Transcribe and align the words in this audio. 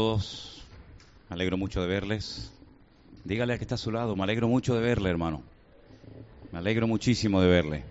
todos. 0.00 0.62
Me 1.28 1.34
alegro 1.34 1.58
mucho 1.58 1.82
de 1.82 1.86
verles. 1.86 2.50
Dígale 3.24 3.52
a 3.52 3.58
que 3.58 3.64
está 3.64 3.74
a 3.74 3.78
su 3.78 3.92
lado, 3.92 4.16
me 4.16 4.22
alegro 4.22 4.48
mucho 4.48 4.74
de 4.74 4.80
verle, 4.80 5.10
hermano. 5.10 5.42
Me 6.52 6.58
alegro 6.58 6.86
muchísimo 6.86 7.42
de 7.42 7.48
verle. 7.48 7.84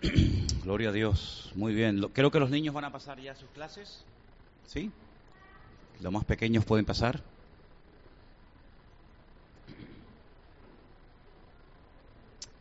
Gloria 0.64 0.88
a 0.88 0.92
Dios. 0.92 1.52
Muy 1.54 1.74
bien. 1.74 2.00
Creo 2.14 2.30
que 2.30 2.40
los 2.40 2.48
niños 2.48 2.74
van 2.74 2.86
a 2.86 2.92
pasar 2.92 3.20
ya 3.20 3.34
sus 3.34 3.50
clases. 3.50 4.06
¿Sí? 4.66 4.90
Los 6.00 6.10
más 6.10 6.24
pequeños 6.24 6.64
pueden 6.64 6.86
pasar. 6.86 7.22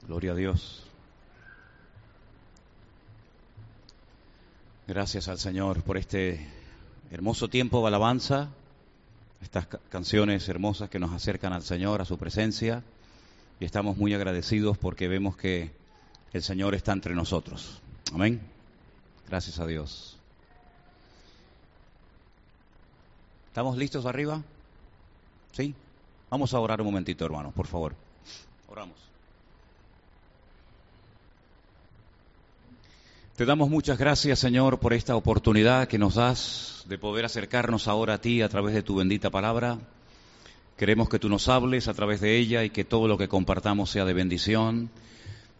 Gloria 0.09 0.31
a 0.31 0.35
Dios. 0.35 0.81
Gracias 4.87 5.27
al 5.27 5.37
Señor 5.37 5.83
por 5.83 5.97
este 5.97 6.47
hermoso 7.11 7.47
tiempo 7.47 7.81
de 7.81 7.89
alabanza, 7.89 8.49
estas 9.39 9.67
canciones 9.67 10.49
hermosas 10.49 10.89
que 10.89 10.97
nos 10.97 11.13
acercan 11.13 11.53
al 11.53 11.61
Señor, 11.61 12.01
a 12.01 12.05
su 12.05 12.17
presencia, 12.17 12.81
y 13.59 13.65
estamos 13.65 13.97
muy 13.97 14.11
agradecidos 14.15 14.79
porque 14.79 15.07
vemos 15.07 15.37
que 15.37 15.69
el 16.33 16.41
Señor 16.41 16.73
está 16.73 16.91
entre 16.91 17.13
nosotros. 17.13 17.79
Amén. 18.11 18.41
Gracias 19.27 19.59
a 19.59 19.67
Dios. 19.67 20.17
¿Estamos 23.49 23.77
listos 23.77 24.07
arriba? 24.07 24.41
¿Sí? 25.51 25.75
Vamos 26.31 26.51
a 26.55 26.59
orar 26.59 26.81
un 26.81 26.87
momentito, 26.87 27.23
hermanos, 27.25 27.53
por 27.53 27.67
favor. 27.67 27.93
Oramos. 28.67 29.09
Te 33.39 33.45
damos 33.45 33.69
muchas 33.69 33.97
gracias, 33.97 34.37
Señor, 34.37 34.79
por 34.79 34.91
esta 34.91 35.15
oportunidad 35.15 35.87
que 35.87 35.97
nos 35.97 36.15
das 36.15 36.83
de 36.89 36.97
poder 36.97 37.23
acercarnos 37.23 37.87
ahora 37.87 38.15
a 38.15 38.17
ti 38.19 38.41
a 38.41 38.49
través 38.49 38.75
de 38.75 38.83
tu 38.83 38.97
bendita 38.97 39.29
palabra. 39.29 39.77
Queremos 40.75 41.07
que 41.07 41.19
tú 41.19 41.29
nos 41.29 41.47
hables 41.47 41.87
a 41.87 41.93
través 41.93 42.19
de 42.19 42.35
ella 42.35 42.65
y 42.65 42.69
que 42.69 42.83
todo 42.83 43.07
lo 43.07 43.17
que 43.17 43.29
compartamos 43.29 43.91
sea 43.91 44.03
de 44.03 44.11
bendición 44.11 44.89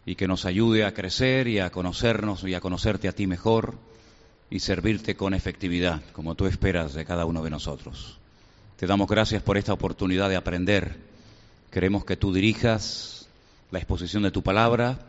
y 0.04 0.16
que 0.16 0.28
nos 0.28 0.44
ayude 0.44 0.84
a 0.84 0.92
crecer 0.92 1.48
y 1.48 1.58
a 1.58 1.70
conocernos 1.70 2.44
y 2.44 2.52
a 2.52 2.60
conocerte 2.60 3.08
a 3.08 3.12
ti 3.12 3.26
mejor 3.26 3.78
y 4.50 4.60
servirte 4.60 5.16
con 5.16 5.32
efectividad, 5.32 6.02
como 6.12 6.34
tú 6.34 6.44
esperas 6.44 6.92
de 6.92 7.06
cada 7.06 7.24
uno 7.24 7.42
de 7.42 7.48
nosotros. 7.48 8.18
Te 8.76 8.86
damos 8.86 9.08
gracias 9.08 9.42
por 9.42 9.56
esta 9.56 9.72
oportunidad 9.72 10.28
de 10.28 10.36
aprender. 10.36 10.98
Queremos 11.70 12.04
que 12.04 12.18
tú 12.18 12.34
dirijas 12.34 13.26
la 13.70 13.78
exposición 13.78 14.22
de 14.22 14.32
tu 14.32 14.42
palabra 14.42 15.06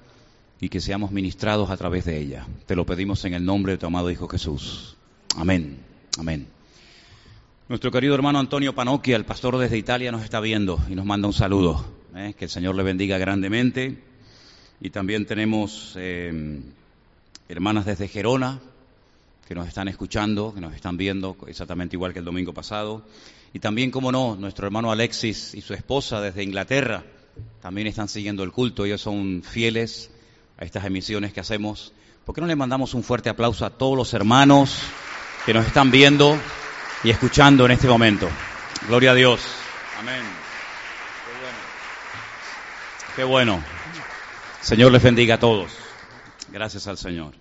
y 0.62 0.70
que 0.70 0.80
seamos 0.80 1.12
ministrados 1.12 1.72
a 1.72 1.76
través 1.76 2.06
de 2.06 2.20
ella. 2.20 2.46
Te 2.68 2.76
lo 2.76 2.86
pedimos 2.86 3.26
en 3.26 3.34
el 3.34 3.44
nombre 3.44 3.74
de 3.74 3.78
tu 3.80 3.88
amado 3.88 4.12
Hijo 4.12 4.28
Jesús. 4.28 4.96
Amén. 5.36 5.80
Amén. 6.20 6.48
Nuestro 7.68 7.92
querido 7.92 8.14
hermano 8.14 8.38
Antonio 8.38 8.76
Panocchia, 8.76 9.16
el 9.16 9.26
pastor 9.26 9.58
desde 9.58 9.78
Italia, 9.78 10.12
nos 10.12 10.24
está 10.24 10.40
viendo 10.40 10.80
y 10.88 10.94
nos 10.94 11.06
manda 11.06 11.28
un 11.28 11.34
saludo. 11.34 11.84
¿eh? 12.16 12.36
Que 12.38 12.46
el 12.46 12.52
Señor 12.52 12.76
le 12.76 12.84
bendiga 12.84 13.18
grandemente. 13.18 14.04
Y 14.80 14.92
también 14.92 15.26
tenemos 15.26 15.94
eh, 15.98 16.62
hermanas 17.50 17.88
desde 17.88 18.08
Gerona 18.08 18.60
que 19.48 19.56
nos 19.56 19.68
están 19.68 19.88
escuchando, 19.88 20.54
que 20.54 20.62
nos 20.62 20.76
están 20.76 20.96
viendo 20.96 21.36
exactamente 21.48 21.96
igual 21.96 22.14
que 22.14 22.20
el 22.20 22.26
domingo 22.26 22.54
pasado. 22.54 23.04
Y 23.52 23.60
también, 23.60 23.90
como 23.90 24.12
no, 24.12 24.36
nuestro 24.36 24.68
hermano 24.68 24.92
Alexis 24.92 25.56
y 25.56 25.62
su 25.62 25.74
esposa 25.74 26.22
desde 26.22 26.44
Inglaterra 26.44 27.04
también 27.62 27.88
están 27.88 28.08
siguiendo 28.08 28.44
el 28.44 28.52
culto. 28.52 28.86
Ellos 28.86 29.02
son 29.02 29.42
fieles 29.44 30.12
a 30.62 30.64
estas 30.64 30.86
emisiones 30.86 31.34
que 31.34 31.40
hacemos, 31.40 31.92
¿por 32.24 32.36
qué 32.36 32.42
no 32.42 32.46
le 32.46 32.56
mandamos 32.56 32.94
un 32.94 33.02
fuerte 33.02 33.30
aplauso 33.30 33.66
a 33.66 33.72
todos 33.72 33.98
los 33.98 34.14
hermanos 34.14 34.78
que 35.44 35.56
nos 35.56 35.66
están 35.66 35.90
viendo 35.90 36.38
y 37.04 37.10
escuchando 37.10 37.66
en 37.66 37.72
este 37.72 37.88
momento? 37.88 38.30
Gloria 38.88 39.12
a 39.12 39.16
Dios. 39.16 39.42
Amén. 40.00 40.22
Qué 41.26 41.34
bueno. 41.42 41.58
Qué 43.16 43.24
bueno. 43.24 43.64
Señor 44.62 44.92
les 44.92 45.02
bendiga 45.02 45.36
a 45.36 45.40
todos. 45.40 45.72
Gracias 46.52 46.86
al 46.86 47.00
Señor. 47.00 47.34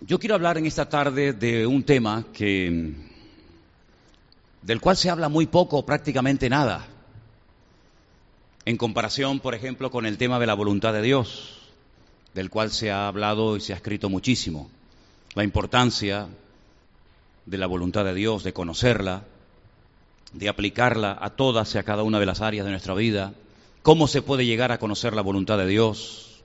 Yo 0.00 0.18
quiero 0.18 0.34
hablar 0.34 0.56
en 0.56 0.64
esta 0.64 0.88
tarde 0.88 1.34
de 1.34 1.66
un 1.66 1.82
tema 1.82 2.24
que 2.32 2.94
del 4.62 4.80
cual 4.80 4.96
se 4.96 5.10
habla 5.10 5.28
muy 5.28 5.46
poco, 5.46 5.84
prácticamente 5.84 6.48
nada 6.48 6.88
en 8.68 8.76
comparación, 8.76 9.40
por 9.40 9.54
ejemplo, 9.54 9.90
con 9.90 10.04
el 10.04 10.18
tema 10.18 10.38
de 10.38 10.44
la 10.46 10.52
voluntad 10.52 10.92
de 10.92 11.00
Dios, 11.00 11.56
del 12.34 12.50
cual 12.50 12.70
se 12.70 12.90
ha 12.90 13.08
hablado 13.08 13.56
y 13.56 13.62
se 13.62 13.72
ha 13.72 13.76
escrito 13.76 14.10
muchísimo. 14.10 14.68
La 15.34 15.42
importancia 15.42 16.28
de 17.46 17.56
la 17.56 17.66
voluntad 17.66 18.04
de 18.04 18.12
Dios, 18.12 18.44
de 18.44 18.52
conocerla, 18.52 19.24
de 20.34 20.50
aplicarla 20.50 21.16
a 21.18 21.30
todas 21.30 21.74
y 21.74 21.78
a 21.78 21.82
cada 21.82 22.02
una 22.02 22.20
de 22.20 22.26
las 22.26 22.42
áreas 22.42 22.66
de 22.66 22.72
nuestra 22.72 22.92
vida, 22.92 23.32
cómo 23.82 24.06
se 24.06 24.20
puede 24.20 24.44
llegar 24.44 24.70
a 24.70 24.78
conocer 24.78 25.16
la 25.16 25.22
voluntad 25.22 25.56
de 25.56 25.66
Dios, 25.66 26.42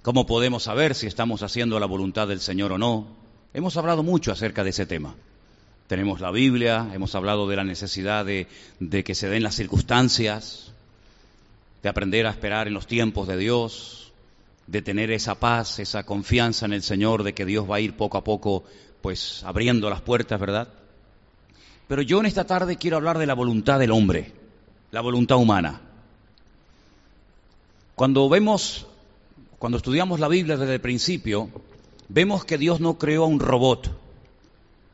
cómo 0.00 0.24
podemos 0.24 0.62
saber 0.62 0.94
si 0.94 1.08
estamos 1.08 1.42
haciendo 1.42 1.78
la 1.78 1.84
voluntad 1.84 2.26
del 2.26 2.40
Señor 2.40 2.72
o 2.72 2.78
no. 2.78 3.06
Hemos 3.52 3.76
hablado 3.76 4.02
mucho 4.02 4.32
acerca 4.32 4.64
de 4.64 4.70
ese 4.70 4.86
tema. 4.86 5.14
Tenemos 5.88 6.22
la 6.22 6.30
Biblia, 6.30 6.88
hemos 6.94 7.14
hablado 7.14 7.46
de 7.50 7.56
la 7.56 7.64
necesidad 7.64 8.24
de, 8.24 8.46
de 8.80 9.04
que 9.04 9.14
se 9.14 9.28
den 9.28 9.42
las 9.42 9.56
circunstancias, 9.56 10.71
de 11.82 11.88
aprender 11.88 12.26
a 12.26 12.30
esperar 12.30 12.68
en 12.68 12.74
los 12.74 12.86
tiempos 12.86 13.26
de 13.26 13.36
Dios, 13.36 14.12
de 14.66 14.82
tener 14.82 15.10
esa 15.10 15.34
paz, 15.34 15.78
esa 15.80 16.04
confianza 16.04 16.66
en 16.66 16.72
el 16.72 16.82
Señor, 16.82 17.24
de 17.24 17.34
que 17.34 17.44
Dios 17.44 17.68
va 17.68 17.76
a 17.76 17.80
ir 17.80 17.96
poco 17.96 18.18
a 18.18 18.24
poco, 18.24 18.64
pues 19.00 19.42
abriendo 19.44 19.90
las 19.90 20.00
puertas, 20.00 20.38
¿verdad? 20.38 20.68
Pero 21.88 22.02
yo 22.02 22.20
en 22.20 22.26
esta 22.26 22.46
tarde 22.46 22.76
quiero 22.76 22.96
hablar 22.96 23.18
de 23.18 23.26
la 23.26 23.34
voluntad 23.34 23.80
del 23.80 23.90
hombre, 23.90 24.32
la 24.92 25.00
voluntad 25.00 25.38
humana. 25.38 25.80
Cuando 27.96 28.28
vemos, 28.28 28.86
cuando 29.58 29.78
estudiamos 29.78 30.20
la 30.20 30.28
Biblia 30.28 30.56
desde 30.56 30.74
el 30.74 30.80
principio, 30.80 31.50
vemos 32.08 32.44
que 32.44 32.58
Dios 32.58 32.80
no 32.80 32.96
creó 32.96 33.24
a 33.24 33.28
un 33.28 33.40
robot. 33.40 33.90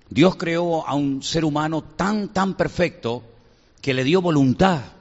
Dios 0.09 0.37
creó 0.37 0.87
a 0.87 0.95
un 0.95 1.23
ser 1.23 1.45
humano 1.45 1.83
tan, 1.83 2.33
tan 2.33 2.55
perfecto 2.55 3.23
que 3.83 3.93
le 3.93 4.05
dio 4.05 4.23
voluntad 4.23 4.98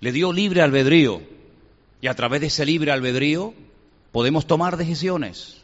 le 0.00 0.12
dio 0.12 0.32
libre 0.32 0.62
albedrío 0.62 1.22
y 2.00 2.06
a 2.06 2.14
través 2.14 2.40
de 2.40 2.46
ese 2.48 2.64
libre 2.64 2.92
albedrío 2.92 3.54
podemos 4.12 4.46
tomar 4.46 4.76
decisiones. 4.76 5.58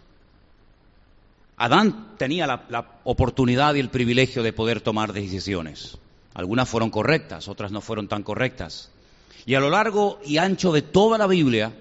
Adán 1.57 2.15
tenía 2.19 2.47
la, 2.47 3.01
oportunidad 3.05 3.75
y 3.75 3.81
el 3.81 3.91
privilegio 3.91 4.43
de 4.43 4.53
poder 4.53 4.81
tomar 4.81 5.13
decisiones. 5.13 5.99
Algunas 6.35 6.69
fueron 6.69 6.91
correctas, 6.91 7.47
otras 7.47 7.71
no 7.71 7.81
fueron 7.81 8.09
tan 8.09 8.25
correctas. 8.25 8.91
Y 9.47 9.55
a 9.55 9.61
lo 9.61 9.71
largo 9.71 10.19
y 10.25 10.39
ancho 10.39 10.73
de 10.73 10.83
toda 10.83 11.17
la 11.17 11.29
Biblia 11.29 11.73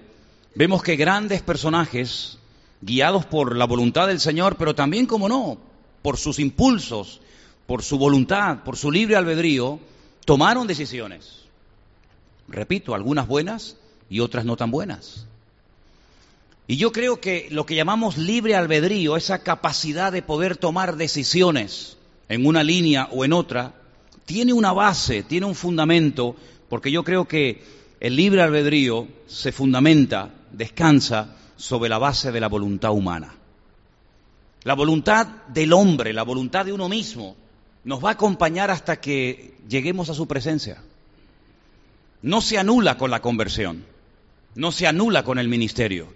vemos 0.54 0.82
que 0.82 0.94
grandes 0.94 1.42
personajes, 1.42 2.38
guiados 2.82 3.26
por 3.26 3.56
la 3.56 3.64
voluntad 3.64 4.06
del 4.06 4.20
Señor, 4.20 4.56
pero 4.56 4.76
también, 4.76 5.06
como 5.06 5.28
no, 5.28 5.58
por 6.02 6.18
sus 6.18 6.38
impulsos, 6.38 7.20
por 7.66 7.82
su 7.82 7.98
voluntad, 7.98 8.62
por 8.62 8.76
su 8.76 8.92
libre 8.92 9.16
albedrío, 9.16 9.80
tomaron 10.24 10.68
decisiones. 10.68 11.43
Repito, 12.48 12.94
algunas 12.94 13.26
buenas 13.26 13.76
y 14.10 14.20
otras 14.20 14.44
no 14.44 14.56
tan 14.56 14.70
buenas. 14.70 15.26
Y 16.66 16.76
yo 16.76 16.92
creo 16.92 17.20
que 17.20 17.48
lo 17.50 17.66
que 17.66 17.74
llamamos 17.74 18.16
libre 18.16 18.54
albedrío, 18.54 19.16
esa 19.16 19.42
capacidad 19.42 20.12
de 20.12 20.22
poder 20.22 20.56
tomar 20.56 20.96
decisiones 20.96 21.96
en 22.28 22.46
una 22.46 22.62
línea 22.62 23.08
o 23.12 23.24
en 23.24 23.32
otra, 23.32 23.74
tiene 24.24 24.52
una 24.52 24.72
base, 24.72 25.22
tiene 25.22 25.46
un 25.46 25.54
fundamento, 25.54 26.36
porque 26.68 26.90
yo 26.90 27.04
creo 27.04 27.28
que 27.28 27.62
el 28.00 28.16
libre 28.16 28.42
albedrío 28.42 29.08
se 29.26 29.52
fundamenta, 29.52 30.30
descansa 30.52 31.36
sobre 31.56 31.90
la 31.90 31.98
base 31.98 32.32
de 32.32 32.40
la 32.40 32.48
voluntad 32.48 32.92
humana. 32.92 33.34
La 34.62 34.74
voluntad 34.74 35.26
del 35.48 35.74
hombre, 35.74 36.14
la 36.14 36.22
voluntad 36.22 36.64
de 36.64 36.72
uno 36.72 36.88
mismo, 36.88 37.36
nos 37.84 38.02
va 38.02 38.10
a 38.10 38.12
acompañar 38.12 38.70
hasta 38.70 38.98
que 38.98 39.54
lleguemos 39.68 40.08
a 40.08 40.14
su 40.14 40.26
presencia 40.26 40.78
no 42.24 42.40
se 42.40 42.56
anula 42.56 42.96
con 42.96 43.10
la 43.10 43.20
conversión, 43.20 43.84
no 44.54 44.72
se 44.72 44.86
anula 44.86 45.24
con 45.24 45.38
el 45.38 45.46
ministerio, 45.46 46.08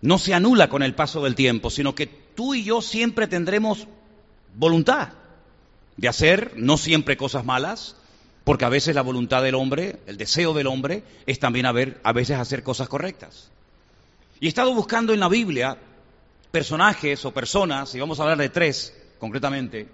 no 0.00 0.16
se 0.16 0.32
anula 0.32 0.70
con 0.70 0.82
el 0.82 0.94
paso 0.94 1.22
del 1.22 1.34
tiempo, 1.34 1.68
sino 1.68 1.94
que 1.94 2.06
tú 2.06 2.54
y 2.54 2.64
yo 2.64 2.80
siempre 2.80 3.26
tendremos 3.26 3.86
voluntad 4.56 5.10
de 5.98 6.08
hacer, 6.08 6.54
no 6.56 6.78
siempre 6.78 7.18
cosas 7.18 7.44
malas, 7.44 7.96
porque 8.44 8.64
a 8.64 8.70
veces 8.70 8.94
la 8.94 9.02
voluntad 9.02 9.42
del 9.42 9.54
hombre, 9.54 10.00
el 10.06 10.16
deseo 10.16 10.54
del 10.54 10.66
hombre, 10.66 11.02
es 11.26 11.38
también 11.38 11.66
a, 11.66 11.74
a 12.02 12.12
veces 12.14 12.38
hacer 12.38 12.62
cosas 12.62 12.88
correctas. 12.88 13.50
Y 14.40 14.46
he 14.46 14.48
estado 14.48 14.72
buscando 14.72 15.12
en 15.12 15.20
la 15.20 15.28
Biblia 15.28 15.76
personajes 16.50 17.22
o 17.26 17.34
personas, 17.34 17.94
y 17.94 18.00
vamos 18.00 18.18
a 18.18 18.22
hablar 18.22 18.38
de 18.38 18.48
tres 18.48 18.96
concretamente, 19.18 19.88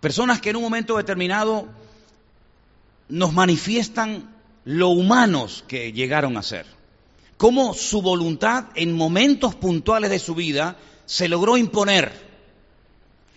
personas 0.00 0.40
que 0.40 0.48
en 0.48 0.56
un 0.56 0.62
momento 0.62 0.96
determinado 0.96 1.68
nos 3.08 3.32
manifiestan 3.32 4.34
lo 4.64 4.88
humanos 4.88 5.64
que 5.68 5.92
llegaron 5.92 6.36
a 6.36 6.42
ser. 6.42 6.66
Cómo 7.36 7.74
su 7.74 8.02
voluntad 8.02 8.66
en 8.74 8.92
momentos 8.92 9.54
puntuales 9.54 10.10
de 10.10 10.18
su 10.18 10.34
vida 10.34 10.76
se 11.04 11.28
logró 11.28 11.56
imponer. 11.56 12.26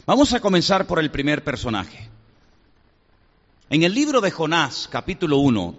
Vamos 0.05 0.33
a 0.33 0.39
comenzar 0.39 0.87
por 0.87 0.99
el 0.99 1.11
primer 1.11 1.43
personaje. 1.43 2.09
En 3.69 3.83
el 3.83 3.93
libro 3.93 4.21
de 4.21 4.31
Jonás, 4.31 4.87
capítulo 4.91 5.37
1, 5.37 5.75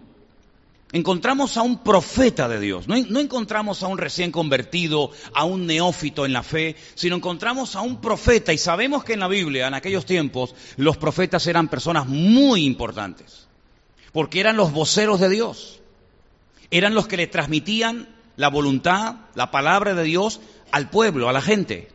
encontramos 0.92 1.56
a 1.56 1.62
un 1.62 1.82
profeta 1.82 2.48
de 2.48 2.60
Dios. 2.60 2.86
No, 2.86 2.94
no, 2.96 3.18
encontramos 3.18 3.82
a 3.82 3.88
un 3.88 3.98
recién 3.98 4.30
convertido, 4.30 5.10
a 5.34 5.44
un 5.44 5.66
neófito 5.66 6.24
en 6.26 6.32
la 6.32 6.44
fe, 6.44 6.76
sino 6.94 7.16
encontramos 7.16 7.74
a 7.74 7.80
un 7.80 8.00
profeta. 8.00 8.52
Y 8.52 8.58
sabemos 8.58 9.02
que 9.02 9.14
en 9.14 9.20
la 9.20 9.28
Biblia, 9.28 9.66
en 9.66 9.74
aquellos 9.74 10.06
tiempos, 10.06 10.54
los 10.76 10.96
profetas 10.96 11.46
eran 11.48 11.66
personas 11.66 12.06
muy 12.06 12.64
importantes, 12.64 13.48
porque 14.12 14.40
eran 14.40 14.56
los 14.56 14.72
voceros 14.72 15.20
de 15.20 15.28
Dios. 15.28 15.80
Eran 16.70 16.94
los 16.94 17.08
que 17.08 17.16
le 17.16 17.26
transmitían 17.26 18.08
la 18.36 18.48
voluntad, 18.48 19.16
la 19.34 19.50
palabra 19.50 19.94
de 19.94 20.04
Dios 20.04 20.40
al 20.70 20.90
pueblo, 20.90 21.28
a 21.28 21.32
la 21.32 21.42
gente. 21.42 21.88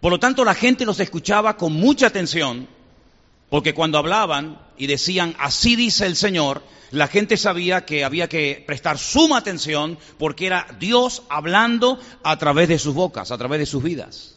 Por 0.00 0.12
lo 0.12 0.20
tanto, 0.20 0.44
la 0.44 0.54
gente 0.54 0.86
los 0.86 1.00
escuchaba 1.00 1.56
con 1.56 1.72
mucha 1.72 2.06
atención 2.06 2.68
porque 3.50 3.74
cuando 3.74 3.98
hablaban 3.98 4.60
y 4.76 4.86
decían, 4.86 5.34
así 5.38 5.74
dice 5.74 6.06
el 6.06 6.16
Señor, 6.16 6.62
la 6.90 7.08
gente 7.08 7.36
sabía 7.36 7.84
que 7.84 8.04
había 8.04 8.28
que 8.28 8.62
prestar 8.66 8.98
suma 8.98 9.38
atención 9.38 9.98
porque 10.18 10.46
era 10.46 10.66
Dios 10.78 11.22
hablando 11.28 11.98
a 12.22 12.36
través 12.38 12.68
de 12.68 12.78
sus 12.78 12.94
bocas, 12.94 13.30
a 13.30 13.38
través 13.38 13.60
de 13.60 13.66
sus 13.66 13.82
vidas. 13.82 14.36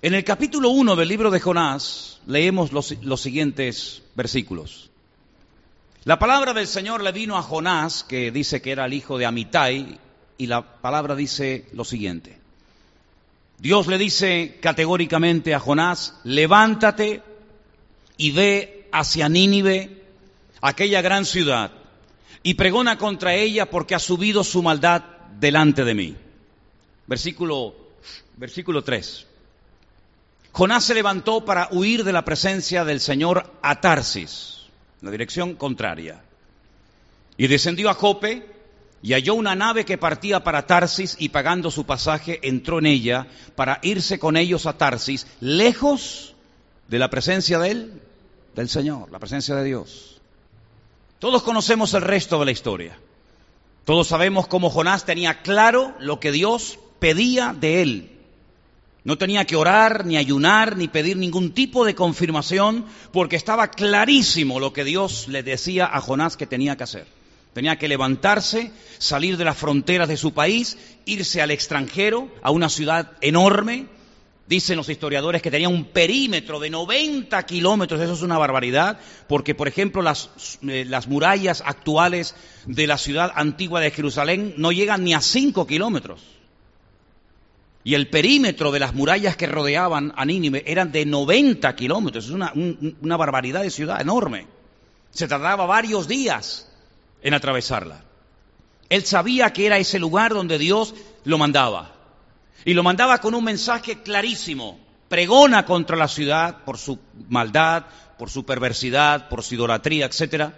En 0.00 0.14
el 0.14 0.24
capítulo 0.24 0.70
1 0.70 0.96
del 0.96 1.08
libro 1.08 1.30
de 1.30 1.40
Jonás 1.40 2.20
leemos 2.26 2.72
los, 2.72 2.96
los 3.02 3.20
siguientes 3.20 4.02
versículos. 4.14 4.90
La 6.04 6.18
palabra 6.18 6.52
del 6.52 6.66
Señor 6.66 7.00
le 7.04 7.12
vino 7.12 7.38
a 7.38 7.42
Jonás, 7.42 8.02
que 8.02 8.32
dice 8.32 8.60
que 8.60 8.72
era 8.72 8.86
el 8.86 8.92
hijo 8.92 9.18
de 9.18 9.26
Amitai, 9.26 10.00
y 10.36 10.46
la 10.48 10.80
palabra 10.80 11.14
dice 11.14 11.68
lo 11.72 11.84
siguiente. 11.84 12.40
Dios 13.58 13.86
le 13.86 13.98
dice 13.98 14.58
categóricamente 14.60 15.54
a 15.54 15.60
Jonás, 15.60 16.18
levántate, 16.24 17.22
y 18.16 18.32
ve 18.32 18.88
hacia 18.90 19.28
Nínive, 19.28 20.02
aquella 20.60 21.02
gran 21.02 21.24
ciudad, 21.24 21.70
y 22.42 22.54
pregona 22.54 22.98
contra 22.98 23.34
ella 23.34 23.70
porque 23.70 23.94
ha 23.94 24.00
subido 24.00 24.42
su 24.42 24.60
maldad 24.60 25.04
delante 25.38 25.84
de 25.84 25.94
mí. 25.94 26.16
Versículo, 27.06 27.76
versículo 28.36 28.82
3. 28.82 29.28
Jonás 30.50 30.82
se 30.82 30.94
levantó 30.94 31.44
para 31.44 31.68
huir 31.70 32.02
de 32.02 32.12
la 32.12 32.24
presencia 32.24 32.84
del 32.84 32.98
Señor 32.98 33.52
a 33.62 33.80
Tarsis, 33.80 34.61
la 35.02 35.10
dirección 35.10 35.54
contraria, 35.54 36.22
y 37.36 37.46
descendió 37.48 37.90
a 37.90 37.94
Jope 37.94 38.46
y 39.02 39.14
halló 39.14 39.34
una 39.34 39.56
nave 39.56 39.84
que 39.84 39.98
partía 39.98 40.44
para 40.44 40.66
Tarsis 40.66 41.16
y 41.18 41.30
pagando 41.30 41.70
su 41.70 41.84
pasaje 41.84 42.38
entró 42.42 42.78
en 42.78 42.86
ella 42.86 43.26
para 43.56 43.80
irse 43.82 44.18
con 44.18 44.36
ellos 44.36 44.66
a 44.66 44.78
Tarsis, 44.78 45.26
lejos 45.40 46.34
de 46.86 46.98
la 47.00 47.10
presencia 47.10 47.58
de 47.58 47.70
él, 47.70 48.02
del 48.54 48.68
Señor, 48.68 49.10
la 49.10 49.18
presencia 49.18 49.56
de 49.56 49.64
Dios. 49.64 50.20
Todos 51.18 51.42
conocemos 51.42 51.94
el 51.94 52.02
resto 52.02 52.38
de 52.38 52.44
la 52.44 52.52
historia. 52.52 52.98
Todos 53.84 54.08
sabemos 54.08 54.46
cómo 54.46 54.70
Jonás 54.70 55.04
tenía 55.04 55.42
claro 55.42 55.94
lo 55.98 56.20
que 56.20 56.30
Dios 56.30 56.78
pedía 57.00 57.56
de 57.58 57.82
él. 57.82 58.11
No 59.04 59.18
tenía 59.18 59.44
que 59.44 59.56
orar, 59.56 60.06
ni 60.06 60.16
ayunar, 60.16 60.76
ni 60.76 60.88
pedir 60.88 61.16
ningún 61.16 61.52
tipo 61.52 61.84
de 61.84 61.94
confirmación, 61.94 62.86
porque 63.12 63.36
estaba 63.36 63.70
clarísimo 63.70 64.60
lo 64.60 64.72
que 64.72 64.84
Dios 64.84 65.26
le 65.28 65.42
decía 65.42 65.90
a 65.92 66.00
Jonás 66.00 66.36
que 66.36 66.46
tenía 66.46 66.76
que 66.76 66.84
hacer. 66.84 67.06
Tenía 67.52 67.78
que 67.78 67.88
levantarse, 67.88 68.70
salir 68.98 69.36
de 69.36 69.44
las 69.44 69.58
fronteras 69.58 70.08
de 70.08 70.16
su 70.16 70.32
país, 70.32 70.78
irse 71.04 71.42
al 71.42 71.50
extranjero, 71.50 72.30
a 72.42 72.50
una 72.50 72.68
ciudad 72.68 73.12
enorme, 73.20 73.88
Dicen 74.52 74.76
los 74.76 74.88
historiadores 74.88 75.40
que 75.40 75.50
tenía 75.50 75.68
un 75.68 75.84
perímetro 75.86 76.58
de 76.58 76.68
90 76.68 77.46
kilómetros, 77.46 78.00
eso 78.00 78.12
es 78.12 78.22
una 78.22 78.36
barbaridad, 78.36 78.98
porque 79.28 79.54
por 79.54 79.68
ejemplo 79.68 80.02
las, 80.02 80.58
eh, 80.68 80.84
las, 80.86 81.06
murallas 81.06 81.62
actuales 81.64 82.34
de 82.66 82.86
la 82.86 82.98
ciudad 82.98 83.32
antigua 83.34 83.80
de 83.80 83.92
Jerusalén 83.92 84.54
no 84.58 84.72
llegan 84.72 85.04
ni 85.04 85.14
a 85.14 85.20
5 85.20 85.66
kilómetros. 85.66 86.20
Y 87.84 87.94
el 87.94 88.08
perímetro 88.08 88.70
de 88.70 88.78
las 88.78 88.94
murallas 88.94 89.36
que 89.36 89.46
rodeaban 89.46 90.12
a 90.16 90.24
Nínive 90.24 90.62
eran 90.66 90.92
de 90.92 91.04
90 91.04 91.74
kilómetros, 91.74 92.26
es 92.26 92.30
una, 92.30 92.52
una 92.54 93.16
barbaridad 93.16 93.62
de 93.62 93.70
ciudad 93.70 94.00
enorme. 94.00 94.46
Se 95.10 95.26
tardaba 95.26 95.66
varios 95.66 96.06
días 96.06 96.70
en 97.22 97.34
atravesarla. 97.34 98.04
Él 98.88 99.04
sabía 99.04 99.52
que 99.52 99.66
era 99.66 99.78
ese 99.78 99.98
lugar 99.98 100.32
donde 100.32 100.58
Dios 100.58 100.94
lo 101.24 101.38
mandaba. 101.38 101.92
Y 102.64 102.74
lo 102.74 102.82
mandaba 102.82 103.18
con 103.18 103.34
un 103.34 103.44
mensaje 103.44 104.02
clarísimo. 104.02 104.78
Pregona 105.08 105.64
contra 105.64 105.96
la 105.96 106.08
ciudad 106.08 106.64
por 106.64 106.78
su 106.78 106.98
maldad, 107.28 107.84
por 108.18 108.30
su 108.30 108.44
perversidad, 108.44 109.28
por 109.28 109.42
su 109.42 109.54
idolatría, 109.54 110.06
etc. 110.06 110.52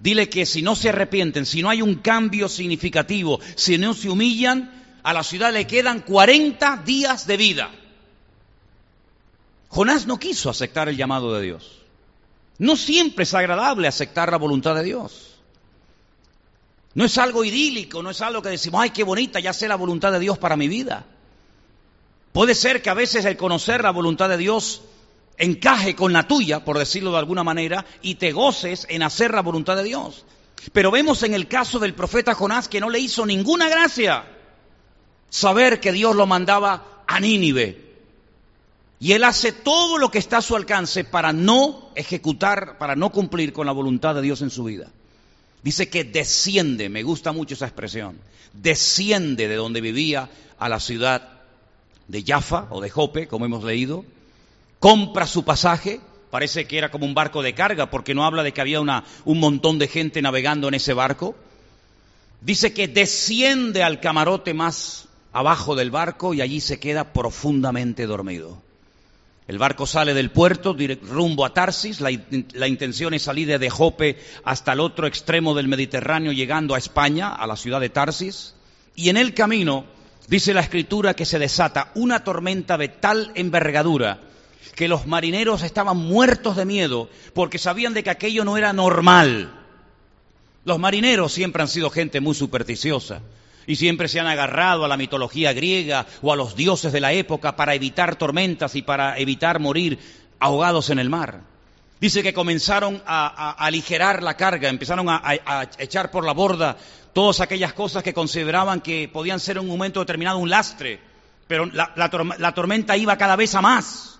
Dile 0.00 0.28
que 0.28 0.46
si 0.46 0.62
no 0.62 0.74
se 0.74 0.88
arrepienten, 0.88 1.46
si 1.46 1.62
no 1.62 1.70
hay 1.70 1.80
un 1.80 1.96
cambio 1.96 2.48
significativo, 2.48 3.40
si 3.54 3.78
no 3.78 3.94
se 3.94 4.10
humillan, 4.10 4.83
a 5.04 5.12
la 5.12 5.22
ciudad 5.22 5.52
le 5.52 5.66
quedan 5.66 6.00
40 6.00 6.78
días 6.78 7.26
de 7.26 7.36
vida. 7.36 7.70
Jonás 9.68 10.06
no 10.06 10.18
quiso 10.18 10.48
aceptar 10.48 10.88
el 10.88 10.96
llamado 10.96 11.34
de 11.34 11.42
Dios. 11.42 11.82
No 12.58 12.74
siempre 12.74 13.24
es 13.24 13.34
agradable 13.34 13.86
aceptar 13.86 14.30
la 14.30 14.38
voluntad 14.38 14.74
de 14.74 14.82
Dios. 14.82 15.36
No 16.94 17.04
es 17.04 17.18
algo 17.18 17.44
idílico, 17.44 18.02
no 18.02 18.10
es 18.10 18.22
algo 18.22 18.40
que 18.40 18.48
decimos, 18.48 18.80
ay, 18.82 18.90
qué 18.90 19.04
bonita, 19.04 19.40
ya 19.40 19.52
sé 19.52 19.68
la 19.68 19.76
voluntad 19.76 20.10
de 20.10 20.20
Dios 20.20 20.38
para 20.38 20.56
mi 20.56 20.68
vida. 20.68 21.04
Puede 22.32 22.54
ser 22.54 22.80
que 22.80 22.88
a 22.88 22.94
veces 22.94 23.26
el 23.26 23.36
conocer 23.36 23.82
la 23.82 23.90
voluntad 23.90 24.30
de 24.30 24.38
Dios 24.38 24.82
encaje 25.36 25.94
con 25.94 26.14
la 26.14 26.26
tuya, 26.26 26.64
por 26.64 26.78
decirlo 26.78 27.12
de 27.12 27.18
alguna 27.18 27.44
manera, 27.44 27.84
y 28.00 28.14
te 28.14 28.32
goces 28.32 28.86
en 28.88 29.02
hacer 29.02 29.34
la 29.34 29.42
voluntad 29.42 29.76
de 29.76 29.84
Dios. 29.84 30.24
Pero 30.72 30.90
vemos 30.90 31.22
en 31.24 31.34
el 31.34 31.46
caso 31.46 31.78
del 31.78 31.94
profeta 31.94 32.34
Jonás 32.34 32.68
que 32.68 32.80
no 32.80 32.88
le 32.88 33.00
hizo 33.00 33.26
ninguna 33.26 33.68
gracia 33.68 34.33
saber 35.34 35.80
que 35.80 35.90
Dios 35.90 36.14
lo 36.14 36.28
mandaba 36.28 37.02
a 37.08 37.18
Nínive. 37.18 37.82
Y 39.00 39.12
él 39.12 39.24
hace 39.24 39.50
todo 39.50 39.98
lo 39.98 40.08
que 40.08 40.18
está 40.18 40.36
a 40.36 40.42
su 40.42 40.54
alcance 40.54 41.02
para 41.02 41.32
no 41.32 41.90
ejecutar, 41.96 42.78
para 42.78 42.94
no 42.94 43.10
cumplir 43.10 43.52
con 43.52 43.66
la 43.66 43.72
voluntad 43.72 44.14
de 44.14 44.22
Dios 44.22 44.42
en 44.42 44.50
su 44.50 44.62
vida. 44.62 44.92
Dice 45.64 45.88
que 45.88 46.04
desciende, 46.04 46.88
me 46.88 47.02
gusta 47.02 47.32
mucho 47.32 47.54
esa 47.54 47.66
expresión, 47.66 48.16
desciende 48.52 49.48
de 49.48 49.56
donde 49.56 49.80
vivía 49.80 50.30
a 50.56 50.68
la 50.68 50.78
ciudad 50.78 51.40
de 52.06 52.22
Jaffa 52.22 52.68
o 52.70 52.80
de 52.80 52.90
Jope, 52.90 53.26
como 53.26 53.44
hemos 53.44 53.64
leído, 53.64 54.04
compra 54.78 55.26
su 55.26 55.44
pasaje, 55.44 56.00
parece 56.30 56.68
que 56.68 56.78
era 56.78 56.92
como 56.92 57.06
un 57.06 57.14
barco 57.14 57.42
de 57.42 57.54
carga, 57.54 57.90
porque 57.90 58.14
no 58.14 58.24
habla 58.24 58.44
de 58.44 58.52
que 58.52 58.60
había 58.60 58.80
una, 58.80 59.02
un 59.24 59.40
montón 59.40 59.80
de 59.80 59.88
gente 59.88 60.22
navegando 60.22 60.68
en 60.68 60.74
ese 60.74 60.92
barco. 60.92 61.34
Dice 62.40 62.72
que 62.72 62.86
desciende 62.86 63.82
al 63.82 63.98
camarote 63.98 64.54
más 64.54 65.08
abajo 65.34 65.74
del 65.74 65.90
barco 65.90 66.32
y 66.32 66.40
allí 66.40 66.60
se 66.60 66.80
queda 66.80 67.12
profundamente 67.12 68.06
dormido. 68.06 68.62
El 69.46 69.58
barco 69.58 69.86
sale 69.86 70.14
del 70.14 70.30
puerto 70.30 70.74
rumbo 71.02 71.44
a 71.44 71.52
Tarsis, 71.52 72.00
la, 72.00 72.10
intención 72.66 73.12
es 73.12 73.24
salir 73.24 73.58
de 73.58 73.68
Jope 73.68 74.18
hasta 74.42 74.72
el 74.72 74.80
otro 74.80 75.06
extremo 75.06 75.54
del 75.54 75.68
Mediterráneo, 75.68 76.32
llegando 76.32 76.74
a 76.74 76.78
España, 76.78 77.28
a 77.28 77.46
la 77.46 77.56
ciudad 77.56 77.80
de 77.80 77.90
Tarsis, 77.90 78.54
y 78.96 79.10
en 79.10 79.18
el 79.18 79.34
camino 79.34 79.84
Dice 80.26 80.54
la 80.54 80.60
escritura 80.60 81.14
que 81.14 81.26
se 81.26 81.38
desata 81.38 81.90
una 81.94 82.24
tormenta 82.24 82.78
de 82.78 82.88
tal 82.88 83.30
envergadura 83.34 84.20
que 84.74 84.88
los 84.88 85.06
marineros 85.06 85.62
estaban 85.62 85.96
muertos 85.96 86.56
de 86.56 86.64
miedo 86.64 87.08
porque 87.34 87.58
sabían 87.58 87.94
de 87.94 88.02
que 88.02 88.10
aquello 88.10 88.44
no 88.44 88.56
era 88.56 88.72
normal. 88.72 89.52
Los 90.64 90.78
marineros 90.78 91.32
siempre 91.32 91.62
han 91.62 91.68
sido 91.68 91.90
gente 91.90 92.20
muy 92.20 92.34
supersticiosa 92.34 93.20
y 93.66 93.76
siempre 93.76 94.08
se 94.08 94.20
han 94.20 94.26
agarrado 94.26 94.84
a 94.84 94.88
la 94.88 94.96
mitología 94.96 95.52
griega 95.52 96.06
o 96.22 96.32
a 96.32 96.36
los 96.36 96.56
dioses 96.56 96.92
de 96.92 97.00
la 97.00 97.12
época 97.12 97.56
para 97.56 97.74
evitar 97.74 98.16
tormentas 98.16 98.74
y 98.74 98.82
para 98.82 99.18
evitar 99.18 99.60
morir 99.60 99.98
ahogados 100.38 100.90
en 100.90 100.98
el 100.98 101.10
mar. 101.10 101.40
Dice 102.00 102.22
que 102.22 102.34
comenzaron 102.34 103.02
a, 103.06 103.52
aligerar 103.52 104.22
la 104.22 104.36
carga, 104.36 104.68
empezaron 104.68 105.08
a, 105.08 105.22
echar 105.78 106.10
por 106.10 106.24
la 106.24 106.32
borda 106.32 106.76
todas 107.12 107.40
aquellas 107.40 107.72
cosas 107.72 108.02
que 108.02 108.12
consideraban 108.12 108.80
que 108.80 109.08
podían 109.08 109.40
ser 109.40 109.56
en 109.56 109.62
un 109.62 109.68
momento 109.68 110.00
determinado 110.00 110.38
un 110.38 110.50
lastre, 110.50 111.00
pero 111.46 111.66
la, 111.66 112.52
tormenta 112.54 112.96
iba 112.96 113.16
cada 113.16 113.36
vez 113.36 113.54
a 113.54 113.62
más. 113.62 114.18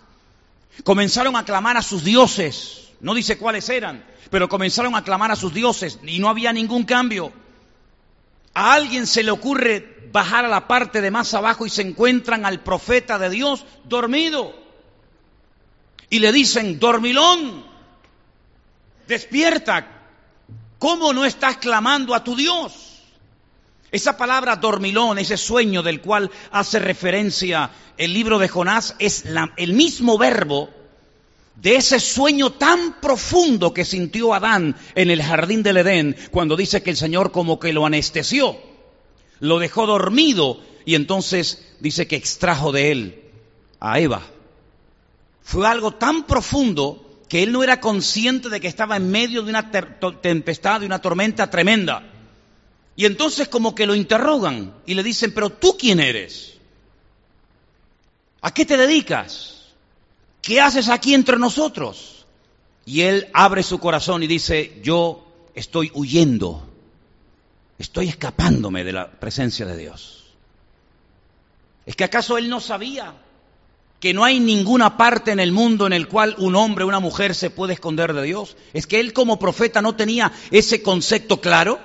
Comenzaron 0.82 1.36
a 1.36 1.44
clamar 1.44 1.76
a 1.76 1.82
sus 1.82 2.04
dioses, 2.04 2.92
no 3.00 3.14
dice 3.14 3.36
cuáles 3.36 3.68
eran, 3.68 4.04
pero 4.30 4.48
comenzaron 4.48 4.94
a 4.94 5.04
clamar 5.04 5.30
a 5.30 5.36
sus 5.36 5.52
dioses 5.52 5.98
y 6.06 6.18
no 6.20 6.28
había 6.28 6.52
ningún 6.52 6.84
cambio. 6.84 7.32
A 8.54 8.74
alguien 8.74 9.06
se 9.06 9.22
le 9.22 9.30
ocurre 9.30 10.08
bajar 10.12 10.44
a 10.44 10.48
la 10.48 10.68
parte 10.68 11.00
de 11.00 11.10
más 11.10 11.34
abajo 11.34 11.66
y 11.66 11.70
se 11.70 11.82
encuentran 11.82 12.46
al 12.46 12.60
profeta 12.60 13.18
de 13.18 13.30
Dios 13.30 13.64
dormido. 13.84 14.54
Y 16.08 16.20
le 16.20 16.32
dicen, 16.32 16.78
dormilón, 16.78 17.64
despierta, 19.08 19.94
¿Cómo 20.84 21.14
no 21.14 21.24
estás 21.24 21.56
clamando 21.56 22.14
a 22.14 22.22
tu 22.22 22.36
Dios? 22.36 23.00
Esa 23.90 24.18
palabra 24.18 24.56
dormilón, 24.56 25.18
ese 25.18 25.38
sueño 25.38 25.82
del 25.82 26.02
cual 26.02 26.30
hace 26.50 26.78
referencia 26.78 27.70
el 27.96 28.12
libro 28.12 28.38
de 28.38 28.48
Jonás, 28.48 28.94
es 28.98 29.24
el 29.56 29.72
mismo 29.72 30.18
verbo 30.18 30.68
de 31.56 31.76
ese 31.76 32.00
sueño 32.00 32.50
tan 32.50 33.00
profundo 33.00 33.72
que 33.72 33.84
sintió 33.84 34.34
Adán 34.34 34.76
en 34.94 35.10
el 35.10 35.22
jardín 35.22 35.62
del 35.62 35.78
Edén, 35.78 36.16
cuando 36.30 36.56
dice 36.56 36.82
que 36.82 36.90
el 36.90 36.96
Señor 36.96 37.30
como 37.32 37.58
que 37.58 37.72
lo 37.72 37.86
anestesió, 37.86 38.58
lo 39.40 39.58
dejó 39.58 39.86
dormido 39.86 40.60
y 40.84 40.94
entonces 40.94 41.64
dice 41.80 42.06
que 42.06 42.16
extrajo 42.16 42.72
de 42.72 42.90
él 42.90 43.22
a 43.80 44.00
Eva. 44.00 44.22
Fue 45.42 45.66
algo 45.66 45.92
tan 45.92 46.26
profundo 46.26 47.00
que 47.28 47.42
él 47.42 47.52
no 47.52 47.62
era 47.62 47.80
consciente 47.80 48.48
de 48.48 48.60
que 48.60 48.68
estaba 48.68 48.96
en 48.96 49.10
medio 49.10 49.42
de 49.42 49.50
una 49.50 49.70
tempestad, 49.70 50.80
de 50.80 50.86
una 50.86 51.00
tormenta 51.00 51.50
tremenda. 51.50 52.10
Y 52.96 53.06
entonces 53.06 53.48
como 53.48 53.74
que 53.74 53.86
lo 53.86 53.94
interrogan 53.94 54.74
y 54.86 54.94
le 54.94 55.02
dicen, 55.02 55.32
pero 55.34 55.50
tú 55.50 55.76
quién 55.78 56.00
eres? 56.00 56.54
¿A 58.40 58.52
qué 58.52 58.64
te 58.64 58.76
dedicas? 58.76 59.53
¿Qué 60.44 60.60
haces 60.60 60.90
aquí 60.90 61.14
entre 61.14 61.38
nosotros? 61.38 62.26
Y 62.84 63.00
él 63.00 63.28
abre 63.32 63.62
su 63.62 63.78
corazón 63.78 64.22
y 64.22 64.26
dice, 64.26 64.78
yo 64.82 65.26
estoy 65.54 65.90
huyendo, 65.94 66.68
estoy 67.78 68.08
escapándome 68.08 68.84
de 68.84 68.92
la 68.92 69.10
presencia 69.10 69.64
de 69.64 69.78
Dios. 69.78 70.34
¿Es 71.86 71.96
que 71.96 72.04
acaso 72.04 72.36
él 72.36 72.50
no 72.50 72.60
sabía 72.60 73.14
que 74.00 74.12
no 74.12 74.22
hay 74.22 74.38
ninguna 74.38 74.98
parte 74.98 75.32
en 75.32 75.40
el 75.40 75.50
mundo 75.50 75.86
en 75.86 75.94
el 75.94 76.08
cual 76.08 76.34
un 76.36 76.56
hombre 76.56 76.84
o 76.84 76.88
una 76.88 77.00
mujer 77.00 77.34
se 77.34 77.48
puede 77.48 77.72
esconder 77.72 78.12
de 78.12 78.24
Dios? 78.24 78.58
¿Es 78.74 78.86
que 78.86 79.00
él 79.00 79.14
como 79.14 79.38
profeta 79.38 79.80
no 79.80 79.96
tenía 79.96 80.30
ese 80.50 80.82
concepto 80.82 81.40
claro? 81.40 81.80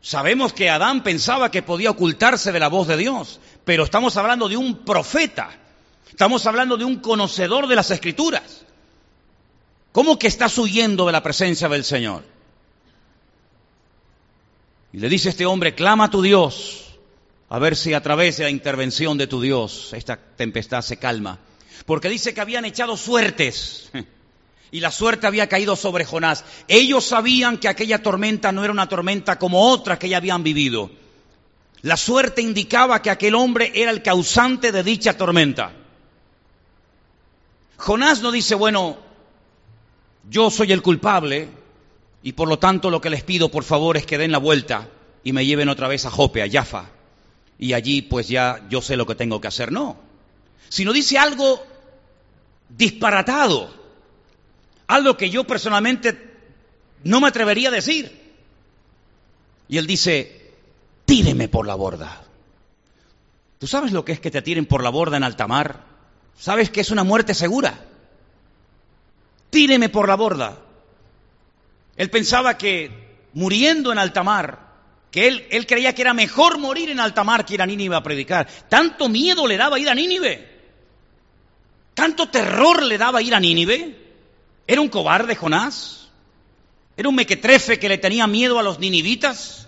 Sabemos 0.00 0.52
que 0.52 0.68
Adán 0.68 1.04
pensaba 1.04 1.52
que 1.52 1.62
podía 1.62 1.90
ocultarse 1.90 2.50
de 2.50 2.58
la 2.58 2.66
voz 2.66 2.88
de 2.88 2.96
Dios, 2.96 3.38
pero 3.64 3.84
estamos 3.84 4.16
hablando 4.16 4.48
de 4.48 4.56
un 4.56 4.78
profeta, 4.78 5.56
estamos 6.10 6.46
hablando 6.46 6.76
de 6.76 6.84
un 6.84 6.96
conocedor 6.96 7.66
de 7.66 7.76
las 7.76 7.90
escrituras. 7.90 8.64
¿Cómo 9.92 10.18
que 10.18 10.26
estás 10.26 10.56
huyendo 10.58 11.06
de 11.06 11.12
la 11.12 11.22
presencia 11.22 11.68
del 11.68 11.84
Señor? 11.84 12.22
Y 14.92 14.98
le 14.98 15.08
dice 15.08 15.30
este 15.30 15.46
hombre, 15.46 15.74
clama 15.74 16.04
a 16.04 16.10
tu 16.10 16.22
Dios, 16.22 16.98
a 17.48 17.58
ver 17.58 17.76
si 17.76 17.94
a 17.94 18.02
través 18.02 18.36
de 18.36 18.44
la 18.44 18.50
intervención 18.50 19.18
de 19.18 19.26
tu 19.26 19.40
Dios 19.40 19.92
esta 19.92 20.16
tempestad 20.16 20.82
se 20.82 20.98
calma. 20.98 21.38
Porque 21.86 22.08
dice 22.08 22.34
que 22.34 22.40
habían 22.40 22.64
echado 22.64 22.96
suertes 22.96 23.90
y 24.70 24.80
la 24.80 24.90
suerte 24.90 25.26
había 25.26 25.48
caído 25.48 25.74
sobre 25.76 26.04
Jonás. 26.04 26.44
Ellos 26.68 27.04
sabían 27.04 27.58
que 27.58 27.68
aquella 27.68 28.02
tormenta 28.02 28.52
no 28.52 28.62
era 28.62 28.72
una 28.72 28.88
tormenta 28.88 29.38
como 29.38 29.70
otra 29.70 29.98
que 29.98 30.08
ya 30.08 30.18
habían 30.18 30.42
vivido. 30.42 30.90
La 31.82 31.96
suerte 31.96 32.42
indicaba 32.42 33.00
que 33.00 33.10
aquel 33.10 33.34
hombre 33.34 33.72
era 33.74 33.90
el 33.90 34.02
causante 34.02 34.70
de 34.70 34.82
dicha 34.82 35.16
tormenta. 35.16 35.72
Jonás 37.80 38.20
no 38.22 38.30
dice, 38.30 38.54
bueno, 38.54 38.98
yo 40.28 40.50
soy 40.50 40.72
el 40.72 40.82
culpable 40.82 41.48
y 42.22 42.32
por 42.32 42.48
lo 42.48 42.58
tanto 42.58 42.90
lo 42.90 43.00
que 43.00 43.10
les 43.10 43.24
pido 43.24 43.50
por 43.50 43.64
favor 43.64 43.96
es 43.96 44.06
que 44.06 44.18
den 44.18 44.32
la 44.32 44.38
vuelta 44.38 44.88
y 45.24 45.32
me 45.32 45.46
lleven 45.46 45.68
otra 45.68 45.88
vez 45.88 46.06
a 46.06 46.10
Jope, 46.10 46.42
a 46.42 46.50
Jaffa. 46.50 46.90
Y 47.58 47.72
allí 47.72 48.02
pues 48.02 48.28
ya 48.28 48.66
yo 48.68 48.80
sé 48.80 48.96
lo 48.96 49.06
que 49.06 49.14
tengo 49.14 49.40
que 49.40 49.48
hacer. 49.48 49.72
No. 49.72 49.96
Sino 50.68 50.92
dice 50.92 51.18
algo 51.18 51.62
disparatado 52.68 53.80
algo 54.90 55.16
que 55.16 55.30
yo 55.30 55.44
personalmente 55.44 56.18
no 57.04 57.20
me 57.20 57.28
atrevería 57.28 57.68
a 57.68 57.72
decir. 57.72 58.34
Y 59.68 59.78
él 59.78 59.86
dice, 59.86 60.52
tíreme 61.04 61.48
por 61.48 61.66
la 61.66 61.76
borda. 61.76 62.24
¿Tú 63.60 63.68
sabes 63.68 63.92
lo 63.92 64.04
que 64.04 64.12
es 64.12 64.20
que 64.20 64.32
te 64.32 64.42
tiren 64.42 64.66
por 64.66 64.82
la 64.82 64.90
borda 64.90 65.16
en 65.16 65.22
alta 65.22 65.46
mar? 65.46 65.84
¿Sabes 66.40 66.70
que 66.70 66.80
es 66.80 66.90
una 66.90 67.04
muerte 67.04 67.34
segura? 67.34 67.78
Tíreme 69.50 69.90
por 69.90 70.08
la 70.08 70.14
borda. 70.14 70.56
Él 71.96 72.08
pensaba 72.08 72.56
que 72.56 72.90
muriendo 73.34 73.92
en 73.92 73.98
alta 73.98 74.22
mar, 74.22 74.70
que 75.10 75.28
él, 75.28 75.46
él 75.50 75.66
creía 75.66 75.94
que 75.94 76.00
era 76.00 76.14
mejor 76.14 76.56
morir 76.56 76.88
en 76.88 76.98
alta 76.98 77.24
mar 77.24 77.44
que 77.44 77.54
ir 77.54 77.62
a 77.62 77.66
Nínive 77.66 77.94
a 77.94 78.02
predicar. 78.02 78.48
Tanto 78.70 79.10
miedo 79.10 79.46
le 79.46 79.58
daba 79.58 79.78
ir 79.78 79.90
a 79.90 79.94
Nínive. 79.94 80.48
Tanto 81.92 82.30
terror 82.30 82.82
le 82.84 82.96
daba 82.96 83.20
ir 83.20 83.34
a 83.34 83.40
Nínive 83.40 84.00
¿Era 84.66 84.80
un 84.80 84.88
cobarde 84.88 85.34
Jonás? 85.34 86.08
¿Era 86.96 87.08
un 87.08 87.16
mequetrefe 87.16 87.78
que 87.78 87.88
le 87.88 87.98
tenía 87.98 88.26
miedo 88.26 88.58
a 88.58 88.62
los 88.62 88.78
ninivitas? 88.78 89.66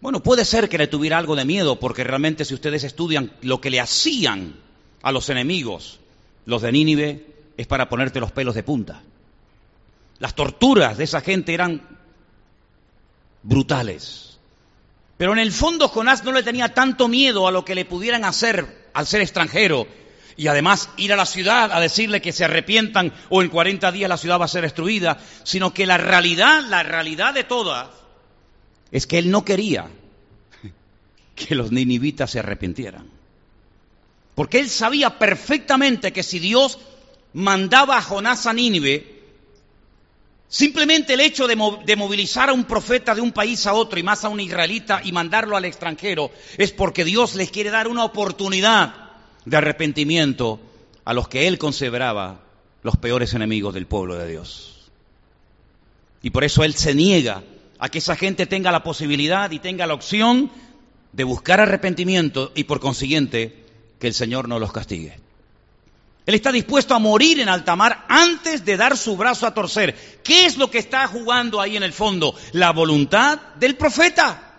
Bueno, 0.00 0.22
puede 0.22 0.44
ser 0.44 0.68
que 0.68 0.76
le 0.76 0.88
tuviera 0.88 1.16
algo 1.16 1.36
de 1.36 1.44
miedo, 1.44 1.78
porque 1.78 2.04
realmente 2.04 2.44
si 2.44 2.52
ustedes 2.52 2.84
estudian 2.84 3.32
lo 3.42 3.60
que 3.60 3.70
le 3.70 3.80
hacían 3.80 4.65
a 5.06 5.12
los 5.12 5.30
enemigos, 5.30 6.00
los 6.46 6.62
de 6.62 6.72
Nínive, 6.72 7.26
es 7.56 7.68
para 7.68 7.88
ponerte 7.88 8.18
los 8.18 8.32
pelos 8.32 8.56
de 8.56 8.64
punta. 8.64 9.04
Las 10.18 10.34
torturas 10.34 10.98
de 10.98 11.04
esa 11.04 11.20
gente 11.20 11.54
eran 11.54 11.80
brutales. 13.44 14.40
Pero 15.16 15.32
en 15.32 15.38
el 15.38 15.52
fondo 15.52 15.86
Jonás 15.86 16.24
no 16.24 16.32
le 16.32 16.42
tenía 16.42 16.74
tanto 16.74 17.06
miedo 17.06 17.46
a 17.46 17.52
lo 17.52 17.64
que 17.64 17.76
le 17.76 17.84
pudieran 17.84 18.24
hacer 18.24 18.88
al 18.94 19.06
ser 19.06 19.20
extranjero 19.20 19.86
y 20.36 20.48
además 20.48 20.90
ir 20.96 21.12
a 21.12 21.16
la 21.16 21.24
ciudad 21.24 21.70
a 21.70 21.78
decirle 21.78 22.20
que 22.20 22.32
se 22.32 22.44
arrepientan 22.44 23.12
o 23.28 23.42
en 23.42 23.48
40 23.48 23.92
días 23.92 24.08
la 24.08 24.16
ciudad 24.16 24.40
va 24.40 24.46
a 24.46 24.48
ser 24.48 24.62
destruida, 24.62 25.18
sino 25.44 25.72
que 25.72 25.86
la 25.86 25.98
realidad, 25.98 26.64
la 26.68 26.82
realidad 26.82 27.32
de 27.32 27.44
todas, 27.44 27.90
es 28.90 29.06
que 29.06 29.18
él 29.18 29.30
no 29.30 29.44
quería 29.44 29.86
que 31.36 31.54
los 31.54 31.70
ninivitas 31.70 32.32
se 32.32 32.40
arrepintieran. 32.40 33.15
Porque 34.36 34.60
él 34.60 34.68
sabía 34.68 35.18
perfectamente 35.18 36.12
que 36.12 36.22
si 36.22 36.38
Dios 36.38 36.78
mandaba 37.32 37.96
a 37.96 38.02
Jonás 38.02 38.46
a 38.46 38.52
Nínive, 38.52 39.22
simplemente 40.46 41.14
el 41.14 41.20
hecho 41.20 41.48
de, 41.48 41.56
de, 41.86 41.96
movilizar 41.96 42.50
a 42.50 42.52
un 42.52 42.64
profeta 42.64 43.14
de 43.14 43.22
un 43.22 43.32
país 43.32 43.66
a 43.66 43.72
otro 43.72 43.98
y 43.98 44.02
más 44.02 44.26
a 44.26 44.28
un 44.28 44.38
israelita 44.38 45.00
y 45.02 45.10
mandarlo 45.12 45.56
al 45.56 45.64
extranjero 45.64 46.30
es 46.58 46.70
porque 46.70 47.02
Dios 47.02 47.34
les 47.34 47.50
quiere 47.50 47.70
dar 47.70 47.88
una 47.88 48.04
oportunidad 48.04 48.94
de 49.46 49.56
arrepentimiento 49.56 50.60
a 51.06 51.14
los 51.14 51.28
que 51.28 51.48
él 51.48 51.56
consideraba 51.56 52.42
los 52.82 52.98
peores 52.98 53.32
enemigos 53.32 53.72
del 53.72 53.86
pueblo 53.86 54.16
de 54.16 54.28
Dios. 54.28 54.90
Y 56.20 56.28
por 56.28 56.44
eso 56.44 56.62
él 56.62 56.74
se 56.74 56.94
niega 56.94 57.42
a 57.78 57.88
que 57.88 57.98
esa 57.98 58.16
gente 58.16 58.44
tenga 58.44 58.70
la 58.70 58.82
posibilidad 58.82 59.50
y 59.50 59.60
tenga 59.60 59.86
la 59.86 59.94
opción 59.94 60.50
de 61.12 61.24
buscar 61.24 61.58
arrepentimiento 61.58 62.52
y 62.54 62.64
por 62.64 62.80
consiguiente 62.80 63.64
que 63.98 64.06
el 64.08 64.14
Señor 64.14 64.48
no 64.48 64.58
los 64.58 64.72
castigue. 64.72 65.18
Él 66.26 66.34
está 66.34 66.50
dispuesto 66.50 66.94
a 66.94 66.98
morir 66.98 67.38
en 67.38 67.48
alta 67.48 67.76
mar 67.76 68.04
antes 68.08 68.64
de 68.64 68.76
dar 68.76 68.96
su 68.96 69.16
brazo 69.16 69.46
a 69.46 69.54
torcer. 69.54 70.20
¿Qué 70.24 70.44
es 70.44 70.56
lo 70.56 70.70
que 70.70 70.78
está 70.78 71.06
jugando 71.06 71.60
ahí 71.60 71.76
en 71.76 71.84
el 71.84 71.92
fondo? 71.92 72.34
La 72.52 72.72
voluntad 72.72 73.38
del 73.60 73.76
profeta. 73.76 74.54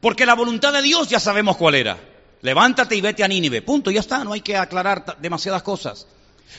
Porque 0.00 0.24
la 0.24 0.34
voluntad 0.34 0.72
de 0.72 0.80
Dios 0.80 1.08
ya 1.10 1.20
sabemos 1.20 1.58
cuál 1.58 1.74
era. 1.74 1.98
Levántate 2.40 2.96
y 2.96 3.02
vete 3.02 3.22
a 3.22 3.28
Nínive. 3.28 3.60
Punto, 3.60 3.90
ya 3.90 4.00
está, 4.00 4.24
no 4.24 4.32
hay 4.32 4.40
que 4.40 4.56
aclarar 4.56 5.18
demasiadas 5.20 5.62
cosas. 5.62 6.06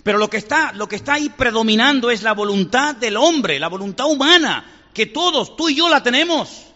Pero 0.03 0.19
lo 0.19 0.29
que 0.29 0.37
está, 0.37 0.71
lo 0.73 0.87
que 0.87 0.95
está 0.95 1.15
ahí 1.15 1.29
predominando 1.29 2.11
es 2.11 2.21
la 2.21 2.33
voluntad 2.33 2.95
del 2.95 3.17
hombre, 3.17 3.59
la 3.59 3.67
voluntad 3.69 4.05
humana, 4.05 4.89
que 4.93 5.07
todos, 5.07 5.55
tú 5.55 5.69
y 5.69 5.75
yo 5.75 5.89
la 5.89 6.01
tenemos, 6.01 6.67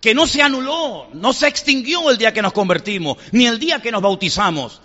que 0.00 0.14
no 0.14 0.26
se 0.26 0.42
anuló, 0.42 1.08
no 1.12 1.32
se 1.32 1.48
extinguió 1.48 2.10
el 2.10 2.18
día 2.18 2.32
que 2.32 2.42
nos 2.42 2.52
convertimos, 2.52 3.18
ni 3.32 3.46
el 3.46 3.58
día 3.58 3.80
que 3.80 3.92
nos 3.92 4.02
bautizamos 4.02 4.80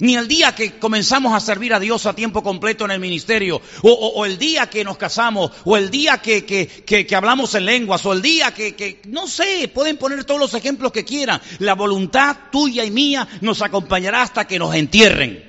ni 0.00 0.16
el 0.16 0.28
día 0.28 0.54
que 0.54 0.78
comenzamos 0.78 1.32
a 1.34 1.40
servir 1.40 1.74
a 1.74 1.80
Dios 1.80 2.06
a 2.06 2.14
tiempo 2.14 2.42
completo 2.42 2.84
en 2.84 2.90
el 2.90 3.00
ministerio, 3.00 3.60
o, 3.82 4.24
el 4.24 4.38
día 4.38 4.68
que 4.68 4.82
nos 4.82 4.96
casamos, 4.96 5.52
o 5.64 5.76
el 5.76 5.90
día 5.90 6.18
que, 6.18 6.44
que, 6.44 7.14
hablamos 7.14 7.54
en 7.54 7.66
lenguas, 7.66 8.04
o 8.06 8.12
el 8.12 8.22
día 8.22 8.52
que, 8.52 9.02
no 9.06 9.26
sé, 9.26 9.70
pueden 9.72 9.98
poner 9.98 10.24
todos 10.24 10.40
los 10.40 10.54
ejemplos 10.54 10.92
que 10.92 11.04
quieran. 11.04 11.40
La 11.58 11.74
voluntad 11.74 12.36
tuya 12.50 12.84
y 12.84 12.90
mía 12.90 13.28
nos 13.42 13.62
acompañará 13.62 14.22
hasta 14.22 14.46
que 14.46 14.58
nos 14.58 14.74
entierren. 14.74 15.48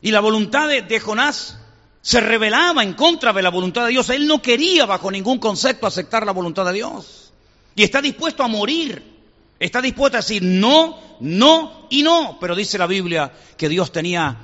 Y 0.00 0.10
la 0.10 0.20
voluntad 0.20 0.68
de 0.68 1.00
Jonás 1.00 1.58
se 2.06 2.20
rebelaba 2.20 2.84
en 2.84 2.92
contra 2.92 3.32
de 3.32 3.42
la 3.42 3.50
voluntad 3.50 3.84
de 3.84 3.90
Dios. 3.90 4.08
Él 4.10 4.28
no 4.28 4.40
quería 4.40 4.86
bajo 4.86 5.10
ningún 5.10 5.40
concepto 5.40 5.88
aceptar 5.88 6.24
la 6.24 6.30
voluntad 6.30 6.64
de 6.64 6.74
Dios. 6.74 7.32
Y 7.74 7.82
está 7.82 8.00
dispuesto 8.00 8.44
a 8.44 8.46
morir 8.46 9.16
Está 9.58 9.80
dispuesta 9.82 10.18
a 10.18 10.20
decir 10.20 10.40
no, 10.40 11.00
no 11.18 11.88
y 11.90 12.04
no. 12.04 12.38
Pero 12.40 12.54
dice 12.54 12.78
la 12.78 12.86
Biblia 12.86 13.32
que 13.56 13.68
Dios 13.68 13.90
tenía 13.90 14.36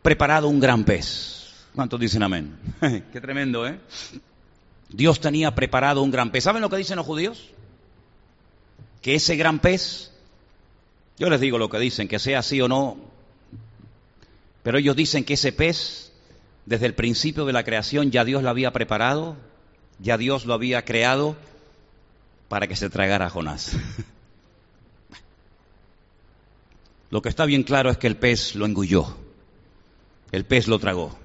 preparado 0.00 0.48
un 0.48 0.58
gran 0.58 0.84
pez. 0.84 1.66
¿Cuántos 1.74 2.00
dicen 2.00 2.22
amén? 2.22 2.56
Qué 3.12 3.20
tremendo, 3.20 3.66
¿eh? 3.66 3.78
Dios 4.88 5.20
tenía 5.20 5.54
preparado 5.54 6.02
un 6.02 6.10
gran 6.10 6.30
pez. 6.30 6.44
¿Saben 6.44 6.62
lo 6.62 6.70
que 6.70 6.78
dicen 6.78 6.96
los 6.96 7.04
judíos? 7.04 7.50
Que 9.02 9.16
ese 9.16 9.36
gran 9.36 9.58
pez, 9.58 10.12
yo 11.18 11.28
les 11.28 11.40
digo 11.40 11.58
lo 11.58 11.68
que 11.68 11.78
dicen, 11.78 12.08
que 12.08 12.18
sea 12.18 12.38
así 12.38 12.58
o 12.62 12.68
no, 12.68 12.96
pero 14.62 14.78
ellos 14.78 14.96
dicen 14.96 15.24
que 15.24 15.34
ese 15.34 15.52
pez 15.52 16.11
desde 16.66 16.86
el 16.86 16.94
principio 16.94 17.44
de 17.44 17.52
la 17.52 17.64
creación 17.64 18.10
ya 18.10 18.24
Dios 18.24 18.42
lo 18.42 18.50
había 18.50 18.72
preparado, 18.72 19.36
ya 19.98 20.16
Dios 20.16 20.46
lo 20.46 20.54
había 20.54 20.84
creado 20.84 21.36
para 22.48 22.66
que 22.66 22.76
se 22.76 22.90
tragara 22.90 23.26
a 23.26 23.30
Jonás. 23.30 23.76
Lo 27.10 27.20
que 27.20 27.28
está 27.28 27.44
bien 27.44 27.62
claro 27.62 27.90
es 27.90 27.98
que 27.98 28.06
el 28.06 28.16
pez 28.16 28.54
lo 28.54 28.64
engulló, 28.64 29.16
el 30.30 30.46
pez 30.46 30.66
lo 30.66 30.78
tragó. 30.78 31.18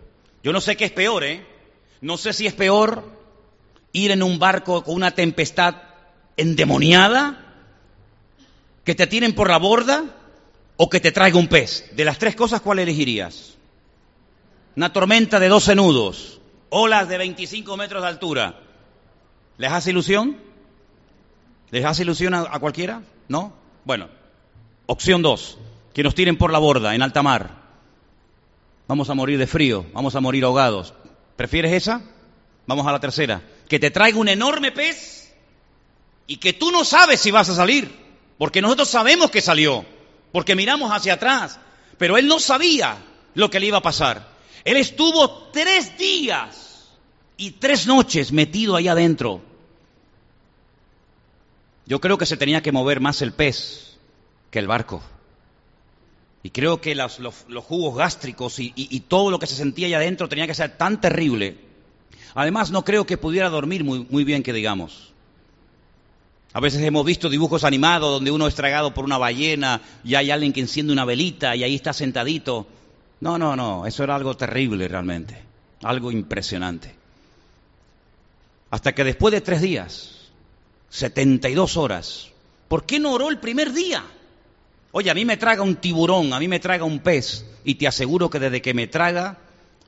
Yo 0.43 0.51
no 0.51 0.59
sé 0.59 0.75
qué 0.75 0.85
es 0.85 0.91
peor, 0.91 1.23
¿eh? 1.23 1.45
No 2.01 2.17
sé 2.17 2.33
si 2.33 2.45
es 2.45 2.53
peor 2.53 3.09
ir 3.93 4.11
en 4.11 4.21
un 4.21 4.37
barco 4.37 4.83
con 4.83 4.95
una 4.95 5.11
tempestad 5.11 5.75
endemoniada, 6.35 7.47
que 8.83 8.95
te 8.95 9.07
tienen 9.07 9.33
por 9.33 9.49
la 9.49 9.57
borda 9.57 10.05
o 10.77 10.89
que 10.89 10.99
te 10.99 11.11
traiga 11.11 11.37
un 11.37 11.47
pez. 11.47 11.89
De 11.93 12.05
las 12.05 12.19
tres 12.19 12.35
cosas, 12.35 12.61
¿cuál 12.61 12.79
elegirías? 12.79 13.56
Una 14.77 14.93
tormenta 14.93 15.39
de 15.39 15.49
12 15.49 15.73
nudos, 15.73 16.39
olas 16.69 17.09
de 17.09 17.17
25 17.17 17.75
metros 17.77 18.03
de 18.03 18.09
altura. 18.09 18.59
¿Les 19.57 19.71
hace 19.71 19.89
ilusión? 19.89 20.37
¿Les 21.71 21.83
hace 21.83 22.03
ilusión 22.03 22.35
a, 22.35 22.41
a 22.41 22.59
cualquiera? 22.59 23.01
¿No? 23.27 23.53
Bueno, 23.85 24.07
opción 24.85 25.23
dos, 25.23 25.57
que 25.95 26.03
nos 26.03 26.13
tiren 26.13 26.37
por 26.37 26.51
la 26.51 26.59
borda 26.59 26.93
en 26.93 27.01
alta 27.01 27.23
mar. 27.23 27.55
Vamos 28.87 29.09
a 29.09 29.15
morir 29.15 29.39
de 29.39 29.47
frío, 29.47 29.83
vamos 29.93 30.15
a 30.15 30.21
morir 30.21 30.43
ahogados. 30.43 30.93
¿Prefieres 31.35 31.73
esa? 31.73 32.03
Vamos 32.67 32.85
a 32.85 32.91
la 32.91 32.99
tercera. 32.99 33.41
Que 33.67 33.79
te 33.79 33.89
traiga 33.89 34.19
un 34.19 34.29
enorme 34.29 34.71
pez 34.71 35.33
y 36.27 36.37
que 36.37 36.53
tú 36.53 36.69
no 36.69 36.85
sabes 36.85 37.19
si 37.19 37.31
vas 37.31 37.49
a 37.49 37.55
salir, 37.55 37.91
porque 38.37 38.61
nosotros 38.61 38.87
sabemos 38.87 39.31
que 39.31 39.41
salió, 39.41 39.83
porque 40.31 40.53
miramos 40.53 40.91
hacia 40.91 41.13
atrás, 41.13 41.59
pero 41.97 42.15
él 42.15 42.27
no 42.27 42.37
sabía 42.37 42.97
lo 43.33 43.49
que 43.49 43.59
le 43.59 43.65
iba 43.65 43.79
a 43.79 43.81
pasar. 43.81 44.36
Él 44.67 44.75
estuvo 44.75 45.29
tres 45.53 45.97
días 45.97 46.89
y 47.37 47.51
tres 47.51 47.87
noches 47.87 48.33
metido 48.33 48.75
ahí 48.75 48.89
adentro. 48.89 49.41
Yo 51.85 52.01
creo 52.01 52.17
que 52.17 52.25
se 52.25 52.35
tenía 52.35 52.61
que 52.61 52.73
mover 52.73 52.99
más 52.99 53.21
el 53.21 53.31
pez 53.31 53.95
que 54.51 54.59
el 54.59 54.67
barco. 54.67 55.01
Y 56.43 56.49
creo 56.49 56.81
que 56.81 56.95
los, 56.95 57.17
jugos 57.63 57.95
gástricos 57.95 58.59
y, 58.59 58.99
todo 59.07 59.31
lo 59.31 59.39
que 59.39 59.47
se 59.47 59.55
sentía 59.55 59.87
ahí 59.87 59.93
adentro 59.93 60.27
tenía 60.27 60.47
que 60.47 60.53
ser 60.53 60.77
tan 60.77 60.99
terrible 60.99 61.55
Además, 62.35 62.69
no 62.69 62.83
creo 62.83 63.05
que 63.05 63.17
pudiera 63.17 63.49
dormir 63.49 63.85
muy, 63.85 64.05
muy 64.09 64.25
bien, 64.25 64.43
que 64.43 64.51
digamos. 64.51 65.13
A 66.51 66.59
veces 66.59 66.81
hemos 66.83 67.05
visto 67.05 67.29
dibujos 67.29 67.63
animados 67.63 68.11
donde 68.11 68.31
uno 68.31 68.47
es 68.47 68.53
tragado 68.53 68.93
por 68.93 69.05
una 69.05 69.17
ballena 69.17 69.81
y 70.03 70.15
hay 70.15 70.29
alguien 70.29 70.51
que 70.51 70.59
enciende 70.59 70.91
una 70.91 71.05
velita 71.05 71.55
y 71.55 71.63
ahí 71.63 71.73
está 71.73 71.93
sentadito. 71.93 72.67
No, 73.19 73.37
no, 73.37 73.55
no, 73.55 73.85
eso 73.85 74.03
era 74.03 74.15
algo 74.15 74.37
terrible 74.37 74.87
realmente, 74.87 75.41
algo 75.83 76.11
impresionante. 76.11 76.95
Hasta 78.69 78.93
que 78.93 79.03
después 79.03 79.31
de 79.31 79.41
tres 79.41 79.61
días, 79.61 80.29
72 80.89 81.77
horas, 81.77 82.29
¿por 82.67 82.85
qué 82.85 82.99
no 82.99 83.13
oró 83.13 83.29
el 83.29 83.39
primer 83.39 83.73
día? 83.73 84.03
Oye, 84.91 85.09
a 85.09 85.13
mí 85.13 85.25
me 85.25 85.37
traga 85.37 85.61
un 85.61 85.77
tiburón, 85.77 86.33
a 86.33 86.39
mí 86.39 86.47
me 86.47 86.59
traga 86.59 86.83
un 86.83 86.99
pez, 86.99 87.45
y 87.63 87.75
te 87.75 87.87
aseguro 87.87 88.29
que 88.29 88.39
desde 88.39 88.61
que 88.61 88.73
me 88.73 88.87
traga 88.87 89.37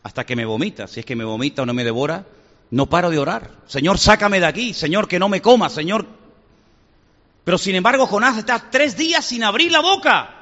hasta 0.03 0.25
que 0.25 0.35
me 0.35 0.45
vomita, 0.45 0.87
si 0.87 1.01
es 1.01 1.05
que 1.05 1.15
me 1.15 1.23
vomita 1.23 1.61
o 1.61 1.65
no 1.65 1.73
me 1.73 1.83
devora, 1.83 2.25
no 2.71 2.87
paro 2.87 3.09
de 3.09 3.17
orar. 3.17 3.51
Señor, 3.65 3.97
sácame 3.97 4.39
de 4.39 4.45
aquí. 4.45 4.73
Señor, 4.73 5.07
que 5.07 5.19
no 5.19 5.29
me 5.29 5.41
coma. 5.41 5.69
Señor. 5.69 6.05
Pero 7.43 7.57
sin 7.57 7.75
embargo, 7.75 8.05
Jonás 8.05 8.37
está 8.37 8.69
tres 8.69 8.95
días 8.95 9.25
sin 9.25 9.43
abrir 9.43 9.71
la 9.71 9.81
boca. 9.81 10.38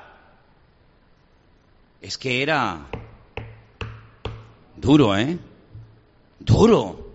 Es 2.01 2.17
que 2.17 2.41
era 2.41 2.87
duro, 4.75 5.17
¿eh? 5.17 5.37
Duro. 6.39 7.07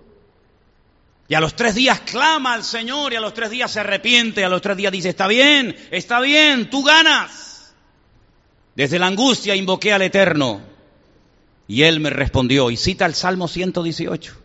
Y 1.29 1.35
a 1.35 1.41
los 1.41 1.57
tres 1.57 1.75
días 1.75 2.01
clama 2.01 2.53
al 2.53 2.65
Señor 2.65 3.13
y 3.13 3.17
a 3.17 3.21
los 3.21 3.33
tres 3.33 3.51
días 3.51 3.71
se 3.71 3.81
arrepiente, 3.81 4.45
a 4.45 4.49
los 4.49 4.61
tres 4.61 4.77
días 4.77 4.93
dice, 4.93 5.09
está 5.09 5.27
bien, 5.29 5.75
está 5.91 6.21
bien, 6.21 6.69
tú 6.69 6.83
ganas. 6.83 7.75
Desde 8.75 8.99
la 8.99 9.07
angustia 9.07 9.55
invoqué 9.55 9.93
al 9.93 10.03
Eterno 10.03 10.61
y 11.69 11.85
él 11.85 12.01
me 12.01 12.11
respondió 12.11 12.71
y 12.71 12.77
cita 12.77 13.07
el 13.07 13.15
Salmo 13.15 13.49
118. 13.49 14.37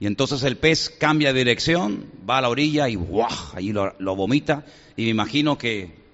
Y 0.00 0.06
entonces 0.06 0.42
el 0.42 0.56
pez 0.56 0.90
cambia 0.90 1.32
de 1.32 1.38
dirección, 1.38 2.10
va 2.28 2.38
a 2.38 2.40
la 2.42 2.48
orilla 2.48 2.88
y 2.88 2.96
¡guau! 2.96 3.30
Allí 3.54 3.72
lo, 3.72 3.94
lo 3.98 4.16
vomita. 4.16 4.64
Y 4.96 5.04
me 5.04 5.10
imagino 5.10 5.56
que 5.56 6.05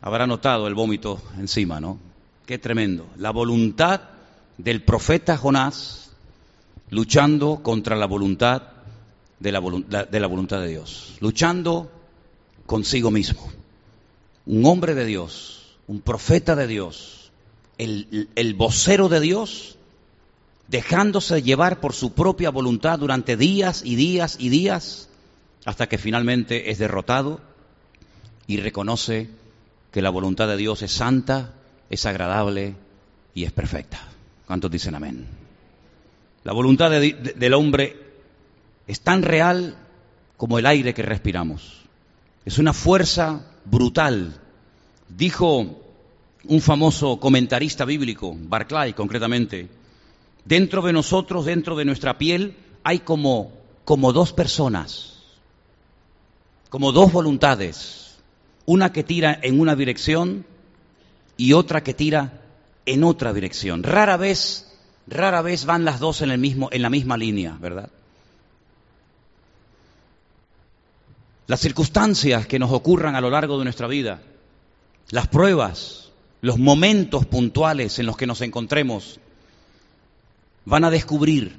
habrá 0.00 0.26
notado 0.26 0.66
el 0.66 0.74
vómito 0.74 1.20
encima, 1.38 1.80
¿no? 1.80 1.98
Qué 2.46 2.58
tremendo. 2.58 3.06
La 3.16 3.30
voluntad 3.30 4.00
del 4.58 4.82
profeta 4.82 5.36
Jonás 5.36 6.10
luchando 6.90 7.60
contra 7.62 7.96
la 7.96 8.06
voluntad 8.06 8.62
de 9.38 9.52
la, 9.52 9.60
de 9.60 10.20
la, 10.20 10.26
voluntad 10.26 10.60
de 10.60 10.68
Dios, 10.68 11.16
luchando 11.20 11.90
consigo 12.66 13.10
mismo. 13.10 13.48
Un 14.46 14.64
hombre 14.66 14.94
de 14.94 15.04
Dios, 15.04 15.76
un 15.86 16.00
profeta 16.00 16.56
de 16.56 16.66
Dios, 16.66 17.30
el, 17.78 18.28
el 18.34 18.54
vocero 18.54 19.08
de 19.08 19.20
Dios, 19.20 19.76
dejándose 20.68 21.42
llevar 21.42 21.80
por 21.80 21.94
su 21.94 22.12
propia 22.12 22.50
voluntad 22.50 22.98
durante 22.98 23.36
días 23.36 23.82
y 23.84 23.94
días 23.94 24.36
y 24.38 24.48
días, 24.48 25.08
hasta 25.64 25.88
que 25.88 25.98
finalmente 25.98 26.70
es 26.70 26.78
derrotado 26.78 27.40
y 28.46 28.56
reconoce 28.58 29.30
que 29.90 30.02
la 30.02 30.10
voluntad 30.10 30.48
de 30.48 30.56
Dios 30.56 30.82
es 30.82 30.92
santa, 30.92 31.54
es 31.88 32.06
agradable 32.06 32.74
y 33.34 33.44
es 33.44 33.52
perfecta. 33.52 34.00
¿Cuántos 34.46 34.70
dicen 34.70 34.94
amén? 34.94 35.26
La 36.44 36.52
voluntad 36.52 36.90
del 36.90 37.54
hombre 37.54 37.96
es 38.86 39.00
tan 39.00 39.22
real 39.22 39.76
como 40.36 40.58
el 40.58 40.66
aire 40.66 40.94
que 40.94 41.02
respiramos. 41.02 41.82
Es 42.44 42.58
una 42.58 42.72
fuerza 42.72 43.44
brutal. 43.64 44.40
Dijo 45.08 45.82
un 46.44 46.60
famoso 46.60 47.20
comentarista 47.20 47.84
bíblico, 47.84 48.34
Barclay 48.34 48.94
concretamente, 48.94 49.68
Dentro 50.44 50.82
de 50.82 50.92
nosotros, 50.92 51.44
dentro 51.44 51.76
de 51.76 51.84
nuestra 51.84 52.18
piel, 52.18 52.56
hay 52.82 53.00
como, 53.00 53.52
como 53.84 54.12
dos 54.12 54.32
personas, 54.32 55.18
como 56.70 56.92
dos 56.92 57.12
voluntades. 57.12 58.09
Una 58.66 58.92
que 58.92 59.02
tira 59.02 59.38
en 59.42 59.60
una 59.60 59.74
dirección 59.74 60.44
y 61.36 61.54
otra 61.54 61.82
que 61.82 61.94
tira 61.94 62.42
en 62.86 63.04
otra 63.04 63.32
dirección. 63.32 63.82
Rara 63.82 64.16
vez, 64.16 64.72
rara 65.06 65.42
vez 65.42 65.64
van 65.64 65.84
las 65.84 66.00
dos 66.00 66.22
en, 66.22 66.30
el 66.30 66.38
mismo, 66.38 66.68
en 66.72 66.82
la 66.82 66.90
misma 66.90 67.16
línea, 67.16 67.56
¿verdad? 67.60 67.88
Las 71.46 71.60
circunstancias 71.60 72.46
que 72.46 72.58
nos 72.58 72.70
ocurran 72.70 73.16
a 73.16 73.20
lo 73.20 73.30
largo 73.30 73.58
de 73.58 73.64
nuestra 73.64 73.86
vida, 73.86 74.22
las 75.10 75.26
pruebas, 75.26 76.10
los 76.42 76.58
momentos 76.58 77.26
puntuales 77.26 77.98
en 77.98 78.06
los 78.06 78.16
que 78.16 78.26
nos 78.26 78.40
encontremos, 78.40 79.18
van 80.64 80.84
a 80.84 80.90
descubrir 80.90 81.56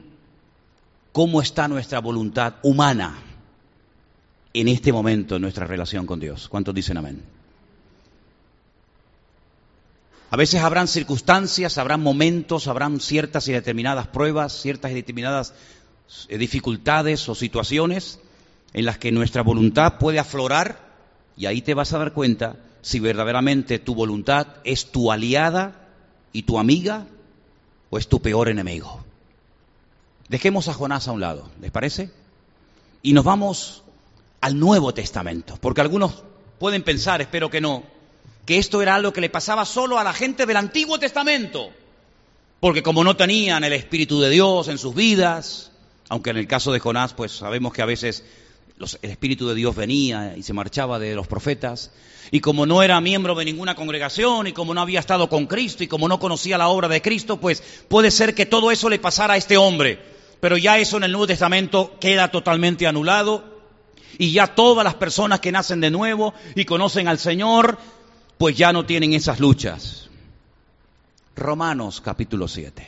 cómo 1.11 1.41
está 1.41 1.67
nuestra 1.67 1.99
voluntad 1.99 2.55
humana 2.63 3.30
en 4.53 4.67
este 4.67 4.91
momento 4.91 5.35
en 5.35 5.41
nuestra 5.41 5.65
relación 5.65 6.05
con 6.05 6.19
Dios. 6.19 6.47
¿Cuántos 6.49 6.75
dicen 6.75 6.97
amén? 6.97 7.21
A 10.29 10.37
veces 10.37 10.61
habrán 10.61 10.87
circunstancias, 10.87 11.77
habrán 11.77 12.01
momentos, 12.01 12.67
habrán 12.67 13.01
ciertas 13.01 13.47
y 13.49 13.51
determinadas 13.51 14.07
pruebas, 14.07 14.53
ciertas 14.53 14.91
y 14.91 14.95
determinadas 14.95 15.53
eh, 16.29 16.37
dificultades 16.37 17.27
o 17.27 17.35
situaciones 17.35 18.19
en 18.73 18.85
las 18.85 18.97
que 18.97 19.11
nuestra 19.11 19.43
voluntad 19.43 19.97
puede 19.97 20.19
aflorar 20.19 20.79
y 21.35 21.45
ahí 21.47 21.61
te 21.61 21.73
vas 21.73 21.91
a 21.93 21.97
dar 21.97 22.13
cuenta 22.13 22.55
si 22.81 22.99
verdaderamente 22.99 23.79
tu 23.79 23.93
voluntad 23.93 24.47
es 24.63 24.91
tu 24.91 25.11
aliada 25.11 25.89
y 26.31 26.43
tu 26.43 26.59
amiga 26.59 27.07
o 27.89 27.97
es 27.97 28.07
tu 28.07 28.21
peor 28.21 28.47
enemigo. 28.47 29.03
Dejemos 30.29 30.69
a 30.69 30.73
Jonás 30.73 31.09
a 31.09 31.11
un 31.11 31.19
lado, 31.19 31.51
¿les 31.59 31.71
parece? 31.71 32.09
Y 33.03 33.11
nos 33.11 33.25
vamos 33.25 33.83
al 34.41 34.59
Nuevo 34.59 34.93
Testamento, 34.93 35.57
porque 35.61 35.81
algunos 35.81 36.23
pueden 36.59 36.83
pensar, 36.83 37.21
espero 37.21 37.49
que 37.49 37.61
no, 37.61 37.83
que 38.45 38.57
esto 38.57 38.81
era 38.81 38.95
algo 38.95 39.13
que 39.13 39.21
le 39.21 39.29
pasaba 39.29 39.65
solo 39.65 39.99
a 39.99 40.03
la 40.03 40.13
gente 40.13 40.45
del 40.45 40.57
Antiguo 40.57 40.99
Testamento, 40.99 41.69
porque 42.59 42.83
como 42.83 43.03
no 43.03 43.15
tenían 43.15 43.63
el 43.63 43.73
Espíritu 43.73 44.19
de 44.19 44.29
Dios 44.29 44.67
en 44.67 44.77
sus 44.77 44.93
vidas, 44.93 45.71
aunque 46.09 46.31
en 46.31 46.37
el 46.37 46.47
caso 46.47 46.71
de 46.71 46.79
Jonás, 46.79 47.13
pues 47.13 47.31
sabemos 47.31 47.71
que 47.71 47.81
a 47.81 47.85
veces 47.85 48.25
el 49.01 49.11
Espíritu 49.11 49.47
de 49.47 49.55
Dios 49.55 49.75
venía 49.75 50.35
y 50.35 50.43
se 50.43 50.53
marchaba 50.53 50.97
de 50.97 51.13
los 51.15 51.27
profetas, 51.27 51.91
y 52.31 52.39
como 52.39 52.65
no 52.65 52.81
era 52.81 52.99
miembro 52.99 53.35
de 53.35 53.45
ninguna 53.45 53.75
congregación, 53.75 54.47
y 54.47 54.53
como 54.53 54.73
no 54.73 54.81
había 54.81 54.99
estado 54.99 55.29
con 55.29 55.45
Cristo, 55.45 55.83
y 55.83 55.87
como 55.87 56.07
no 56.07 56.19
conocía 56.19 56.57
la 56.57 56.67
obra 56.67 56.87
de 56.87 57.01
Cristo, 57.01 57.37
pues 57.37 57.61
puede 57.87 58.09
ser 58.09 58.33
que 58.33 58.45
todo 58.45 58.71
eso 58.71 58.89
le 58.89 58.99
pasara 58.99 59.35
a 59.35 59.37
este 59.37 59.57
hombre. 59.57 59.99
Pero 60.39 60.57
ya 60.57 60.79
eso 60.79 60.97
en 60.97 61.03
el 61.03 61.11
Nuevo 61.11 61.27
Testamento 61.27 61.95
queda 61.99 62.31
totalmente 62.31 62.87
anulado, 62.87 63.50
y 64.17 64.31
ya 64.31 64.47
todas 64.47 64.83
las 64.83 64.95
personas 64.95 65.39
que 65.39 65.51
nacen 65.51 65.81
de 65.81 65.91
nuevo 65.91 66.33
y 66.55 66.65
conocen 66.65 67.07
al 67.07 67.19
Señor, 67.19 67.77
pues 68.37 68.57
ya 68.57 68.73
no 68.73 68.85
tienen 68.85 69.13
esas 69.13 69.39
luchas. 69.39 70.09
Romanos 71.35 72.01
capítulo 72.01 72.47
7, 72.47 72.87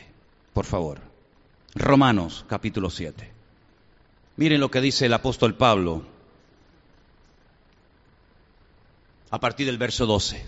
por 0.52 0.64
favor. 0.64 1.00
Romanos 1.74 2.44
capítulo 2.48 2.90
7. 2.90 3.30
Miren 4.36 4.60
lo 4.60 4.70
que 4.70 4.80
dice 4.80 5.06
el 5.06 5.12
apóstol 5.12 5.54
Pablo 5.54 6.02
a 9.30 9.40
partir 9.40 9.66
del 9.66 9.78
verso 9.78 10.06
12. 10.06 10.44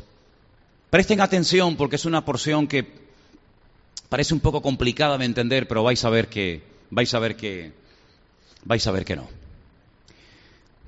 Presten 0.90 1.20
atención 1.20 1.76
porque 1.76 1.96
es 1.96 2.04
una 2.04 2.24
porción 2.24 2.68
que 2.68 2.86
parece 4.08 4.34
un 4.34 4.40
poco 4.40 4.62
complicada 4.62 5.18
de 5.18 5.24
entender, 5.24 5.66
pero 5.66 5.82
vais 5.82 6.04
a 6.04 6.10
ver 6.10 6.28
que 6.28 6.62
vais 6.90 7.12
a 7.14 7.18
ver 7.18 7.36
que 7.36 7.72
vais 8.64 8.86
a 8.86 8.92
ver 8.92 9.04
que 9.04 9.16
no. 9.16 9.28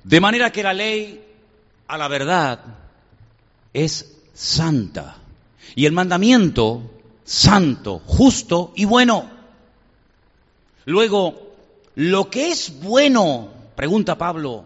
De 0.09 0.19
manera 0.19 0.51
que 0.51 0.63
la 0.63 0.73
ley 0.73 1.23
a 1.87 1.95
la 1.95 2.07
verdad 2.07 2.61
es 3.71 4.17
santa 4.33 5.17
y 5.75 5.85
el 5.85 5.91
mandamiento 5.91 6.81
santo, 7.23 8.01
justo 8.07 8.73
y 8.75 8.85
bueno. 8.85 9.29
Luego, 10.85 11.53
lo 11.93 12.27
que 12.27 12.49
es 12.49 12.81
bueno, 12.81 13.49
pregunta 13.75 14.17
Pablo, 14.17 14.65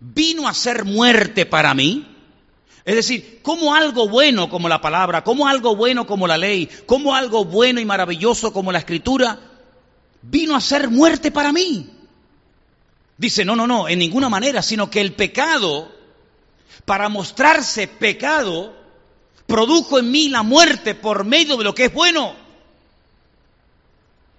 vino 0.00 0.46
a 0.46 0.52
ser 0.52 0.84
muerte 0.84 1.46
para 1.46 1.72
mí. 1.72 2.06
Es 2.84 2.94
decir, 2.94 3.40
¿cómo 3.40 3.74
algo 3.74 4.06
bueno 4.06 4.50
como 4.50 4.68
la 4.68 4.82
palabra, 4.82 5.24
cómo 5.24 5.48
algo 5.48 5.74
bueno 5.76 6.06
como 6.06 6.26
la 6.26 6.36
ley, 6.36 6.68
cómo 6.84 7.14
algo 7.14 7.46
bueno 7.46 7.80
y 7.80 7.86
maravilloso 7.86 8.52
como 8.52 8.70
la 8.70 8.80
escritura, 8.80 9.40
vino 10.20 10.54
a 10.54 10.60
ser 10.60 10.90
muerte 10.90 11.30
para 11.30 11.52
mí? 11.54 11.88
Dice, 13.16 13.44
no, 13.44 13.54
no, 13.54 13.66
no, 13.66 13.88
en 13.88 13.98
ninguna 13.98 14.28
manera, 14.28 14.62
sino 14.62 14.90
que 14.90 15.00
el 15.00 15.12
pecado, 15.14 15.92
para 16.84 17.08
mostrarse 17.08 17.86
pecado, 17.86 18.74
produjo 19.46 19.98
en 19.98 20.10
mí 20.10 20.28
la 20.28 20.42
muerte 20.42 20.94
por 20.94 21.24
medio 21.24 21.56
de 21.56 21.64
lo 21.64 21.74
que 21.74 21.86
es 21.86 21.94
bueno. 21.94 22.34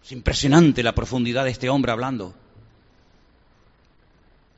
Es 0.03 0.11
impresionante 0.11 0.83
la 0.83 0.93
profundidad 0.93 1.45
de 1.45 1.51
este 1.51 1.69
hombre 1.69 1.91
hablando 1.91 2.35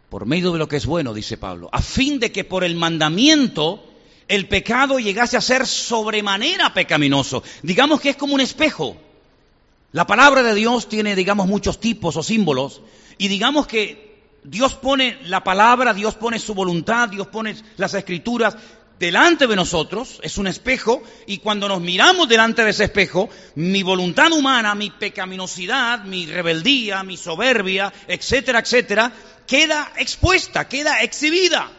por 0.10 0.26
medio 0.26 0.52
de 0.52 0.60
lo 0.60 0.68
que 0.68 0.78
es 0.78 0.86
bueno, 0.86 1.14
dice 1.14 1.38
Pablo, 1.38 1.70
a 1.72 1.82
fin 1.82 2.20
de 2.20 2.32
que 2.32 2.44
por 2.44 2.64
el 2.64 2.76
mandamiento 2.76 3.84
el 4.28 4.48
pecado 4.48 5.00
llegase 5.00 5.38
a 5.38 5.42
ser 5.42 5.66
sobremanera 5.68 6.74
pecaminoso. 6.74 7.44
Digamos 7.62 8.02
que 8.02 8.10
es 8.10 8.16
como 8.16 8.34
un 8.34 8.42
espejo. 8.42 8.98
La 9.92 10.06
palabra 10.06 10.44
de 10.44 10.54
Dios 10.54 10.90
tiene, 10.90 11.16
digamos, 11.16 11.48
muchos 11.48 11.80
tipos 11.80 12.16
o 12.18 12.24
símbolos, 12.24 12.82
y 13.18 13.28
digamos 13.30 13.68
que 13.68 14.07
Dios 14.44 14.76
pone 14.76 15.20
la 15.24 15.44
palabra, 15.44 15.94
Dios 15.94 16.16
pone 16.16 16.40
su 16.40 16.54
voluntad, 16.54 17.10
Dios 17.10 17.28
pone 17.28 17.56
las 17.78 17.94
escrituras 17.94 18.56
delante 19.00 19.46
de 19.48 19.56
nosotros, 19.56 20.20
es 20.24 20.38
un 20.38 20.48
espejo, 20.48 21.04
y 21.28 21.38
cuando 21.38 21.68
nos 21.68 21.82
miramos 21.82 22.28
delante 22.28 22.64
de 22.64 22.72
ese 22.72 22.86
espejo, 22.86 23.30
mi 23.56 23.84
voluntad 23.84 24.32
humana, 24.32 24.74
mi 24.76 24.90
pecaminosidad, 24.90 26.04
mi 26.04 26.26
rebeldía, 26.26 27.04
mi 27.04 27.18
soberbia, 27.18 27.94
etcétera, 28.08 28.60
etcétera, 28.60 29.12
queda 29.46 29.92
expuesta, 29.98 30.68
queda 30.68 31.02
exhibida. 31.02 31.72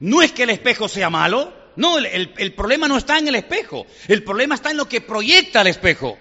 No 0.00 0.22
es 0.22 0.32
que 0.32 0.44
el 0.44 0.50
espejo 0.50 0.88
sea 0.88 1.10
malo, 1.10 1.52
no, 1.76 1.98
el, 1.98 2.54
problema 2.54 2.88
no 2.88 2.96
está 2.96 3.18
en 3.18 3.28
el 3.28 3.34
espejo, 3.36 3.86
el 4.06 4.22
problema 4.22 4.54
está 4.54 4.70
en 4.70 4.76
lo 4.76 4.88
que 4.88 5.00
proyecta 5.00 5.60
el 5.60 5.68
espejo. 5.68 6.18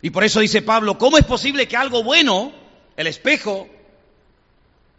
Y 0.00 0.10
por 0.10 0.24
eso 0.24 0.40
dice 0.40 0.62
Pablo, 0.62 0.96
¿cómo 0.98 1.18
es 1.18 1.24
posible 1.24 1.66
que 1.66 1.76
algo 1.76 2.04
bueno, 2.04 2.52
el 2.96 3.06
espejo 3.08 3.68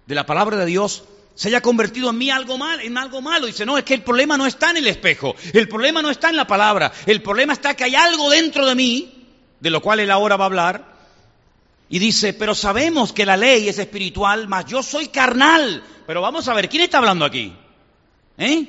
de 0.10 0.16
la 0.16 0.26
palabra 0.26 0.58
de 0.58 0.66
Dios, 0.66 1.04
se 1.36 1.50
haya 1.50 1.62
convertido 1.62 2.10
en 2.10 2.18
mí 2.18 2.32
algo 2.32 2.58
mal, 2.58 2.82
en 2.82 2.98
algo 2.98 3.22
malo? 3.22 3.46
Dice, 3.46 3.64
no, 3.64 3.78
es 3.78 3.84
que 3.84 3.94
el 3.94 4.02
problema 4.02 4.38
no 4.38 4.48
está 4.48 4.72
en 4.72 4.78
el 4.78 4.88
espejo, 4.88 5.36
el 5.54 5.70
problema 5.70 6.02
no 6.02 6.10
está 6.10 6.30
en 6.32 6.36
la 6.36 6.48
palabra, 6.48 6.92
el 7.06 7.22
problema 7.22 7.54
está 7.54 7.76
que 7.76 7.84
hay 7.84 7.94
algo 7.94 8.28
dentro 8.32 8.66
de 8.66 8.74
mí, 8.74 9.28
de 9.60 9.70
lo 9.70 9.84
cual 9.84 10.00
él 10.00 10.10
ahora 10.10 10.36
va 10.36 10.46
a 10.46 10.48
hablar, 10.48 10.96
y 11.90 12.00
dice, 12.00 12.34
pero 12.34 12.56
sabemos 12.56 13.14
que 13.14 13.24
la 13.24 13.38
ley 13.38 13.70
es 13.70 13.78
espiritual, 13.78 14.48
mas 14.48 14.66
yo 14.66 14.82
soy 14.82 15.10
carnal. 15.10 15.84
Pero 16.08 16.22
vamos 16.22 16.48
a 16.48 16.56
ver, 16.56 16.70
¿quién 16.70 16.82
está 16.84 16.98
hablando 16.98 17.24
aquí? 17.24 17.54
¿Eh? 18.40 18.66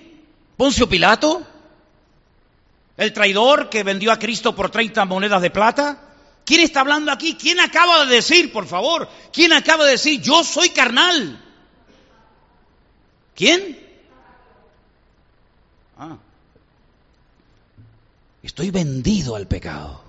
¿Poncio 0.58 0.90
Pilato? 0.90 1.42
¿El 2.98 3.14
traidor 3.14 3.70
que 3.70 3.82
vendió 3.82 4.12
a 4.12 4.18
Cristo 4.18 4.54
por 4.54 4.70
30 4.70 5.06
monedas 5.06 5.40
de 5.40 5.50
plata? 5.50 6.09
¿Quién 6.50 6.62
está 6.62 6.80
hablando 6.80 7.12
aquí? 7.12 7.36
¿Quién 7.36 7.60
acaba 7.60 8.04
de 8.04 8.16
decir, 8.16 8.52
por 8.52 8.66
favor? 8.66 9.08
¿Quién 9.32 9.52
acaba 9.52 9.84
de 9.84 9.92
decir, 9.92 10.20
yo 10.20 10.42
soy 10.42 10.70
carnal? 10.70 11.40
¿Quién? 13.36 13.78
Ah. 15.96 16.16
Estoy 18.42 18.72
vendido 18.72 19.36
al 19.36 19.46
pecado. 19.46 20.02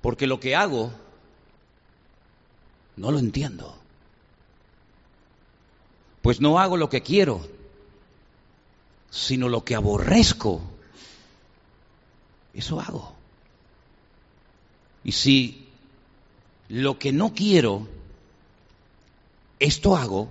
Porque 0.00 0.26
lo 0.26 0.40
que 0.40 0.56
hago 0.56 0.90
no 2.96 3.12
lo 3.12 3.20
entiendo. 3.20 3.78
Pues 6.20 6.40
no 6.40 6.58
hago 6.58 6.76
lo 6.76 6.88
que 6.88 7.04
quiero, 7.04 7.48
sino 9.08 9.48
lo 9.48 9.64
que 9.64 9.76
aborrezco. 9.76 10.73
Eso 12.54 12.80
hago. 12.80 13.12
Y 15.02 15.12
si 15.12 15.68
lo 16.68 16.98
que 16.98 17.12
no 17.12 17.34
quiero, 17.34 17.86
esto 19.58 19.96
hago, 19.96 20.28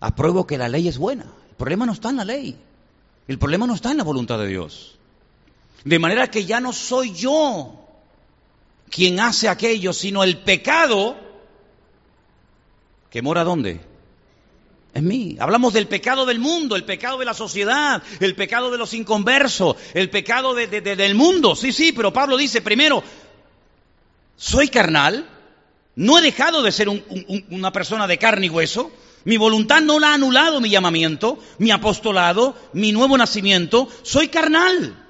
apruebo 0.00 0.46
que 0.46 0.58
la 0.58 0.68
ley 0.68 0.88
es 0.88 0.98
buena. 0.98 1.24
El 1.50 1.56
problema 1.56 1.86
no 1.86 1.92
está 1.92 2.10
en 2.10 2.16
la 2.16 2.24
ley. 2.24 2.58
El 3.26 3.38
problema 3.38 3.66
no 3.66 3.74
está 3.74 3.90
en 3.90 3.98
la 3.98 4.04
voluntad 4.04 4.38
de 4.38 4.46
Dios. 4.46 4.96
De 5.84 5.98
manera 5.98 6.30
que 6.30 6.44
ya 6.44 6.60
no 6.60 6.72
soy 6.72 7.12
yo 7.12 7.74
quien 8.90 9.20
hace 9.20 9.48
aquello, 9.48 9.92
sino 9.92 10.24
el 10.24 10.38
pecado 10.38 11.16
que 13.10 13.22
mora 13.22 13.44
dónde? 13.44 13.80
En 14.94 15.06
mí. 15.06 15.36
Hablamos 15.38 15.72
del 15.72 15.86
pecado 15.86 16.26
del 16.26 16.38
mundo, 16.38 16.74
el 16.74 16.84
pecado 16.84 17.18
de 17.18 17.24
la 17.24 17.34
sociedad, 17.34 18.02
el 18.20 18.34
pecado 18.34 18.70
de 18.70 18.78
los 18.78 18.94
inconversos, 18.94 19.76
el 19.94 20.10
pecado 20.10 20.54
del 20.54 21.14
mundo. 21.14 21.54
Sí, 21.54 21.72
sí, 21.72 21.92
pero 21.92 22.12
Pablo 22.12 22.36
dice 22.36 22.62
primero, 22.62 23.02
soy 24.36 24.68
carnal, 24.68 25.28
no 25.96 26.18
he 26.18 26.22
dejado 26.22 26.62
de 26.62 26.72
ser 26.72 26.88
una 27.50 27.72
persona 27.72 28.06
de 28.06 28.18
carne 28.18 28.46
y 28.46 28.50
hueso, 28.50 28.90
mi 29.24 29.36
voluntad 29.36 29.82
no 29.82 29.98
la 30.00 30.10
ha 30.10 30.14
anulado 30.14 30.60
mi 30.60 30.70
llamamiento, 30.70 31.38
mi 31.58 31.70
apostolado, 31.70 32.56
mi 32.72 32.92
nuevo 32.92 33.18
nacimiento, 33.18 33.88
soy 34.02 34.28
carnal 34.28 35.04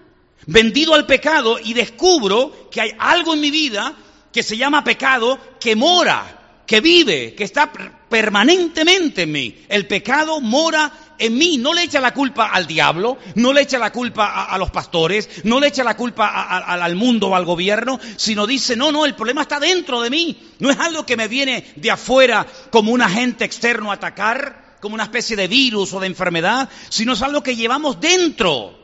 vendido 0.49 0.95
al 0.95 1.07
pecado 1.07 1.59
y 1.63 1.75
descubro 1.75 2.71
que 2.71 2.81
hay 2.81 2.93
algo 2.99 3.35
en 3.35 3.41
mi 3.41 3.51
vida 3.51 3.95
que 4.33 4.43
se 4.43 4.57
llama 4.57 4.83
pecado 4.83 5.39
que 5.61 5.77
mora, 5.77 6.38
que 6.69 6.83
vive, 6.83 7.35
que 7.35 7.45
está 7.45 7.73
permanentemente 7.73 9.23
en 9.23 9.33
mí. 9.33 9.65
El 9.71 9.87
pecado 9.87 10.39
mora 10.43 10.93
en 11.19 11.37
mí, 11.37 11.57
no 11.57 11.73
le 11.73 11.83
echa 11.83 11.99
la 11.99 12.13
culpa 12.13 12.51
al 12.51 12.67
diablo, 12.67 13.17
no 13.37 13.55
le 13.55 13.63
echa 13.63 13.79
la 13.79 13.91
culpa 13.91 14.45
a, 14.45 14.59
los 14.59 14.71
pastores, 14.71 15.31
no 15.45 15.61
le 15.61 15.69
echa 15.69 15.83
la 15.83 15.97
culpa 15.97 16.29
al 16.29 16.95
mundo 16.95 17.29
o 17.29 17.35
al 17.35 17.47
gobierno, 17.47 17.99
sino 18.17 18.47
dice, 18.47 18.77
no, 18.77 18.93
no, 18.93 19.07
el 19.07 19.15
problema 19.15 19.41
está 19.41 19.59
dentro 19.59 20.03
de 20.03 20.11
mí, 20.11 20.39
no 20.59 20.71
es 20.71 20.79
algo 20.79 21.07
que 21.07 21.17
me 21.17 21.27
viene 21.27 21.73
de 21.75 21.91
afuera 21.91 22.47
como 22.71 22.93
un 22.93 23.01
agente 23.01 23.47
externo 23.47 23.91
a 23.91 23.95
atacar, 23.95 24.77
como 24.83 24.95
una 24.95 25.05
especie 25.05 25.37
de 25.37 25.49
virus 25.49 25.95
o 25.95 26.01
de 26.01 26.07
enfermedad, 26.07 26.69
sino 26.91 27.15
es 27.15 27.23
algo 27.23 27.43
que 27.43 27.57
llevamos 27.57 27.99
dentro. 27.99 28.78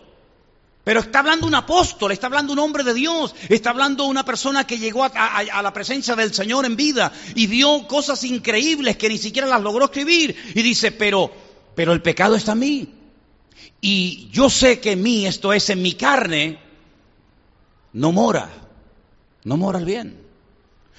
Pero 0.85 1.01
está 1.01 1.21
hablando 1.21 1.47
un 1.47 1.55
apóstol, 1.55 2.13
está 2.13 2.27
hablando 2.27 2.53
un 2.53 2.59
hombre 2.59 2.85
de 2.85 2.93
Dios, 2.93 3.35
está 3.49 3.71
hablando 3.71 4.05
una 4.05 4.23
persona 4.23 4.67
que 4.67 4.79
llegó 4.79 5.03
a, 5.03 5.63
la 5.63 5.73
presencia 5.73 6.15
del 6.15 6.35
Señor 6.35 6.67
en 6.67 6.77
vida 6.77 7.11
y 7.35 7.47
vio 7.47 7.89
cosas 7.89 8.23
increíbles 8.25 8.99
que 8.99 9.09
ni 9.09 9.17
siquiera 9.17 9.49
las 9.49 9.63
logró 9.63 9.87
escribir. 9.87 10.37
Y 10.55 10.61
dice, 10.61 10.93
pero, 10.93 11.33
pero 11.75 11.95
el 11.95 12.03
pecado 12.03 12.37
está 12.37 12.53
en 12.53 12.59
mí. 12.59 12.95
Y 13.81 14.29
yo 14.31 14.51
sé 14.51 14.79
que 14.79 14.93
en 14.93 15.03
mí, 15.03 15.27
esto 15.27 15.55
es 15.55 15.71
en 15.71 15.81
mi 15.81 15.95
carne, 15.95 16.59
no 17.95 18.13
mora, 18.13 18.51
no 19.45 19.57
mora 19.57 19.79
el 19.79 19.87
bien. 19.87 20.21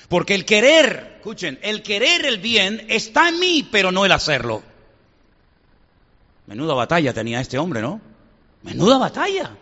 Porque 0.09 0.33
el 0.33 0.45
querer, 0.45 1.17
escuchen, 1.17 1.59
el 1.61 1.83
querer 1.83 2.25
el 2.25 2.39
bien 2.39 2.87
está 2.89 3.29
en 3.29 3.39
mí, 3.39 3.67
pero 3.71 3.91
no 3.91 4.03
el 4.03 4.11
hacerlo. 4.11 4.63
Menuda 6.47 6.73
batalla 6.73 7.13
tenía 7.13 7.39
este 7.39 7.59
hombre, 7.59 7.83
¿no? 7.83 8.01
Menuda 8.63 8.97
batalla 8.97 9.57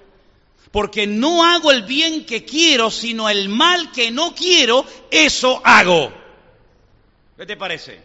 porque 0.74 1.06
no 1.06 1.46
hago 1.46 1.72
el 1.72 1.84
bien 1.84 2.26
que 2.26 2.46
quiero, 2.46 2.90
sino 2.90 3.30
el 3.30 3.48
mal 3.48 3.92
que 3.92 4.10
no 4.10 4.34
quiero, 4.34 4.84
eso 5.12 5.62
hago. 5.64 6.12
¿Qué 7.38 7.46
te 7.46 7.56
parece? 7.56 8.02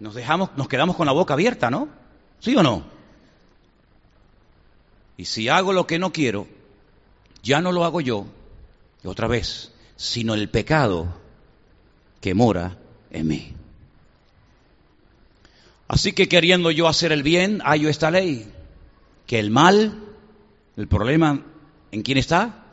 Nos 0.00 0.16
dejamos, 0.16 0.50
nos 0.56 0.66
quedamos 0.66 0.96
con 0.96 1.06
la 1.06 1.12
boca 1.12 1.34
abierta, 1.34 1.70
¿no? 1.70 1.88
¿Sí 2.40 2.56
o 2.56 2.62
no? 2.64 2.82
Y 5.16 5.26
si 5.26 5.48
hago 5.48 5.72
lo 5.72 5.86
que 5.86 6.00
no 6.00 6.12
quiero, 6.12 6.48
ya 7.40 7.60
no 7.60 7.70
lo 7.70 7.84
hago 7.84 8.00
yo, 8.00 8.26
otra 9.04 9.28
vez, 9.28 9.70
sino 9.94 10.34
el 10.34 10.48
pecado 10.48 11.06
que 12.20 12.34
mora 12.34 12.78
en 13.12 13.28
mí. 13.28 13.52
Así 15.86 16.14
que 16.14 16.26
queriendo 16.26 16.72
yo 16.72 16.88
hacer 16.88 17.12
el 17.12 17.22
bien, 17.22 17.60
hallo 17.64 17.88
esta 17.88 18.10
ley, 18.10 18.52
que 19.28 19.38
el 19.38 19.52
mal 19.52 20.02
El 20.76 20.88
problema, 20.88 21.42
¿en 21.90 22.02
quién 22.02 22.18
está? 22.18 22.64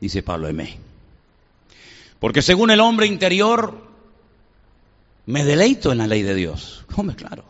Dice 0.00 0.22
Pablo 0.22 0.48
en 0.48 0.56
mí. 0.56 0.76
Porque 2.18 2.42
según 2.42 2.70
el 2.70 2.80
hombre 2.80 3.06
interior, 3.06 3.86
me 5.26 5.44
deleito 5.44 5.92
en 5.92 5.98
la 5.98 6.06
ley 6.06 6.22
de 6.22 6.34
Dios. 6.34 6.84
Hombre, 6.96 7.16
claro. 7.16 7.44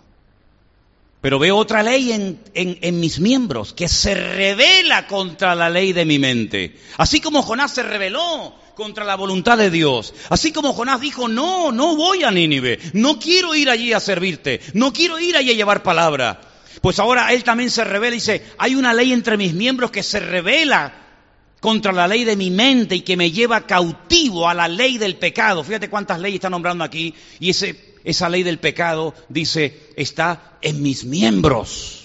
Pero 1.20 1.38
veo 1.38 1.56
otra 1.56 1.82
ley 1.82 2.12
en, 2.12 2.38
en, 2.54 3.00
mis 3.00 3.18
miembros 3.18 3.72
que 3.72 3.88
se 3.88 4.14
revela 4.14 5.06
contra 5.06 5.54
la 5.54 5.68
ley 5.70 5.92
de 5.92 6.04
mi 6.04 6.18
mente. 6.18 6.78
Así 6.98 7.20
como 7.20 7.42
Jonás 7.42 7.72
se 7.72 7.82
rebeló 7.82 8.54
contra 8.76 9.04
la 9.04 9.16
voluntad 9.16 9.58
de 9.58 9.70
Dios. 9.70 10.14
Así 10.28 10.52
como 10.52 10.72
Jonás 10.72 11.00
dijo, 11.00 11.26
no, 11.26 11.72
no 11.72 11.96
voy 11.96 12.22
a 12.22 12.30
Nínive. 12.30 12.78
No 12.92 13.18
quiero 13.18 13.54
ir 13.56 13.70
allí 13.70 13.92
a 13.92 13.98
servirte. 13.98 14.60
No 14.74 14.92
quiero 14.92 15.18
ir 15.18 15.36
allí 15.36 15.50
a 15.50 15.54
llevar 15.54 15.82
palabra. 15.82 16.40
Pues 16.80 16.98
ahora 16.98 17.32
él 17.32 17.44
también 17.44 17.70
se 17.70 17.84
revela 17.84 18.14
y 18.14 18.18
dice, 18.18 18.44
hay 18.58 18.74
una 18.74 18.92
ley 18.92 19.12
entre 19.12 19.36
mis 19.36 19.54
miembros 19.54 19.90
que 19.90 20.02
se 20.02 20.20
revela 20.20 20.92
contra 21.60 21.92
la 21.92 22.06
ley 22.06 22.24
de 22.24 22.36
mi 22.36 22.50
mente 22.50 22.96
y 22.96 23.00
que 23.00 23.16
me 23.16 23.30
lleva 23.30 23.66
cautivo 23.66 24.48
a 24.48 24.54
la 24.54 24.68
ley 24.68 24.98
del 24.98 25.16
pecado. 25.16 25.64
Fíjate 25.64 25.90
cuántas 25.90 26.20
leyes 26.20 26.36
está 26.36 26.50
nombrando 26.50 26.84
aquí. 26.84 27.14
Y 27.40 27.50
ese, 27.50 27.94
esa 28.04 28.28
ley 28.28 28.42
del 28.42 28.58
pecado, 28.58 29.14
dice, 29.28 29.90
está 29.96 30.58
en 30.62 30.82
mis 30.82 31.04
miembros. 31.04 32.04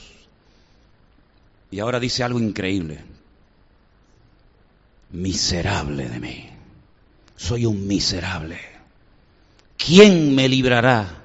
Y 1.70 1.80
ahora 1.80 2.00
dice 2.00 2.24
algo 2.24 2.40
increíble. 2.40 3.00
Miserable 5.12 6.10
de 6.10 6.20
mí. 6.20 6.50
Soy 7.36 7.66
un 7.66 7.88
miserable. 7.88 8.60
¿Quién 9.78 10.36
me 10.36 10.48
librará 10.48 11.24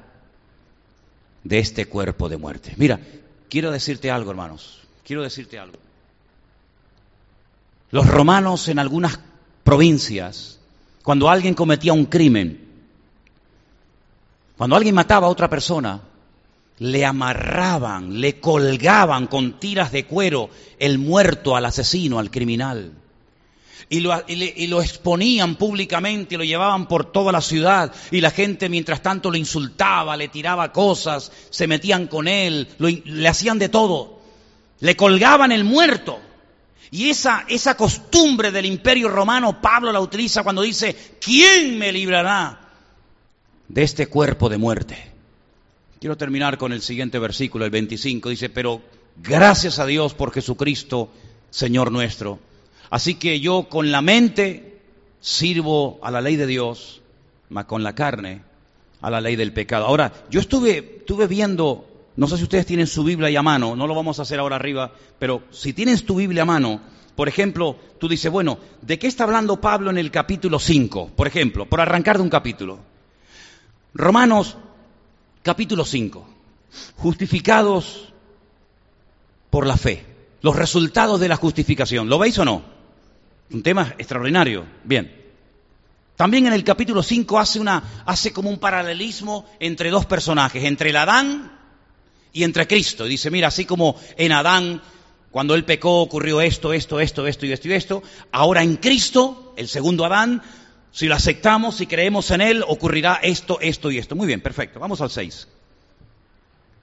de 1.45 1.59
este 1.59 1.87
cuerpo 1.87 2.29
de 2.29 2.37
muerte? 2.37 2.75
Mira, 2.77 3.01
quiero 3.49 3.71
decirte 3.71 4.11
algo, 4.11 4.31
hermanos. 4.31 4.81
Quiero 5.05 5.23
decirte 5.23 5.59
algo. 5.59 5.79
Los 7.91 8.07
romanos 8.07 8.69
en 8.69 8.79
algunas 8.79 9.21
provincias, 9.63 10.59
cuando 11.03 11.29
alguien 11.29 11.55
cometía 11.55 11.93
un 11.93 12.07
crimen, 12.07 12.67
cuando 14.57 14.77
alguien 14.77 14.95
mataba 14.95 15.27
a 15.27 15.31
otra 15.31 15.49
persona, 15.49 16.01
le 16.79 17.05
amarraban, 17.05 18.21
le 18.21 18.41
colgaban 18.41 19.27
con 19.27 19.59
tiras 19.59 19.93
de 19.93 20.07
cuero 20.07 20.51
el 20.79 20.99
muerto 20.99 21.57
al 21.57 21.65
asesino, 21.65 22.19
al 22.19 22.31
criminal. 22.31 22.93
Y 23.89 24.01
lo, 24.01 24.83
exponían 24.83 25.57
públicamente 25.57 26.35
y 26.35 26.39
lo 26.39 26.45
llevaban 26.45 26.89
por 26.89 27.13
toda 27.13 27.31
la 27.31 27.41
ciudad 27.41 27.93
y 28.11 28.21
la 28.21 28.31
gente 28.31 28.69
mientras 28.69 29.03
tanto 29.03 29.31
lo 29.31 29.37
insultaba, 29.37 30.17
le 30.17 30.29
tiraba 30.29 30.73
cosas, 30.73 31.31
se 31.51 31.67
metían 31.67 32.07
con 32.07 32.27
él, 32.27 32.69
le 32.79 33.29
hacían 33.29 33.59
de 33.59 33.69
todo. 33.69 34.21
Le 34.81 34.97
colgaban 34.97 35.53
el 35.53 35.65
muerto. 35.65 36.21
Y 36.91 37.11
esa, 37.11 37.45
esa 37.49 37.77
costumbre 37.77 38.51
del 38.51 38.67
imperio 38.67 39.09
romano, 39.09 39.61
Pablo 39.61 39.93
la 39.93 40.01
utiliza 40.01 40.43
cuando 40.43 40.63
dice, 40.63 40.97
¿quién 41.21 41.79
me 41.79 41.93
librará 41.93 42.61
de 43.69 43.83
este 43.83 44.07
cuerpo 44.07 44.49
de 44.49 44.59
muerte? 44.59 45.13
Quiero 46.01 46.17
terminar 46.17 46.59
con 46.59 46.73
el 46.73 46.83
siguiente 46.83 47.19
versículo, 47.19 47.65
el 47.65 47.71
25. 47.71 48.29
Dice, 48.29 48.49
pero 48.49 48.83
gracias 49.17 49.79
a 49.79 49.87
Dios 49.87 50.15
por 50.15 50.33
Jesucristo, 50.33 51.11
Señor 51.51 51.91
nuestro. 51.91 52.39
Así 52.91 53.15
que 53.15 53.41
yo 53.41 53.69
con 53.69 53.91
la 53.91 54.03
mente 54.03 54.81
sirvo 55.21 55.99
a 56.03 56.11
la 56.11 56.21
ley 56.21 56.37
de 56.37 56.47
Dios, 56.47 57.03
mas 57.49 57.65
con 57.67 57.83
la 57.83 57.95
carne 57.95 58.43
a 59.01 59.11
la 59.11 59.21
ley 59.21 59.37
del 59.37 59.53
pecado. 59.53 59.87
Ahora, 59.87 60.13
yo 60.31 60.41
estuve, 60.41 60.99
estuve 60.99 61.27
viendo 61.27 61.87
no 62.17 62.27
sé 62.27 62.39
si 62.39 62.45
ustedes 62.45 62.67
tienen 62.67 62.87
su 62.87 63.05
Biblia 63.05 63.29
ahí 63.29 63.37
a 63.37 63.43
mano, 63.43 63.77
no 63.77 63.87
lo 63.87 63.95
vamos 63.95 64.19
a 64.19 64.23
hacer 64.23 64.41
ahora 64.41 64.57
arriba, 64.57 64.93
pero 65.19 65.43
si 65.51 65.73
tienes 65.75 66.07
tu 66.07 66.17
Biblia 66.17 66.43
a 66.43 66.47
mano, 66.47 66.81
por 67.15 67.29
ejemplo, 67.29 67.77
tú 67.99 68.09
dices, 68.09 68.33
bueno, 68.33 68.59
¿de 68.81 68.99
qué 68.99 69.07
está 69.07 69.25
hablando 69.25 69.61
Pablo 69.61 69.91
en 69.91 69.99
el 69.99 70.11
capítulo 70.11 70.59
5? 70.59 71.13
Por 71.15 71.27
ejemplo, 71.27 71.67
por 71.67 71.81
arrancar 71.81 72.17
de 72.17 72.23
un 72.23 72.31
capítulo. 72.31 72.79
Romanos, 73.93 74.57
capítulo 75.43 75.85
5. 75.85 76.27
Justificados 76.97 78.13
por 79.51 79.67
la 79.67 79.77
fe. 79.77 80.05
Los 80.41 80.57
resultados 80.57 81.21
de 81.21 81.29
la 81.29 81.37
justificación. 81.37 82.09
¿Lo 82.09 82.19
veis 82.19 82.39
o 82.39 82.45
no? 82.45 82.76
Un 83.51 83.63
tema 83.63 83.95
extraordinario. 83.99 84.65
Bien. 84.85 85.25
También 86.17 86.47
en 86.47 86.55
el 86.55 86.65
capítulo 86.65 87.03
5 87.03 87.39
hace, 87.39 87.61
una, 87.61 88.03
hace 88.07 88.33
como 88.33 88.49
un 88.49 88.59
paralelismo 88.59 89.47
entre 89.61 89.91
dos 89.91 90.07
personajes, 90.07 90.65
entre 90.65 90.91
el 90.91 90.97
Adán 90.97 91.53
y 92.33 92.43
entre 92.43 92.67
Cristo. 92.67 93.05
dice, 93.05 93.31
mira, 93.31 93.49
así 93.49 93.67
como 93.67 94.01
en 94.17 94.33
Adán, 94.33 94.81
cuando 95.31 95.55
él 95.55 95.65
pecó, 95.65 96.01
ocurrió 96.01 96.41
esto, 96.41 96.73
esto, 96.73 97.01
esto, 97.01 97.27
esto 97.27 97.45
y 97.45 97.53
esto 97.53 97.69
y 97.69 97.73
esto, 97.75 98.03
ahora 98.33 98.63
en 98.63 98.77
Cristo, 98.77 99.53
el 99.59 99.69
segundo 99.69 100.07
Adán, 100.07 100.43
si 100.91 101.07
lo 101.07 101.15
aceptamos, 101.15 101.77
si 101.77 101.87
creemos 101.87 102.31
en 102.31 102.41
él, 102.41 102.65
ocurrirá 102.67 103.21
esto, 103.23 103.59
esto 103.61 103.91
y 103.91 103.99
esto. 103.99 104.17
Muy 104.17 104.27
bien, 104.27 104.41
perfecto. 104.41 104.81
Vamos 104.81 105.03
al 105.03 105.11
6. 105.11 105.47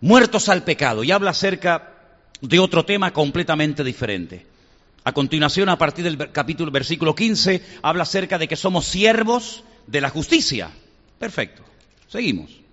Muertos 0.02 0.49
al 0.49 0.63
pecado. 0.63 1.04
Y 1.04 1.12
habla 1.12 1.32
acerca 1.32 1.93
de 2.39 2.60
otro 2.60 2.86
tema 2.86 3.12
completamente 3.12 3.84
diferente. 3.84 4.53
A 5.04 5.12
continuación, 5.12 5.70
a 5.70 5.78
partir 5.78 6.06
del 6.06 6.32
capítulo, 6.32 6.72
versículo 6.72 7.13
15, 7.13 7.62
habla 7.82 8.04
acerca 8.04 8.38
de 8.38 8.48
que 8.48 8.56
somos 8.56 8.86
siervos 8.86 9.63
de 9.88 10.02
la 10.02 10.10
justicia. 10.10 10.72
Perfecto. 11.20 11.63
Seguimos 12.08 12.63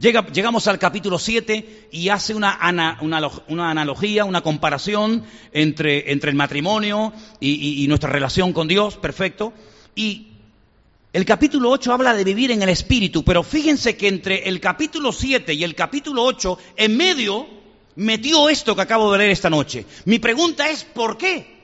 llegamos 0.00 0.66
al 0.66 0.78
capítulo 0.78 1.18
7 1.18 1.88
y 1.92 2.08
hace 2.08 2.34
una, 2.34 2.58
analogía, 2.60 4.24
una 4.24 4.40
comparación 4.40 5.24
entre, 5.52 6.10
el 6.10 6.34
matrimonio 6.34 7.12
y, 7.38 7.86
nuestra 7.88 8.10
relación 8.10 8.52
con 8.52 8.66
Dios, 8.66 8.96
perfecto. 8.96 9.52
Y 9.94 10.28
el 11.12 11.24
capítulo 11.26 11.70
8 11.70 11.92
habla 11.92 12.14
de 12.14 12.24
vivir 12.24 12.50
en 12.50 12.62
el 12.62 12.70
Espíritu, 12.70 13.24
pero 13.24 13.42
fíjense 13.42 13.96
que 13.96 14.08
entre 14.08 14.48
el 14.48 14.58
capítulo 14.58 15.12
7 15.12 15.52
y 15.52 15.64
el 15.64 15.74
capítulo 15.74 16.24
8, 16.24 16.58
en 16.76 16.96
medio, 16.96 17.46
metió 17.96 18.48
esto 18.48 18.74
que 18.74 18.82
acabo 18.82 19.12
de 19.12 19.18
leer 19.18 19.30
esta 19.30 19.50
noche. 19.50 19.84
Mi 20.06 20.18
pregunta 20.18 20.70
es, 20.70 20.84
¿por 20.84 21.18
qué? 21.18 21.59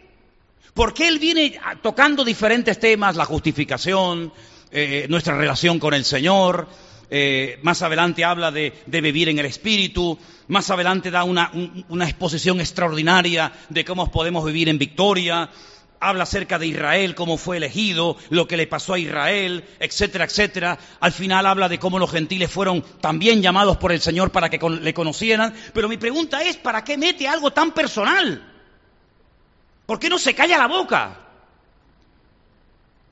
¿Por 0.76 0.92
qué 0.92 1.08
él 1.08 1.18
viene 1.18 1.58
tocando 1.80 2.22
diferentes 2.22 2.78
temas, 2.78 3.16
la 3.16 3.24
justificación, 3.24 4.30
eh, 4.70 5.06
nuestra 5.08 5.34
relación 5.34 5.78
con 5.78 5.94
el 5.94 6.04
Señor, 6.04 6.68
eh, 7.08 7.58
más 7.62 7.80
adelante 7.80 8.26
habla 8.26 8.50
de, 8.50 8.74
vivir 8.86 9.30
en 9.30 9.38
el 9.38 9.46
Espíritu, 9.46 10.18
más 10.48 10.68
adelante 10.68 11.10
da 11.10 11.24
una 11.24 12.04
exposición 12.04 12.60
extraordinaria 12.60 13.50
de 13.70 13.86
cómo 13.86 14.12
podemos 14.12 14.44
vivir 14.44 14.68
en 14.68 14.76
victoria, 14.76 15.48
habla 15.98 16.24
acerca 16.24 16.58
de 16.58 16.66
Israel, 16.66 17.14
cómo 17.14 17.38
fue 17.38 17.56
elegido, 17.56 18.18
lo 18.28 18.46
que 18.46 18.58
le 18.58 18.66
pasó 18.66 18.92
a 18.92 18.98
Israel, 18.98 19.64
etcétera, 19.80 20.26
etcétera. 20.26 20.78
Al 21.00 21.12
final 21.12 21.46
habla 21.46 21.70
de 21.70 21.78
cómo 21.78 21.98
los 21.98 22.10
gentiles 22.10 22.50
fueron 22.50 22.84
también 23.00 23.40
llamados 23.40 23.78
por 23.78 23.92
el 23.92 24.02
Señor 24.02 24.30
para 24.30 24.50
que 24.50 24.58
le 24.58 24.92
conocieran. 24.92 25.54
Pero 25.72 25.88
mi 25.88 25.96
pregunta 25.96 26.42
es, 26.42 26.58
¿para 26.58 26.84
qué 26.84 26.98
mete 26.98 27.26
algo 27.26 27.50
tan 27.50 27.72
personal? 27.72 28.55
¿Por 29.86 29.98
qué 30.00 30.08
no 30.08 30.18
se 30.18 30.34
calla 30.34 30.58
la 30.58 30.66
boca? 30.66 31.20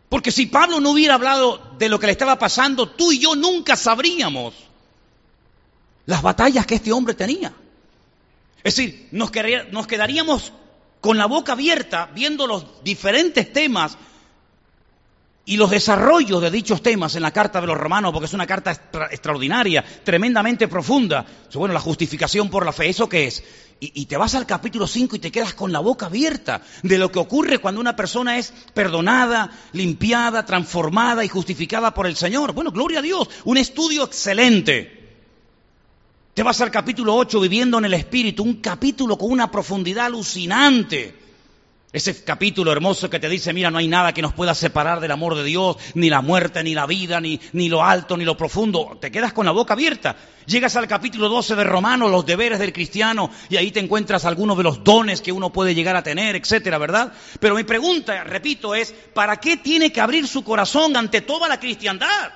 Porque 0.09 0.31
si 0.31 0.47
Pablo 0.47 0.81
no 0.81 0.91
hubiera 0.91 1.15
hablado 1.15 1.75
de 1.79 1.89
lo 1.89 1.99
que 1.99 2.07
le 2.07 2.13
estaba 2.13 2.39
pasando, 2.39 2.89
tú 2.89 3.13
y 3.13 3.21
yo 3.21 3.35
nunca 3.35 3.77
sabríamos 3.77 4.55
las 6.07 6.23
batallas 6.23 6.67
que 6.67 6.77
este 6.77 6.93
hombre 6.93 7.15
tenía. 7.15 7.53
Es 8.63 8.77
decir, 8.77 9.09
nos, 9.13 9.31
quedaríamos 9.31 10.53
con 11.01 11.19
la 11.19 11.27
boca 11.27 11.53
abierta 11.53 12.11
viendo 12.15 12.47
los 12.47 12.83
diferentes 12.83 13.53
temas 13.53 13.97
y 15.47 15.57
los 15.57 15.71
desarrollos 15.71 16.41
de 16.41 16.51
dichos 16.51 16.83
temas 16.83 17.17
en 17.17 17.23
la 17.23 17.31
carta 17.31 17.61
de 17.61 17.67
los 17.67 17.77
romanos, 17.77 18.13
porque 18.13 18.27
es 18.27 18.33
una 18.33 18.47
carta 18.47 18.73
extraordinaria, 19.11 19.85
tremendamente 20.03 20.69
profunda. 20.69 21.27
Bueno, 21.53 21.75
la 21.75 21.81
justificación 21.81 22.49
por 22.49 22.65
la 22.65 22.73
fe, 22.73 22.89
¿eso 22.89 23.09
qué 23.09 23.27
es? 23.27 23.45
Y, 23.81 24.07
te 24.07 24.17
vas 24.17 24.35
al 24.35 24.47
capítulo 24.47 24.87
5 24.87 25.17
y 25.17 25.19
te 25.19 25.31
quedas 25.31 25.53
con 25.53 25.71
la 25.71 25.81
boca 25.81 26.07
abierta 26.07 26.63
de 26.83 26.97
lo 26.97 27.13
que 27.13 27.19
ocurre 27.19 27.59
cuando 27.59 27.81
una 27.81 27.97
persona 27.97 28.39
es 28.39 28.55
perdonada, 28.73 29.51
limpiada, 29.73 30.47
transformada 30.47 31.23
y 31.25 31.29
justificada 31.29 31.93
por 31.93 32.07
el 32.07 32.17
Señor. 32.17 32.53
Bueno, 32.53 32.71
gloria 32.71 33.01
a 33.01 33.03
Dios, 33.03 33.29
un 33.45 33.59
estudio 33.59 34.05
excelente. 34.05 35.05
Te 36.33 36.43
vas 36.43 36.61
al 36.63 36.71
capítulo 36.71 37.15
8 37.17 37.41
viviendo 37.41 37.77
en 37.77 37.85
el 37.85 37.95
Espíritu, 37.95 38.43
un 38.43 38.55
capítulo 38.55 39.19
con 39.19 39.31
una 39.31 39.51
profundidad 39.51 40.07
alucinante. 40.07 41.24
Ese 41.95 42.25
capítulo 42.25 42.73
hermoso 42.73 43.09
que 43.09 43.21
te 43.21 43.29
dice, 43.29 43.53
mira, 43.53 43.71
no 43.71 43.79
hay 43.79 43.87
nada 43.87 44.13
que 44.13 44.21
nos 44.21 44.33
pueda 44.33 44.53
separar 44.57 44.99
del 44.99 45.13
amor 45.13 45.37
de 45.37 45.45
Dios, 45.45 45.77
ni 45.95 46.11
la 46.11 46.23
muerte, 46.23 46.65
ni 46.65 46.75
la 46.75 46.87
vida, 46.87 47.21
ni, 47.21 47.41
ni 47.53 47.69
lo 47.69 47.85
alto, 47.85 48.17
ni 48.17 48.25
lo 48.25 48.37
profundo. 48.37 48.99
Te 49.01 49.13
quedas 49.13 49.33
con 49.33 49.47
la 49.47 49.53
boca 49.53 49.75
abierta. 49.75 50.17
Llegas 50.45 50.75
al 50.75 50.89
capítulo 50.89 51.29
12 51.29 51.55
de 51.55 51.63
Romanos, 51.63 52.11
los 52.11 52.27
deberes 52.27 52.59
del 52.59 52.73
cristiano, 52.73 53.31
y 53.49 53.59
ahí 53.59 53.71
te 53.71 53.79
encuentras 53.79 54.25
algunos 54.25 54.57
de 54.57 54.65
los 54.65 54.83
dones 54.83 55.21
que 55.21 55.31
uno 55.31 55.53
puede 55.53 55.73
llegar 55.73 55.95
a 55.95 56.03
tener, 56.03 56.35
etcétera, 56.35 56.79
¿verdad? 56.79 57.13
Pero 57.39 57.55
mi 57.55 57.63
pregunta, 57.63 58.25
repito, 58.25 58.75
es, 58.75 58.93
¿para 59.15 59.37
qué 59.37 59.57
tiene 59.57 59.93
que 59.93 60.01
abrir 60.01 60.27
su 60.27 60.43
corazón 60.43 60.97
ante 60.97 61.21
toda 61.21 61.47
la 61.47 61.61
cristiandad? 61.61 62.33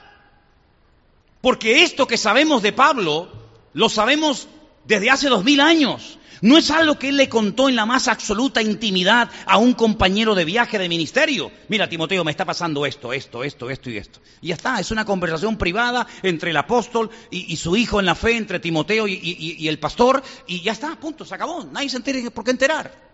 Porque 1.40 1.82
esto 1.82 2.06
que 2.06 2.16
sabemos 2.16 2.62
de 2.62 2.72
Pablo, 2.72 3.28
lo 3.72 3.88
sabemos 3.88 4.46
desde 4.84 5.10
hace 5.10 5.28
dos 5.28 5.42
mil 5.42 5.60
años. 5.60 6.16
No 6.40 6.56
es 6.56 6.70
algo 6.70 6.98
que 6.98 7.08
él 7.08 7.16
le 7.16 7.28
contó 7.28 7.68
en 7.68 7.76
la 7.76 7.86
más 7.86 8.08
absoluta 8.08 8.62
intimidad 8.62 9.30
a 9.46 9.58
un 9.58 9.74
compañero 9.74 10.34
de 10.34 10.44
viaje 10.44 10.78
de 10.78 10.88
ministerio. 10.88 11.50
Mira, 11.68 11.88
Timoteo, 11.88 12.24
me 12.24 12.30
está 12.30 12.44
pasando 12.44 12.86
esto, 12.86 13.12
esto, 13.12 13.42
esto, 13.42 13.70
esto 13.70 13.90
y 13.90 13.96
esto. 13.96 14.20
Y 14.40 14.48
ya 14.48 14.54
está, 14.54 14.78
es 14.78 14.90
una 14.90 15.04
conversación 15.04 15.56
privada 15.56 16.06
entre 16.22 16.50
el 16.50 16.56
apóstol 16.56 17.10
y, 17.30 17.56
su 17.56 17.76
hijo 17.76 17.98
en 17.98 18.06
la 18.06 18.14
fe, 18.14 18.36
entre 18.36 18.60
Timoteo 18.60 19.08
y, 19.08 19.14
y, 19.58 19.68
el 19.68 19.78
pastor, 19.78 20.22
y 20.46 20.60
ya 20.60 20.72
está, 20.72 20.94
punto, 20.96 21.24
se 21.24 21.34
acabó. 21.34 21.64
Nadie 21.64 21.88
se 21.88 21.96
entere 21.96 22.30
por 22.30 22.44
qué 22.44 22.52
enterar. 22.52 23.08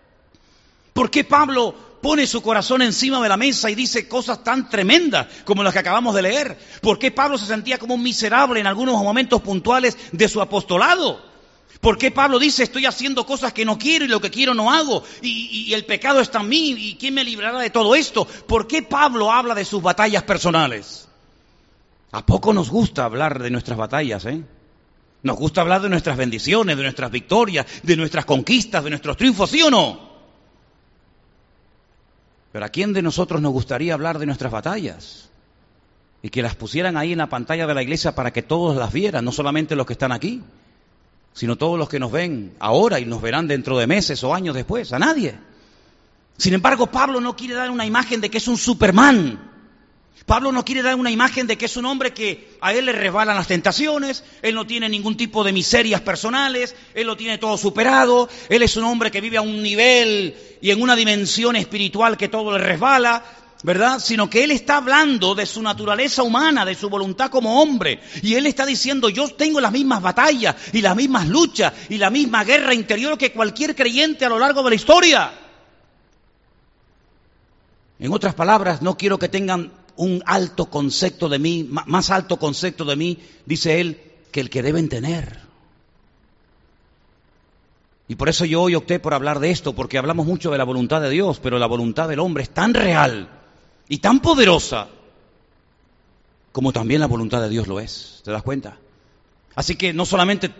¿Por 0.93 1.11
qué 1.11 1.23
Pablo 1.23 1.75
pone 2.01 2.27
su 2.27 2.41
corazón 2.41 2.81
encima 2.81 3.21
de 3.21 3.27
la 3.27 3.35
mesa 3.35 3.69
y 3.69 3.75
dice 3.75 4.07
cosas 4.07 4.43
tan 4.43 4.69
tremendas 4.69 5.27
como 5.43 5.63
las 5.63 5.73
que 5.73 5.79
acabamos 5.79 6.13
de 6.15 6.21
leer? 6.21 6.57
¿Por 6.81 6.99
qué 6.99 7.11
Pablo 7.11 7.37
se 7.37 7.47
sentía 7.47 7.77
como 7.77 7.95
un 7.95 8.03
miserable 8.03 8.59
en 8.59 8.67
algunos 8.67 8.95
momentos 9.01 9.41
puntuales 9.41 9.97
de 10.11 10.29
su 10.29 10.41
apostolado? 10.41 11.34
¿Por 11.85 11.99
qué 11.99 12.09
Pablo 12.09 12.39
dice 12.39 12.63
estoy 12.63 12.87
haciendo 12.87 13.27
cosas 13.27 13.53
que 13.53 13.63
no 13.63 13.77
quiero 13.77 14.05
y 14.05 14.07
lo 14.07 14.19
que 14.19 14.31
quiero 14.31 14.55
no 14.55 14.73
hago? 14.73 15.03
Y, 15.21 15.71
el 15.71 15.85
pecado 15.85 16.19
está 16.19 16.41
en 16.41 16.49
mí 16.49 16.71
y 16.75 16.95
¿quién 16.95 17.13
me 17.13 17.23
librará 17.23 17.59
de 17.59 17.69
todo 17.69 17.93
esto? 17.93 18.25
¿Por 18.25 18.65
qué 18.65 18.81
Pablo 18.81 19.31
habla 19.31 19.53
de 19.53 19.65
sus 19.65 19.83
batallas 19.83 20.23
personales? 20.23 21.07
¿A 22.11 22.25
poco 22.25 22.55
nos 22.55 22.71
gusta 22.71 23.05
hablar 23.05 23.39
de 23.39 23.51
nuestras 23.51 23.77
batallas, 23.77 24.25
eh? 24.25 24.41
Nos 25.21 25.37
gusta 25.37 25.61
hablar 25.61 25.83
de 25.83 25.89
nuestras 25.89 26.17
bendiciones, 26.17 26.75
de 26.75 26.81
nuestras 26.81 27.11
victorias, 27.11 27.67
de 27.83 27.95
nuestras 27.95 28.25
conquistas, 28.25 28.83
de 28.83 28.89
nuestros 28.89 29.15
triunfos, 29.15 29.51
¿sí 29.51 29.61
o 29.61 29.69
no? 29.69 30.09
Pero 32.51 32.65
¿a 32.65 32.69
quién 32.69 32.93
de 32.93 33.03
nosotros 33.03 33.39
nos 33.43 33.53
gustaría 33.53 33.93
hablar 33.93 34.17
de 34.17 34.25
nuestras 34.25 34.51
batallas? 34.51 35.29
Y 36.23 36.29
que 36.29 36.41
las 36.41 36.55
pusieran 36.55 36.97
ahí 36.97 37.11
en 37.11 37.19
la 37.19 37.29
pantalla 37.29 37.67
de 37.67 37.75
la 37.75 37.83
iglesia 37.83 38.15
para 38.15 38.33
que 38.33 38.41
todos 38.41 38.75
las 38.75 38.91
vieran, 38.91 39.23
no 39.23 39.31
solamente 39.31 39.75
los 39.75 39.85
que 39.85 39.93
están 39.93 40.11
aquí 40.11 40.41
sino 41.35 41.57
todos 41.57 41.77
los 41.77 41.89
que 41.89 41.99
nos 41.99 42.13
ven 42.13 42.55
ahora 42.59 42.99
y 42.99 43.05
nos 43.05 43.21
verán 43.21 43.45
dentro 43.45 43.77
de 43.77 43.85
meses 43.85 44.23
o 44.23 44.33
años 44.33 44.55
después, 44.55 44.93
a 44.93 44.99
nadie. 44.99 45.35
Sin 46.37 46.53
embargo, 46.53 46.87
Pablo 46.87 47.19
no 47.19 47.35
quiere 47.35 47.53
dar 47.53 47.69
una 47.69 47.85
imagen 47.85 48.21
de 48.21 48.31
que 48.31 48.37
es 48.37 48.47
un 48.47 48.57
Superman. 48.57 49.51
Pablo 50.25 50.53
no 50.53 50.63
quiere 50.63 50.81
dar 50.81 50.95
una 50.95 51.11
imagen 51.11 51.45
de 51.45 51.57
que 51.57 51.65
es 51.65 51.75
un 51.75 51.85
hombre 51.85 52.13
que 52.13 52.57
a 52.61 52.73
él 52.73 52.85
le 52.85 52.93
resbalan 52.93 53.35
las 53.35 53.47
tentaciones, 53.47 54.23
él 54.41 54.55
no 54.55 54.65
tiene 54.65 54.87
ningún 54.87 55.17
tipo 55.17 55.43
de 55.43 55.51
miserias 55.51 56.01
personales, 56.01 56.73
él 56.93 57.05
lo 57.05 57.17
tiene 57.17 57.37
todo 57.37 57.57
superado, 57.57 58.29
él 58.47 58.63
es 58.63 58.77
un 58.77 58.85
hombre 58.85 59.11
que 59.11 59.21
vive 59.21 59.37
a 59.37 59.41
un 59.41 59.61
nivel 59.61 60.35
y 60.61 60.71
en 60.71 60.81
una 60.81 60.95
dimensión 60.95 61.57
espiritual 61.57 62.17
que 62.17 62.29
todo 62.29 62.57
le 62.57 62.63
resbala, 62.63 63.23
¿verdad? 63.65 63.99
Sino 63.99 64.29
que 64.29 64.43
Él 64.43 64.51
está 64.51 64.77
hablando 64.77 65.33
de 65.33 65.47
su 65.47 65.59
naturaleza 65.59 66.21
humana, 66.21 66.63
de 66.65 66.75
su 66.75 66.87
voluntad 66.87 67.31
como 67.31 67.63
hombre. 67.63 67.99
Y 68.21 68.35
Él 68.35 68.45
está 68.45 68.63
diciendo, 68.63 69.09
yo 69.09 69.27
tengo 69.29 69.59
las 69.59 69.71
mismas 69.71 70.03
batallas 70.03 70.55
y 70.71 70.81
las 70.81 70.95
mismas 70.95 71.27
luchas 71.27 71.73
y 71.89 71.97
la 71.97 72.11
misma 72.11 72.43
guerra 72.43 72.75
interior 72.75 73.17
que 73.17 73.33
cualquier 73.33 73.75
creyente 73.75 74.23
a 74.23 74.29
lo 74.29 74.37
largo 74.37 74.61
de 74.61 74.69
la 74.69 74.75
historia. 74.75 75.33
En 77.97 78.13
otras 78.13 78.35
palabras, 78.35 78.83
no 78.83 78.97
quiero 78.97 79.17
que 79.17 79.29
tengan 79.29 79.71
un 79.95 80.21
alto 80.27 80.69
concepto 80.69 81.27
de 81.27 81.39
mí, 81.39 81.67
más 81.67 82.11
alto 82.11 82.37
concepto 82.37 82.85
de 82.85 82.95
mí, 82.95 83.17
dice 83.47 83.81
Él, 83.81 83.99
que 84.31 84.41
el 84.41 84.51
que 84.51 84.61
deben 84.61 84.89
tener. 84.89 85.39
Y 88.07 88.13
por 88.13 88.29
eso 88.29 88.45
yo 88.45 88.61
hoy 88.61 88.75
opté 88.75 88.99
por 88.99 89.15
hablar 89.15 89.39
de 89.39 89.49
esto, 89.49 89.73
porque 89.73 89.97
hablamos 89.97 90.27
mucho 90.27 90.51
de 90.51 90.59
la 90.59 90.65
voluntad 90.65 91.01
de 91.01 91.09
Dios, 91.09 91.39
pero 91.41 91.57
la 91.57 91.65
voluntad 91.65 92.07
del 92.07 92.19
hombre 92.19 92.43
es 92.43 92.51
tan 92.51 92.75
real 92.75 93.41
y 93.87 93.97
tan 93.99 94.19
poderosa 94.19 94.87
como 96.51 96.71
también 96.71 97.01
la 97.01 97.07
voluntad 97.07 97.41
de 97.41 97.49
Dios 97.49 97.67
lo 97.67 97.81
es. 97.81 98.21
¿Te 98.23 98.31
das 98.31 98.41
cuenta? 98.41 98.77
Así 99.55 99.75
que 99.75 99.93
no 99.93 100.05
solamente 100.05 100.51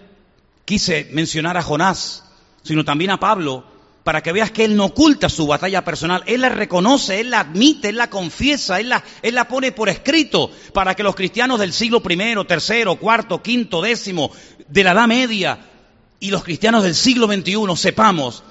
quise 0.65 1.09
mencionar 1.13 1.55
a 1.55 1.61
Jonás, 1.61 2.25
sino 2.63 2.83
también 2.83 3.11
a 3.11 3.19
Pablo, 3.19 3.63
para 4.03 4.21
que 4.21 4.33
veas 4.33 4.51
que 4.51 4.65
él 4.65 4.75
no 4.75 4.85
oculta 4.85 5.29
su 5.29 5.47
batalla 5.47 5.85
personal, 5.85 6.23
él 6.27 6.41
la 6.41 6.49
reconoce, 6.49 7.21
él 7.21 7.29
la 7.29 7.39
admite, 7.39 7.89
él 7.89 7.95
la 7.95 8.09
confiesa, 8.09 8.79
él 8.79 8.89
la, 8.89 9.03
él 9.21 9.35
la 9.35 9.47
pone 9.47 9.71
por 9.71 9.89
escrito, 9.89 10.51
para 10.73 10.95
que 10.95 11.03
los 11.03 11.15
cristianos 11.15 11.59
del 11.59 11.73
siglo 11.73 12.03
primero, 12.03 12.45
tercero, 12.45 12.97
cuarto, 12.97 13.41
quinto, 13.41 13.81
décimo, 13.81 14.31
de 14.67 14.83
la 14.83 14.91
Edad 14.91 15.07
Media 15.07 15.59
y 16.19 16.29
los 16.29 16.43
cristianos 16.43 16.83
del 16.83 16.93
siglo 16.93 17.27
XXI 17.27 17.75
sepamos 17.77 18.43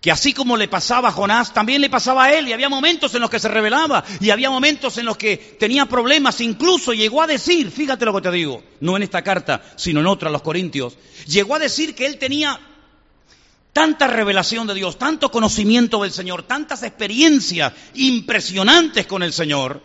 que 0.00 0.12
así 0.12 0.32
como 0.32 0.56
le 0.56 0.68
pasaba 0.68 1.08
a 1.08 1.12
Jonás, 1.12 1.52
también 1.52 1.80
le 1.80 1.90
pasaba 1.90 2.24
a 2.24 2.32
él, 2.32 2.48
y 2.48 2.52
había 2.52 2.68
momentos 2.68 3.14
en 3.14 3.20
los 3.20 3.30
que 3.30 3.40
se 3.40 3.48
rebelaba, 3.48 4.04
y 4.20 4.30
había 4.30 4.50
momentos 4.50 4.96
en 4.98 5.06
los 5.06 5.16
que 5.16 5.36
tenía 5.58 5.86
problemas, 5.86 6.40
incluso 6.40 6.92
llegó 6.92 7.22
a 7.22 7.26
decir, 7.26 7.70
fíjate 7.70 8.04
lo 8.04 8.14
que 8.14 8.22
te 8.22 8.30
digo, 8.30 8.62
no 8.80 8.96
en 8.96 9.02
esta 9.02 9.22
carta, 9.22 9.62
sino 9.76 10.00
en 10.00 10.06
otra, 10.06 10.30
los 10.30 10.42
Corintios, 10.42 10.96
llegó 11.26 11.56
a 11.56 11.58
decir 11.58 11.94
que 11.94 12.06
él 12.06 12.18
tenía 12.18 12.60
tanta 13.72 14.06
revelación 14.06 14.66
de 14.66 14.74
Dios, 14.74 14.98
tanto 14.98 15.30
conocimiento 15.30 16.02
del 16.02 16.12
Señor, 16.12 16.44
tantas 16.44 16.82
experiencias 16.84 17.72
impresionantes 17.94 19.06
con 19.06 19.24
el 19.24 19.32
Señor, 19.32 19.82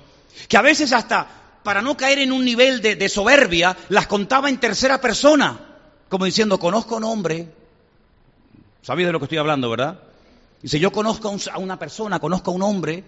que 0.47 0.57
a 0.57 0.61
veces 0.61 0.93
hasta 0.93 1.39
para 1.63 1.81
no 1.81 1.95
caer 1.97 2.19
en 2.19 2.31
un 2.31 2.43
nivel 2.43 2.81
de, 2.81 2.95
de 2.95 3.09
soberbia, 3.09 3.75
las 3.89 4.05
contaba 4.07 4.49
en 4.49 4.59
tercera 4.59 4.99
persona, 4.99 5.59
como 6.09 6.25
diciendo, 6.25 6.59
conozco 6.59 6.95
a 6.95 6.97
un 6.97 7.05
hombre 7.05 7.62
¿Sabéis 8.83 9.07
de 9.07 9.13
lo 9.13 9.19
que 9.19 9.25
estoy 9.25 9.37
hablando, 9.37 9.69
verdad? 9.69 9.97
Dice, 10.61 10.77
yo 10.77 10.91
conozco 10.91 11.33
a 11.51 11.57
una 11.57 11.79
persona, 11.79 12.19
conozco 12.19 12.51
a 12.51 12.53
un 12.53 12.63
hombre 12.63 13.05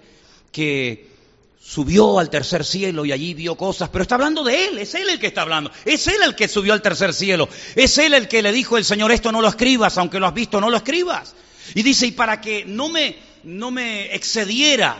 que 0.50 1.10
subió 1.62 2.18
al 2.18 2.30
tercer 2.30 2.64
cielo 2.64 3.04
y 3.04 3.12
allí 3.12 3.34
vio 3.34 3.58
cosas, 3.58 3.90
pero 3.90 4.04
está 4.04 4.16
hablando 4.16 4.42
de 4.44 4.68
él, 4.68 4.78
es 4.78 4.96
él 4.96 5.10
el 5.10 5.20
que 5.20 5.28
está 5.28 5.42
hablando, 5.42 5.72
es 5.84 6.08
él 6.08 6.22
el 6.24 6.34
que 6.34 6.48
subió 6.48 6.72
al 6.72 6.82
tercer 6.82 7.14
cielo, 7.14 7.50
es 7.76 7.98
él 7.98 8.14
el 8.14 8.30
que 8.30 8.42
le 8.42 8.54
dijo 8.54 8.78
el 8.78 8.86
Señor, 8.86 9.12
esto 9.12 9.34
no 9.34 9.42
lo 9.42 9.50
escribas, 9.50 9.98
aunque 9.98 10.18
lo 10.18 10.28
has 10.28 10.34
visto, 10.34 10.62
no 10.62 10.70
lo 10.70 10.78
escribas. 10.78 11.36
Y 11.74 11.84
dice, 11.84 12.08
y 12.08 12.12
para 12.12 12.40
que 12.40 12.64
no 12.64 12.88
me, 12.88 13.18
no 13.44 13.70
me 13.70 14.16
excediera, 14.16 14.96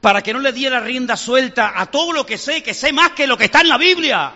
para 0.00 0.22
que 0.22 0.32
no 0.32 0.38
le 0.38 0.52
diera 0.52 0.78
rienda 0.78 1.16
suelta 1.16 1.72
a 1.74 1.90
todo 1.90 2.12
lo 2.12 2.24
que 2.24 2.38
sé, 2.38 2.62
que 2.62 2.74
sé 2.74 2.92
más 2.92 3.12
que 3.12 3.26
lo 3.26 3.36
que 3.36 3.46
está 3.46 3.62
en 3.62 3.68
la 3.68 3.78
Biblia, 3.78 4.32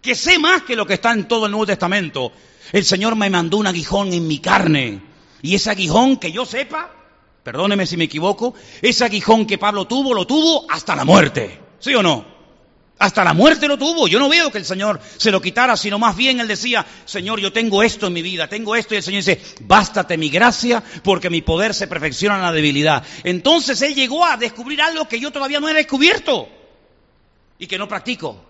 que 0.00 0.14
sé 0.14 0.38
más 0.38 0.62
que 0.62 0.76
lo 0.76 0.86
que 0.86 0.94
está 0.94 1.12
en 1.12 1.26
todo 1.26 1.46
el 1.46 1.50
Nuevo 1.50 1.66
Testamento, 1.66 2.30
el 2.72 2.84
Señor 2.84 3.16
me 3.16 3.30
mandó 3.30 3.56
un 3.58 3.66
aguijón 3.66 4.12
en 4.12 4.26
mi 4.26 4.38
carne. 4.38 5.02
Y 5.42 5.54
ese 5.54 5.70
aguijón 5.70 6.16
que 6.16 6.32
yo 6.32 6.46
sepa, 6.46 6.90
perdóneme 7.42 7.86
si 7.86 7.96
me 7.96 8.04
equivoco, 8.04 8.54
ese 8.80 9.04
aguijón 9.04 9.46
que 9.46 9.58
Pablo 9.58 9.86
tuvo, 9.86 10.14
lo 10.14 10.26
tuvo 10.26 10.66
hasta 10.70 10.96
la 10.96 11.04
muerte. 11.04 11.60
¿Sí 11.78 11.94
o 11.94 12.02
no? 12.02 12.34
Hasta 12.98 13.24
la 13.24 13.34
muerte 13.34 13.68
lo 13.68 13.76
tuvo. 13.76 14.08
Yo 14.08 14.18
no 14.18 14.28
veo 14.28 14.50
que 14.50 14.58
el 14.58 14.64
Señor 14.64 15.00
se 15.16 15.30
lo 15.30 15.42
quitara, 15.42 15.76
sino 15.76 15.98
más 15.98 16.16
bien 16.16 16.40
Él 16.40 16.48
decía, 16.48 16.86
Señor, 17.04 17.40
yo 17.40 17.52
tengo 17.52 17.82
esto 17.82 18.06
en 18.06 18.12
mi 18.12 18.22
vida, 18.22 18.48
tengo 18.48 18.76
esto. 18.76 18.94
Y 18.94 18.98
el 18.98 19.02
Señor 19.02 19.22
dice, 19.22 19.40
bástate 19.60 20.16
mi 20.16 20.30
gracia, 20.30 20.82
porque 21.02 21.28
mi 21.28 21.42
poder 21.42 21.74
se 21.74 21.88
perfecciona 21.88 22.36
en 22.36 22.42
la 22.42 22.52
debilidad. 22.52 23.04
Entonces 23.24 23.82
Él 23.82 23.94
llegó 23.94 24.24
a 24.24 24.36
descubrir 24.36 24.80
algo 24.80 25.08
que 25.08 25.20
yo 25.20 25.30
todavía 25.32 25.60
no 25.60 25.68
he 25.68 25.74
descubierto 25.74 26.48
y 27.58 27.66
que 27.66 27.78
no 27.78 27.88
practico. 27.88 28.42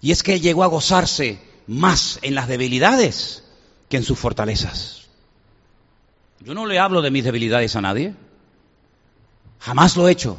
Y 0.00 0.12
es 0.12 0.22
que 0.22 0.34
Él 0.34 0.40
llegó 0.40 0.62
a 0.62 0.68
gozarse 0.68 1.47
más 1.68 2.18
en 2.22 2.34
las 2.34 2.48
debilidades 2.48 3.44
que 3.88 3.98
en 3.98 4.02
sus 4.02 4.18
fortalezas. 4.18 5.06
Yo 6.40 6.54
no 6.54 6.66
le 6.66 6.78
hablo 6.78 7.02
de 7.02 7.10
mis 7.10 7.24
debilidades 7.24 7.76
a 7.76 7.80
nadie. 7.80 8.14
Jamás 9.60 9.96
lo 9.96 10.08
he 10.08 10.12
hecho. 10.12 10.38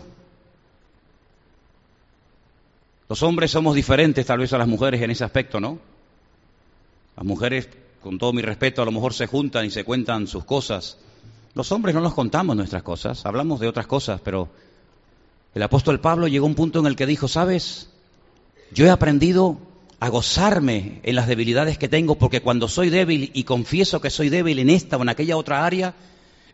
Los 3.08 3.24
hombres 3.24 3.52
somos 3.52 3.76
diferentes 3.76 4.26
tal 4.26 4.40
vez 4.40 4.54
a 4.54 4.58
las 4.58 4.68
mujeres 4.68 5.02
en 5.02 5.12
ese 5.12 5.24
aspecto, 5.24 5.60
¿no? 5.60 5.80
Las 7.16 7.26
mujeres, 7.26 7.70
con 8.02 8.18
todo 8.18 8.34
mi 8.34 8.42
respeto, 8.42 8.82
a 8.82 8.86
lo 8.86 8.92
mejor 8.92 9.14
se 9.14 9.28
juntan 9.28 9.66
y 9.66 9.72
se 9.72 9.84
cuentan 9.84 10.28
sus 10.28 10.46
cosas. 10.46 10.98
Los 11.54 11.72
hombres 11.72 11.94
no 11.96 12.02
nos 12.02 12.14
contamos 12.14 12.56
nuestras 12.56 12.84
cosas, 12.84 13.26
hablamos 13.26 13.60
de 13.60 13.68
otras 13.68 13.88
cosas, 13.88 14.22
pero 14.22 14.50
el 15.54 15.64
apóstol 15.64 16.00
Pablo 16.00 16.28
llegó 16.28 16.46
a 16.46 16.50
un 16.50 16.56
punto 16.56 16.80
en 16.80 16.86
el 16.86 16.96
que 16.96 17.06
dijo, 17.06 17.28
¿sabes? 17.28 17.90
Yo 18.72 18.86
he 18.86 18.90
aprendido 18.90 19.58
a 20.00 20.10
gozarme 20.10 21.00
en 21.04 21.16
las 21.16 21.28
debilidades 21.28 21.78
que 21.78 21.90
tengo, 21.90 22.16
porque 22.16 22.42
cuando 22.42 22.68
soy 22.68 22.90
débil 22.90 23.32
y 23.34 23.44
confieso 23.44 24.00
que 24.00 24.10
soy 24.10 24.30
débil 24.30 24.60
en 24.60 24.70
esta 24.70 24.98
o 24.98 25.02
en 25.02 25.10
aquella 25.10 25.36
otra 25.36 25.66
área, 25.66 25.94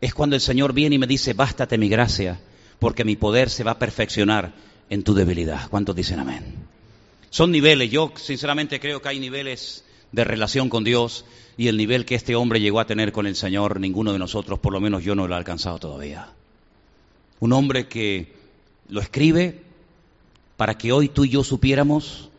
es 0.01 0.13
cuando 0.13 0.35
el 0.35 0.41
Señor 0.41 0.73
viene 0.73 0.95
y 0.95 0.99
me 0.99 1.07
dice, 1.07 1.33
bástate 1.33 1.77
mi 1.77 1.87
gracia, 1.87 2.39
porque 2.79 3.05
mi 3.05 3.15
poder 3.15 3.49
se 3.49 3.63
va 3.63 3.71
a 3.71 3.79
perfeccionar 3.79 4.53
en 4.89 5.03
tu 5.03 5.13
debilidad. 5.13 5.69
¿Cuántos 5.69 5.95
dicen 5.95 6.19
amén? 6.19 6.43
Son 7.29 7.51
niveles, 7.51 7.91
yo 7.91 8.11
sinceramente 8.15 8.79
creo 8.79 9.01
que 9.01 9.09
hay 9.09 9.19
niveles 9.19 9.83
de 10.11 10.23
relación 10.23 10.69
con 10.69 10.83
Dios 10.83 11.25
y 11.57 11.67
el 11.67 11.77
nivel 11.77 12.05
que 12.05 12.15
este 12.15 12.35
hombre 12.35 12.59
llegó 12.59 12.79
a 12.79 12.87
tener 12.87 13.11
con 13.11 13.27
el 13.27 13.35
Señor, 13.35 13.79
ninguno 13.79 14.11
de 14.13 14.19
nosotros, 14.19 14.59
por 14.59 14.73
lo 14.73 14.81
menos 14.81 15.03
yo 15.03 15.15
no 15.15 15.27
lo 15.27 15.35
he 15.35 15.37
alcanzado 15.37 15.77
todavía. 15.77 16.29
Un 17.39 17.53
hombre 17.53 17.87
que 17.87 18.33
lo 18.89 19.01
escribe 19.01 19.61
para 20.57 20.77
que 20.77 20.91
hoy 20.91 21.09
tú 21.09 21.25
y 21.25 21.29
yo 21.29 21.43
supiéramos 21.43 22.29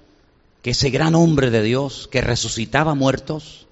ese 0.71 0.91
gran 0.91 1.15
hombre 1.15 1.51
de 1.51 1.63
Dios 1.63 2.09
que 2.11 2.21
resucitaba 2.21 2.95
muertos, 2.95 3.67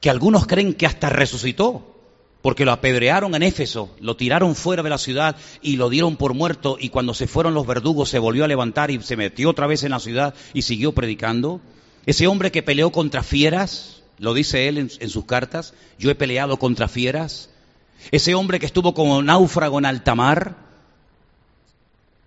que 0.00 0.10
algunos 0.10 0.46
creen 0.46 0.74
que 0.74 0.86
hasta 0.86 1.08
resucitó, 1.08 1.94
porque 2.44 2.66
lo 2.66 2.72
apedrearon 2.72 3.34
en 3.34 3.42
Éfeso, 3.42 3.88
lo 4.00 4.16
tiraron 4.16 4.54
fuera 4.54 4.82
de 4.82 4.90
la 4.90 4.98
ciudad 4.98 5.36
y 5.62 5.76
lo 5.76 5.88
dieron 5.88 6.16
por 6.16 6.34
muerto 6.34 6.76
y 6.78 6.90
cuando 6.90 7.14
se 7.14 7.26
fueron 7.26 7.54
los 7.54 7.66
verdugos 7.66 8.10
se 8.10 8.18
volvió 8.18 8.44
a 8.44 8.48
levantar 8.48 8.90
y 8.90 9.00
se 9.00 9.16
metió 9.16 9.48
otra 9.48 9.66
vez 9.66 9.82
en 9.82 9.92
la 9.92 9.98
ciudad 9.98 10.34
y 10.52 10.60
siguió 10.60 10.92
predicando. 10.92 11.62
Ese 12.04 12.26
hombre 12.26 12.52
que 12.52 12.62
peleó 12.62 12.92
contra 12.92 13.22
fieras, 13.22 14.02
lo 14.18 14.34
dice 14.34 14.68
él 14.68 14.76
en, 14.76 15.08
sus 15.08 15.24
cartas, 15.24 15.72
yo 15.98 16.10
he 16.10 16.14
peleado 16.14 16.58
contra 16.58 16.86
fieras. 16.86 17.48
Ese 18.10 18.34
hombre 18.34 18.60
que 18.60 18.66
estuvo 18.66 18.92
como 18.92 19.22
náufrago 19.22 19.78
en 19.78 19.86
alta 19.86 20.14
mar, 20.14 20.56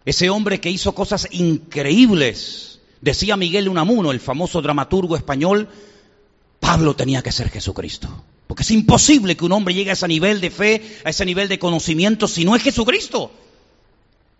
ese 0.03 0.31
hombre 0.31 0.59
que 0.59 0.71
hizo 0.71 0.95
cosas 0.95 1.27
increíbles. 1.29 2.76
Decía 3.01 3.37
Miguel 3.37 3.69
Unamuno, 3.69 4.11
el 4.11 4.19
famoso 4.19 4.61
dramaturgo 4.61 5.15
español, 5.15 5.67
Pablo 6.59 6.95
tenía 6.95 7.21
que 7.21 7.31
ser 7.31 7.49
Jesucristo. 7.49 8.09
Porque 8.47 8.63
es 8.63 8.71
imposible 8.71 9.35
que 9.35 9.45
un 9.45 9.51
hombre 9.51 9.73
llegue 9.73 9.89
a 9.89 9.93
ese 9.93 10.07
nivel 10.07 10.41
de 10.41 10.49
fe, 10.49 10.99
a 11.03 11.09
ese 11.09 11.25
nivel 11.25 11.49
de 11.49 11.59
conocimiento, 11.59 12.27
si 12.27 12.45
no 12.45 12.55
es 12.55 12.63
Jesucristo. 12.63 13.31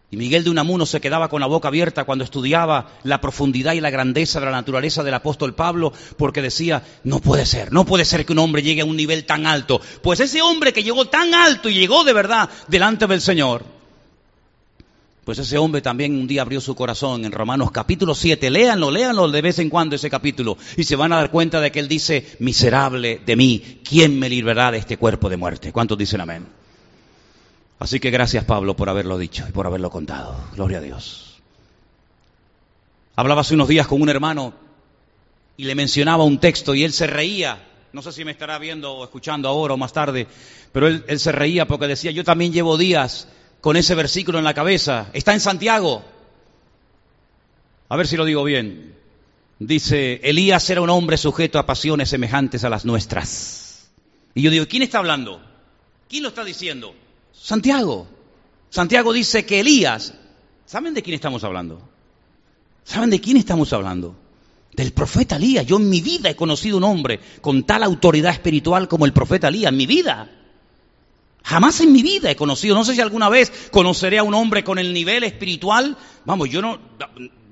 Y 0.09 0.15
Miguel 0.15 0.45
de 0.45 0.49
Unamuno 0.49 0.85
se 0.85 1.01
quedaba 1.01 1.27
con 1.27 1.41
la 1.41 1.47
boca 1.47 1.67
abierta 1.67 2.05
cuando 2.05 2.23
estudiaba 2.23 2.91
la 3.03 3.19
profundidad 3.19 3.73
y 3.73 3.81
la 3.81 3.89
grandeza 3.89 4.39
de 4.39 4.45
la 4.45 4.53
naturaleza 4.53 5.03
del 5.03 5.13
apóstol 5.13 5.53
Pablo, 5.53 5.91
porque 6.15 6.41
decía, 6.41 6.81
no 7.03 7.19
puede 7.19 7.45
ser, 7.45 7.73
no 7.73 7.85
puede 7.85 8.05
ser 8.05 8.25
que 8.25 8.31
un 8.31 8.39
hombre 8.39 8.63
llegue 8.63 8.81
a 8.81 8.85
un 8.85 8.95
nivel 8.95 9.25
tan 9.25 9.45
alto. 9.45 9.81
Pues 10.01 10.21
ese 10.21 10.41
hombre 10.41 10.71
que 10.71 10.83
llegó 10.83 11.05
tan 11.05 11.33
alto 11.33 11.67
y 11.67 11.73
llegó 11.73 12.05
de 12.05 12.13
verdad 12.13 12.49
delante 12.69 13.05
del 13.05 13.19
Señor, 13.19 13.65
pues 15.27 15.39
ese 15.39 15.57
hombre 15.57 15.81
también 15.81 16.15
un 16.15 16.25
día 16.25 16.41
abrió 16.41 16.61
su 16.61 16.73
corazón 16.73 17.25
en 17.25 17.33
Romanos 17.33 17.69
capítulo 17.69 18.15
7. 18.15 18.49
Léanlo, 18.49 18.89
léanlo 18.89 19.29
de 19.29 19.41
vez 19.41 19.59
en 19.59 19.69
cuando 19.69 19.97
ese 19.97 20.09
capítulo 20.09 20.57
y 20.77 20.85
se 20.85 20.95
van 20.95 21.11
a 21.11 21.17
dar 21.17 21.31
cuenta 21.31 21.59
de 21.59 21.69
que 21.69 21.79
él 21.81 21.89
dice, 21.89 22.37
miserable 22.39 23.19
de 23.25 23.35
mí, 23.35 23.81
¿quién 23.83 24.17
me 24.17 24.29
librará 24.29 24.71
de 24.71 24.77
este 24.77 24.95
cuerpo 24.95 25.27
de 25.27 25.35
muerte? 25.35 25.73
¿Cuántos 25.73 25.97
dicen 25.97 26.21
amén? 26.21 26.47
Así 27.77 27.99
que 27.99 28.09
gracias 28.09 28.45
Pablo 28.45 28.77
por 28.77 28.87
haberlo 28.87 29.17
dicho 29.17 29.43
y 29.49 29.51
por 29.51 29.67
haberlo 29.67 29.89
contado. 29.89 30.33
Gloria 30.55 30.77
a 30.77 30.81
Dios. 30.81 31.41
Hablaba 33.17 33.41
hace 33.41 33.55
unos 33.55 33.67
días 33.67 33.85
con 33.85 34.01
un 34.01 34.07
hermano 34.07 34.53
y 35.57 35.65
le 35.65 35.75
mencionaba 35.75 36.23
un 36.23 36.39
texto 36.39 36.73
y 36.73 36.85
él 36.85 36.93
se 36.93 37.05
reía. 37.05 37.67
No 37.91 38.01
sé 38.01 38.13
si 38.13 38.23
me 38.23 38.31
estará 38.31 38.59
viendo 38.59 38.93
o 38.93 39.03
escuchando 39.03 39.49
ahora 39.49 39.73
o 39.73 39.77
más 39.77 39.91
tarde, 39.91 40.25
pero 40.71 40.87
él, 40.87 41.03
él 41.05 41.19
se 41.19 41.33
reía 41.33 41.67
porque 41.67 41.87
decía, 41.87 42.11
yo 42.11 42.23
también 42.23 42.53
llevo 42.53 42.77
días 42.77 43.27
con 43.61 43.77
ese 43.77 43.95
versículo 43.95 44.37
en 44.37 44.45
la 44.45 44.53
cabeza. 44.53 45.09
Está 45.13 45.33
en 45.33 45.39
Santiago. 45.39 46.03
A 47.89 47.95
ver 47.95 48.07
si 48.07 48.17
lo 48.17 48.25
digo 48.25 48.43
bien. 48.43 48.95
Dice, 49.59 50.19
Elías 50.23 50.69
era 50.69 50.81
un 50.81 50.89
hombre 50.89 51.17
sujeto 51.17 51.57
a 51.57 51.65
pasiones 51.65 52.09
semejantes 52.09 52.63
a 52.63 52.69
las 52.69 52.85
nuestras. 52.85 53.89
Y 54.35 54.43
yo 54.43 54.51
digo, 54.51 54.67
¿quién 54.67 54.83
está 54.83 54.99
hablando? 54.99 55.41
¿Quién 56.07 56.23
lo 56.23 56.29
está 56.29 56.43
diciendo? 56.43 56.93
Santiago. 57.33 58.07
Santiago 58.69 59.13
dice 59.13 59.45
que 59.45 59.61
Elías, 59.61 60.13
¿saben 60.65 60.93
de 60.93 61.01
quién 61.01 61.15
estamos 61.15 61.43
hablando? 61.43 61.81
¿Saben 62.83 63.09
de 63.09 63.19
quién 63.19 63.37
estamos 63.37 63.73
hablando? 63.73 64.15
Del 64.73 64.93
profeta 64.93 65.37
Elías. 65.37 65.65
Yo 65.65 65.77
en 65.77 65.89
mi 65.89 66.01
vida 66.01 66.29
he 66.29 66.35
conocido 66.35 66.77
un 66.77 66.83
hombre 66.83 67.19
con 67.41 67.63
tal 67.63 67.81
autoridad 67.81 68.31
espiritual 68.31 68.87
como 68.87 69.05
el 69.05 69.13
profeta 69.13 69.47
Elías, 69.47 69.71
en 69.71 69.77
mi 69.77 69.87
vida. 69.87 70.29
Jamás 71.47 71.79
en 71.79 71.93
mi 71.93 72.03
vida 72.03 72.29
he 72.29 72.35
conocido, 72.35 72.75
no 72.75 72.83
sé 72.83 72.93
si 72.93 72.99
alguna 72.99 73.29
vez 73.29 73.69
conoceré 73.71 74.17
a 74.17 74.23
un 74.23 74.33
hombre 74.33 74.65
con 74.65 74.79
el 74.79 74.93
nivel 74.93 75.23
espiritual. 75.23 75.95
Vamos, 76.25 76.49
yo 76.49 76.61
no, 76.61 76.77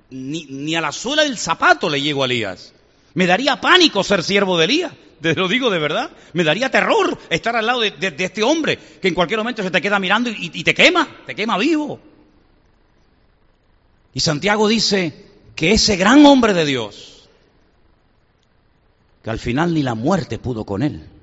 ni, 0.09 0.75
a 0.75 0.81
la 0.81 0.91
suela 0.91 1.23
del 1.23 1.37
zapato 1.37 1.89
le 1.89 2.01
llego 2.01 2.21
a 2.21 2.25
Elías. 2.25 2.73
Me 3.13 3.25
daría 3.25 3.61
pánico 3.61 4.03
ser 4.03 4.21
siervo 4.21 4.57
de 4.57 4.65
Elías. 4.65 4.91
Te 5.21 5.33
lo 5.33 5.47
digo 5.47 5.69
de 5.69 5.79
verdad. 5.79 6.11
Me 6.33 6.43
daría 6.43 6.69
terror 6.69 7.17
estar 7.29 7.55
al 7.55 7.65
lado 7.65 7.79
de, 7.79 7.95
este 8.17 8.43
hombre 8.43 8.77
que 9.01 9.07
en 9.07 9.13
cualquier 9.13 9.39
momento 9.39 9.63
se 9.63 9.71
te 9.71 9.81
queda 9.81 9.97
mirando 9.97 10.29
y, 10.29 10.61
te 10.65 10.73
quema, 10.73 11.07
te 11.25 11.33
quema 11.33 11.57
vivo. 11.57 11.97
Y 14.13 14.19
Santiago 14.19 14.67
dice 14.67 15.25
que 15.55 15.71
ese 15.71 15.95
gran 15.95 16.25
hombre 16.25 16.53
de 16.53 16.65
Dios, 16.65 17.29
que 19.23 19.29
al 19.29 19.39
final 19.39 19.73
ni 19.73 19.83
la 19.83 19.95
muerte 19.95 20.37
pudo 20.37 20.65
con 20.65 20.83
él, 20.83 21.14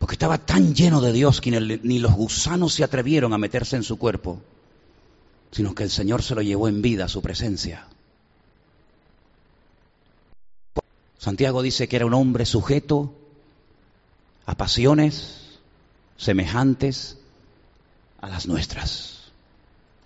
porque 0.00 0.14
estaba 0.14 0.38
tan 0.38 0.74
lleno 0.74 1.02
de 1.02 1.12
Dios 1.12 1.42
que 1.42 1.50
ni 1.50 1.98
los 1.98 2.14
gusanos 2.14 2.72
se 2.72 2.82
atrevieron 2.82 3.34
a 3.34 3.38
meterse 3.38 3.76
en 3.76 3.82
su 3.82 3.98
cuerpo, 3.98 4.40
sino 5.52 5.74
que 5.74 5.82
el 5.82 5.90
Señor 5.90 6.22
se 6.22 6.34
lo 6.34 6.40
llevó 6.40 6.68
en 6.68 6.80
vida 6.80 7.04
a 7.04 7.08
su 7.08 7.20
presencia. 7.20 7.86
Santiago 11.18 11.60
dice 11.60 11.86
que 11.86 11.96
era 11.96 12.06
un 12.06 12.14
hombre 12.14 12.46
sujeto 12.46 13.12
a 14.46 14.54
pasiones 14.54 15.58
semejantes 16.16 17.18
a 18.22 18.30
las 18.30 18.46
nuestras. 18.46 19.32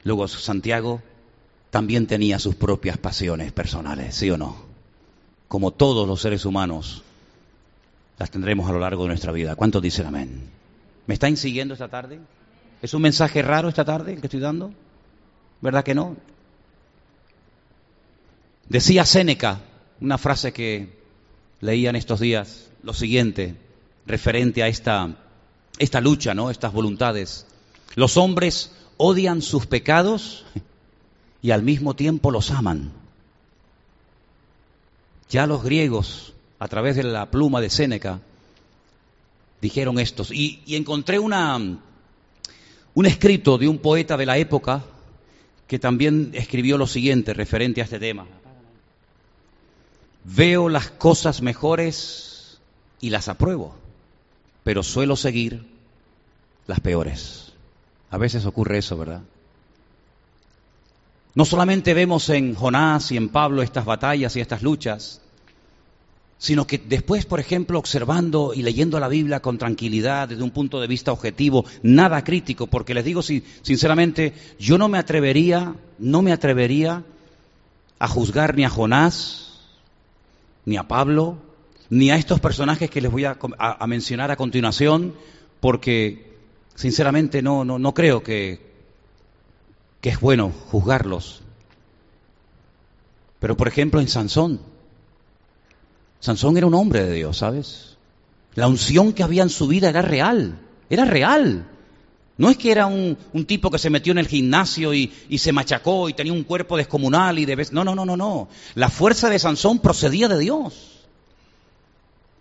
Luego 0.03 0.27
Santiago 0.27 1.03
también 1.71 2.09
tenía 2.09 2.41
sus 2.41 2.57
propias 2.57 2.99
pasiones 2.99 3.53
personales, 3.53 4.17
¿sí 4.17 4.29
o 4.29 4.37
no? 4.37 4.57
Como 5.47 5.71
todos 5.71 6.09
los 6.09 6.21
seres 6.21 6.45
humanos, 6.45 7.05
las 8.19 8.31
tendremos 8.31 8.69
a 8.69 8.73
lo 8.73 8.81
largo 8.81 9.03
de 9.03 9.09
nuestra 9.09 9.33
vida. 9.33 9.57
¿Cuántos 9.57 9.83
dicen 9.83 10.07
amén? 10.07 10.51
¿Me 11.07 11.15
están 11.15 11.37
siguiendo 11.37 11.75
esta 11.75 11.89
tarde? 11.89 12.21
¿Es 12.81 12.95
un 12.95 13.03
mensaje 13.03 13.43
raro 13.43 13.69
esta 13.69 13.85
tarde 13.85 14.13
el 14.13 14.21
que 14.21 14.27
estoy 14.27 14.41
dando? 14.41 14.73
¿Verdad 15.61 15.85
que 15.85 15.95
no? 15.95 16.17
Decía 18.69 19.05
Séneca, 19.05 19.61
una 20.01 20.19
frase 20.19 20.53
que 20.53 20.99
leían 21.61 21.97
estos 21.97 22.21
días 22.21 22.71
lo 22.83 22.93
siguiente, 22.93 23.57
referente 24.07 24.63
a 24.63 24.69
esta, 24.69 25.17
esta 25.79 26.01
lucha, 26.01 26.35
¿no? 26.35 26.51
Estas 26.51 26.73
voluntades. 26.73 27.47
Los 27.95 28.17
hombres 28.17 28.73
odian 28.97 29.43
sus 29.43 29.67
pecados 29.67 30.45
y 31.43 31.51
al 31.51 31.63
mismo 31.63 31.95
tiempo 31.95 32.31
los 32.31 32.51
aman. 32.51 32.93
Ya 35.31 35.47
los 35.47 35.63
griegos, 35.63 36.34
a 36.59 36.69
través 36.69 36.97
de 36.97 37.03
la 37.03 37.31
pluma 37.31 37.61
de 37.61 37.71
Séneca, 37.71 38.21
dijeron 39.61 39.99
estos. 39.99 40.31
Y, 40.31 40.63
y 40.67 40.77
encontré 40.77 41.19
una, 41.19 41.59
un 42.95 43.07
escrito 43.07 43.59
de 43.59 43.69
un 43.69 43.79
poeta 43.79 44.17
de 44.17 44.27
la 44.27 44.39
época 44.39 44.85
que 45.67 45.79
también 45.79 46.31
escribió 46.35 46.79
lo 46.79 46.87
siguiente 46.87 47.35
referente 47.35 47.81
a 47.81 47.85
este 47.85 47.99
tema. 47.99 48.27
Veo 50.25 50.69
las 50.69 50.91
cosas 50.91 51.43
mejores 51.43 52.59
y 53.01 53.11
las 53.11 53.29
apruebo, 53.29 53.75
pero 54.63 54.83
suelo 54.83 55.17
seguir 55.17 55.67
las 56.67 56.81
peores. 56.81 57.53
A 58.11 58.19
veces 58.19 58.47
ocurre 58.47 58.79
eso, 58.79 58.97
¿verdad? 58.97 59.23
No 61.35 61.45
solamente 61.45 61.95
vemos 61.95 62.29
en 62.31 62.55
Jonás 62.55 63.11
y 63.11 63.17
en 63.17 63.29
Pablo 63.29 63.63
estas 63.63 63.85
batallas 63.85 64.37
y 64.37 64.41
estas 64.41 64.63
luchas, 64.63 65.21
sino 66.45 66.67
que 66.67 66.77
después, 66.77 67.25
por 67.25 67.41
ejemplo, 67.41 67.79
observando 67.79 68.53
y 68.53 68.63
leyendo 68.63 69.01
la 69.01 69.09
Biblia 69.09 69.41
con 69.41 69.57
tranquilidad, 69.57 70.29
desde 70.29 70.43
un 70.43 70.51
punto 70.51 70.79
de 70.79 70.87
vista 70.87 71.11
objetivo, 71.11 71.65
nada 71.83 72.23
crítico, 72.23 72.67
porque 72.67 72.93
les 72.93 73.03
digo 73.03 73.23
sinceramente, 73.23 74.35
yo 74.59 74.77
no 74.77 74.91
me 74.91 74.99
atrevería, 74.99 75.75
no 75.99 76.21
me 76.21 76.33
atrevería 76.33 77.03
a 77.99 78.09
juzgar 78.09 78.57
ni 78.57 78.65
a 78.67 78.69
Jonás, 78.69 79.63
ni 80.67 80.77
a 80.77 80.87
Pablo, 80.87 81.39
ni 81.89 82.11
a 82.11 82.17
estos 82.17 82.41
personajes 82.41 82.91
que 82.91 83.01
les 83.01 83.11
voy 83.11 83.25
a, 83.25 83.39
mencionar 83.87 84.31
a 84.31 84.37
continuación, 84.37 85.15
porque 85.61 86.37
sinceramente 86.75 87.41
no, 87.41 87.65
no, 87.65 87.79
no 87.79 87.95
creo 87.95 88.23
que, 88.23 88.61
que 90.03 90.11
es 90.11 90.21
bueno 90.21 90.53
juzgarlos. 90.71 91.41
Pero 93.41 93.57
por 93.57 93.67
ejemplo 93.67 93.99
en 93.99 94.09
Sansón, 94.09 94.74
Sansón 96.25 96.57
era 96.57 96.67
un 96.67 96.73
hombre 96.73 97.05
de 97.05 97.13
Dios, 97.13 97.37
¿sabes? 97.37 97.99
La 98.55 98.67
unción 98.67 99.13
que 99.13 99.23
había 99.23 99.43
en 99.43 99.51
su 99.51 99.67
vida 99.67 99.91
era 99.91 100.01
real, 100.01 100.59
era 100.89 101.05
real. 101.05 101.69
No 102.39 102.49
es 102.49 102.57
que 102.57 102.73
era 102.73 102.87
un, 102.87 103.19
tipo 103.47 103.71
que 103.71 103.79
se 103.79 103.91
metió 103.91 104.13
en 104.13 104.17
el 104.17 104.27
gimnasio 104.27 104.95
y, 104.95 105.13
se 105.37 105.53
machacó 105.53 106.09
y 106.09 106.15
tenía 106.15 106.33
un 106.33 106.45
cuerpo 106.45 106.79
descomunal 106.79 107.39
y 107.39 107.45
de 107.45 107.57
vez... 107.57 107.73
No, 107.75 107.85
no, 107.85 107.95
no, 107.95 108.07
no, 108.07 108.17
no. 108.17 108.49
La 108.75 108.89
fuerza 108.89 109.29
de 109.29 109.39
Sansón 109.39 109.81
procedía 109.81 110.27
de 110.27 110.39
Dios. 110.39 111.05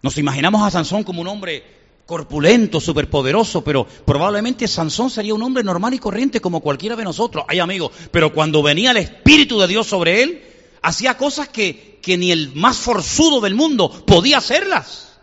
Nos 0.02 0.18
imaginamos 0.18 0.66
a 0.66 0.72
Sansón 0.72 1.04
como 1.04 1.20
un 1.20 1.28
hombre 1.28 1.66
corpulento, 2.06 2.80
superpoderoso, 2.80 3.66
pero 3.66 3.86
probablemente 4.06 4.66
Sansón 4.70 5.10
sería 5.10 5.34
un 5.34 5.44
hombre 5.44 5.62
normal 5.62 5.94
y 5.94 6.00
corriente 6.00 6.40
como 6.40 6.62
cualquiera 6.62 6.96
de 6.96 7.04
nosotros. 7.04 7.44
Ay, 7.50 7.60
amigo, 7.60 7.92
pero 8.12 8.32
cuando 8.32 8.64
venía 8.64 8.92
el 8.92 8.98
Espíritu 8.98 9.60
de 9.60 9.68
Dios 9.68 9.88
sobre 9.88 10.24
él, 10.24 10.53
hacía 10.84 11.18
cosas 11.18 11.48
que, 11.48 12.00
que 12.02 12.18
ni 12.18 12.32
el 12.32 12.54
más 12.54 12.78
forzudo 12.78 13.42
del 13.42 13.56
mundo 13.56 13.90
podía 14.06 14.38
hacerlas. 14.38 15.18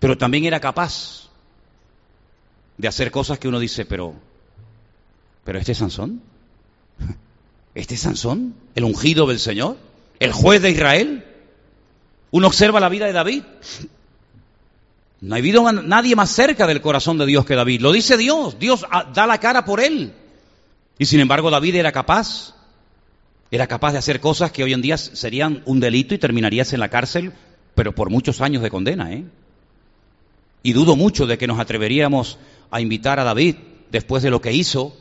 Pero 0.00 0.18
también 0.18 0.44
era 0.44 0.60
capaz 0.60 1.30
de 2.76 2.88
hacer 2.88 3.10
cosas 3.10 3.38
que 3.38 3.48
uno 3.48 3.58
dice, 3.58 3.86
pero, 3.86 4.14
pero 5.44 5.58
este 5.58 5.72
es 5.72 5.78
Sansón, 5.78 6.20
este 7.74 7.94
es 7.94 8.00
Sansón, 8.00 8.54
el 8.74 8.84
ungido 8.84 9.26
del 9.26 9.38
Señor, 9.38 9.78
el 10.18 10.32
juez 10.32 10.60
de 10.60 10.70
Israel. 10.70 11.24
Uno 12.32 12.48
observa 12.48 12.80
la 12.80 12.88
vida 12.88 13.06
de 13.06 13.12
David. 13.12 13.44
No 15.20 15.36
ha 15.36 15.38
habido 15.38 15.72
nadie 15.72 16.16
más 16.16 16.30
cerca 16.30 16.66
del 16.66 16.80
corazón 16.80 17.16
de 17.16 17.26
Dios 17.26 17.46
que 17.46 17.54
David. 17.54 17.80
Lo 17.80 17.92
dice 17.92 18.16
Dios. 18.16 18.58
Dios 18.58 18.84
ah, 18.90 19.08
da 19.14 19.26
la 19.26 19.38
cara 19.38 19.64
por 19.64 19.80
él. 19.80 20.12
Y 20.98 21.06
sin 21.06 21.20
embargo 21.20 21.50
David 21.50 21.76
era 21.76 21.92
capaz. 21.92 22.53
Era 23.50 23.66
capaz 23.66 23.92
de 23.92 23.98
hacer 23.98 24.20
cosas 24.20 24.52
que 24.52 24.64
hoy 24.64 24.72
en 24.72 24.82
día 24.82 24.96
serían 24.98 25.62
un 25.66 25.80
delito 25.80 26.14
y 26.14 26.18
terminarías 26.18 26.72
en 26.72 26.80
la 26.80 26.88
cárcel 26.88 27.32
pero 27.74 27.94
por 27.94 28.10
muchos 28.10 28.40
años 28.40 28.62
de 28.62 28.70
condena, 28.70 29.12
¿eh? 29.12 29.24
Y 30.62 30.72
dudo 30.72 30.96
mucho 30.96 31.26
de 31.26 31.36
que 31.36 31.46
nos 31.46 31.58
atreveríamos 31.58 32.38
a 32.70 32.80
invitar 32.80 33.20
a 33.20 33.24
David, 33.24 33.56
después 33.90 34.22
de 34.22 34.30
lo 34.30 34.40
que 34.40 34.52
hizo, 34.52 34.96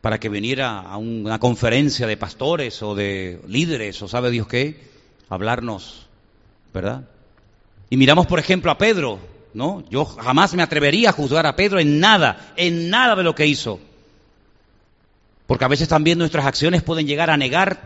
para 0.00 0.20
que 0.20 0.28
viniera 0.28 0.80
a 0.80 0.96
una 0.96 1.38
conferencia 1.38 2.06
de 2.06 2.16
pastores 2.16 2.82
o 2.82 2.94
de 2.94 3.40
líderes 3.48 4.00
o 4.02 4.08
sabe 4.08 4.30
Dios 4.30 4.46
qué, 4.46 4.80
a 5.28 5.34
hablarnos, 5.34 6.06
¿verdad? 6.72 7.08
Y 7.90 7.96
miramos, 7.96 8.26
por 8.26 8.38
ejemplo, 8.38 8.70
a 8.70 8.78
Pedro, 8.78 9.18
¿no? 9.52 9.82
Yo 9.90 10.04
jamás 10.04 10.54
me 10.54 10.62
atrevería 10.62 11.10
a 11.10 11.14
juzgar 11.14 11.46
a 11.46 11.56
Pedro 11.56 11.80
en 11.80 11.98
nada, 11.98 12.52
en 12.56 12.88
nada 12.90 13.16
de 13.16 13.24
lo 13.24 13.34
que 13.34 13.46
hizo. 13.46 13.80
Porque 15.50 15.64
a 15.64 15.68
veces 15.68 15.88
también 15.88 16.16
nuestras 16.16 16.46
acciones 16.46 16.80
pueden 16.80 17.08
llegar 17.08 17.28
a 17.28 17.36
negar 17.36 17.80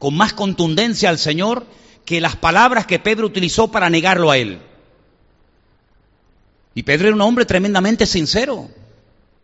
con 0.00 0.16
más 0.16 0.32
contundencia 0.32 1.10
al 1.10 1.18
Señor 1.20 1.64
que 2.04 2.20
las 2.20 2.34
palabras 2.34 2.86
que 2.86 2.98
Pedro 2.98 3.24
utilizó 3.24 3.70
para 3.70 3.88
negarlo 3.88 4.32
a 4.32 4.36
él. 4.36 4.58
Y 6.74 6.82
Pedro 6.82 7.06
era 7.06 7.14
un 7.14 7.20
hombre 7.20 7.44
tremendamente 7.44 8.04
sincero. 8.04 8.68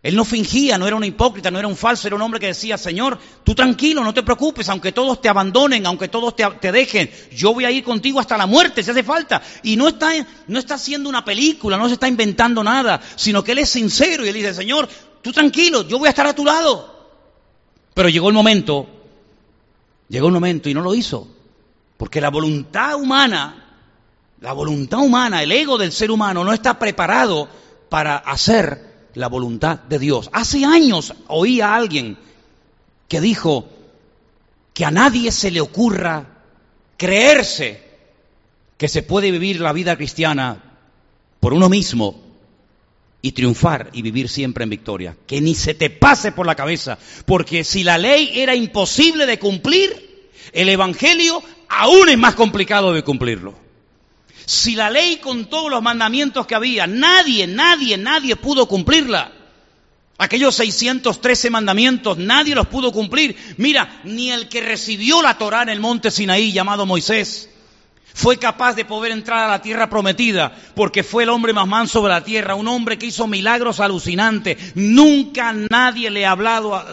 Él 0.03 0.17
no 0.17 0.25
fingía, 0.25 0.79
no 0.79 0.89
era 0.89 0.97
un 0.97 1.05
hipócrita, 1.05 1.49
no 1.53 1.61
era 1.61 1.69
un 1.69 1.77
falso, 1.77 2.09
era 2.09 2.17
un 2.17 2.23
hombre 2.23 2.41
que 2.41 2.49
decía, 2.49 2.77
Señor, 2.77 3.17
tú 3.45 3.55
tranquilo, 3.55 4.03
no 4.03 4.13
te 4.13 4.25
preocupes, 4.25 4.69
aunque 4.69 4.91
todos 4.91 5.21
te 5.21 5.29
abandonen, 5.29 5.87
aunque 5.87 6.09
todos 6.09 6.35
te, 6.35 6.73
dejen, 6.73 7.09
yo 7.31 7.55
voy 7.55 7.67
a 7.67 7.71
ir 7.71 7.85
contigo 7.85 8.19
hasta 8.19 8.37
la 8.37 8.47
muerte 8.47 8.83
si 8.83 8.91
hace 8.91 9.05
falta. 9.05 9.41
Y 9.63 9.77
no 9.77 9.87
está, 9.87 10.11
no 10.49 10.59
está 10.59 10.75
haciendo 10.75 11.09
una 11.09 11.25
película, 11.25 11.77
no 11.77 11.87
se 11.87 11.95
está 11.95 12.09
inventando 12.09 12.65
nada, 12.65 13.01
sino 13.15 13.45
que 13.45 13.53
él 13.53 13.59
es 13.59 13.71
sincero 13.71 14.27
y 14.27 14.29
él 14.29 14.35
dice, 14.35 14.55
Señor, 14.55 14.89
tú 15.23 15.31
tranquilo, 15.31 15.87
yo 15.87 16.01
voy 16.01 16.09
a 16.09 16.11
estar 16.11 16.27
a 16.27 16.35
tu 16.35 16.45
lado. 16.45 16.98
Pero 17.99 18.11
llegó 18.11 18.29
el 18.29 18.35
momento, 18.35 18.87
llegó 20.09 20.29
el 20.29 20.33
momento 20.33 20.69
y 20.69 20.75
no 20.75 20.83
lo 20.83 20.95
hizo, 20.95 21.27
porque 21.97 22.21
la 22.21 22.31
voluntad 22.31 22.95
humana, 22.95 23.75
la 24.41 24.53
voluntad 24.53 25.01
humana, 25.01 25.43
el 25.43 25.51
ego 25.51 25.77
del 25.79 25.91
ser 25.91 26.13
humano 26.13 26.45
no 26.45 26.53
está 26.53 26.79
preparado 26.79 27.49
para 27.89 28.19
hacer 28.19 29.09
la 29.15 29.27
voluntad 29.27 29.81
de 29.81 29.99
Dios. 29.99 30.31
Hace 30.33 30.65
años 30.65 31.13
oí 31.27 31.61
a 31.61 31.75
alguien 31.75 32.17
que 33.09 33.21
dijo 33.21 33.69
que 34.75 34.85
a 34.85 34.93
nadie 34.93 35.33
se 35.33 35.51
le 35.51 35.61
ocurra 35.61 36.25
creerse 36.97 37.83
que 38.77 38.87
se 38.87 39.03
puede 39.03 39.33
vivir 39.33 39.61
la 39.61 39.73
vida 39.73 39.97
cristiana 39.97 40.63
por 41.41 41.53
uno 41.53 41.69
mismo 41.69 42.28
y 43.21 43.33
triunfar 43.33 43.91
y 43.93 44.03
vivir 44.03 44.29
siempre 44.29 44.65
en 44.65 44.71
victoria. 44.71 45.17
Que 45.27 45.41
ni 45.41 45.55
se 45.55 45.75
te 45.75 45.91
pase 45.91 46.33
por 46.33 46.47
la 46.47 46.55
cabeza, 46.55 46.99
porque 47.27 47.65
si 47.65 47.83
la 47.85 47.99
ley 47.99 48.33
era 48.35 48.55
imposible 48.55 49.27
de 49.27 49.39
cumplir, 49.39 50.31
el 50.53 50.69
Evangelio 50.69 51.43
aún 51.69 52.09
es 52.09 52.19
más 52.19 52.35
complicado 52.35 52.93
de 52.93 53.03
cumplirlo. 53.03 53.55
Si 54.47 54.75
la 54.75 54.89
ley 54.89 55.19
con 55.19 55.47
todos 55.47 55.71
los 55.71 55.83
mandamientos 55.83 56.47
que 56.47 56.55
había, 56.55 56.87
nadie, 56.87 57.47
nadie, 57.47 57.99
nadie 57.99 58.37
pudo 58.37 58.67
cumplirla. 58.67 59.33
Aquellos 60.17 60.55
613 60.57 61.51
mandamientos, 61.51 62.19
nadie 62.19 62.55
los 62.55 62.67
pudo 62.67 62.91
cumplir. 62.91 63.37
Mira, 63.57 64.01
ni 64.05 64.33
el 64.33 64.49
que 64.49 64.63
recibió 64.63 65.23
la 65.23 65.39
Torá 65.39 65.63
en 65.63 65.69
el 65.69 65.81
monte 65.81 66.11
Sinaí 66.11 66.51
llamado 66.51 66.87
Moisés 66.87 67.51
fue 68.19 68.37
capaz 68.37 68.75
de 68.75 68.85
poder 68.85 69.13
entrar 69.13 69.45
a 69.45 69.49
la 69.49 69.63
tierra 69.63 69.89
prometida, 69.89 70.53
porque 70.75 71.05
fue 71.05 71.23
el 71.23 71.29
hombre 71.29 71.53
más 71.53 71.69
manso 71.69 72.03
de 72.03 72.09
la 72.09 72.25
tierra, 72.25 72.57
un 72.57 72.67
hombre 72.67 72.99
que 72.99 73.07
hizo 73.07 73.29
milagros 73.29 73.79
alucinantes. 73.79 74.73
Nunca 74.75 75.53
nadie 75.53 76.11
le 76.11 76.27
ha 76.27 76.33
hablado, 76.33 76.85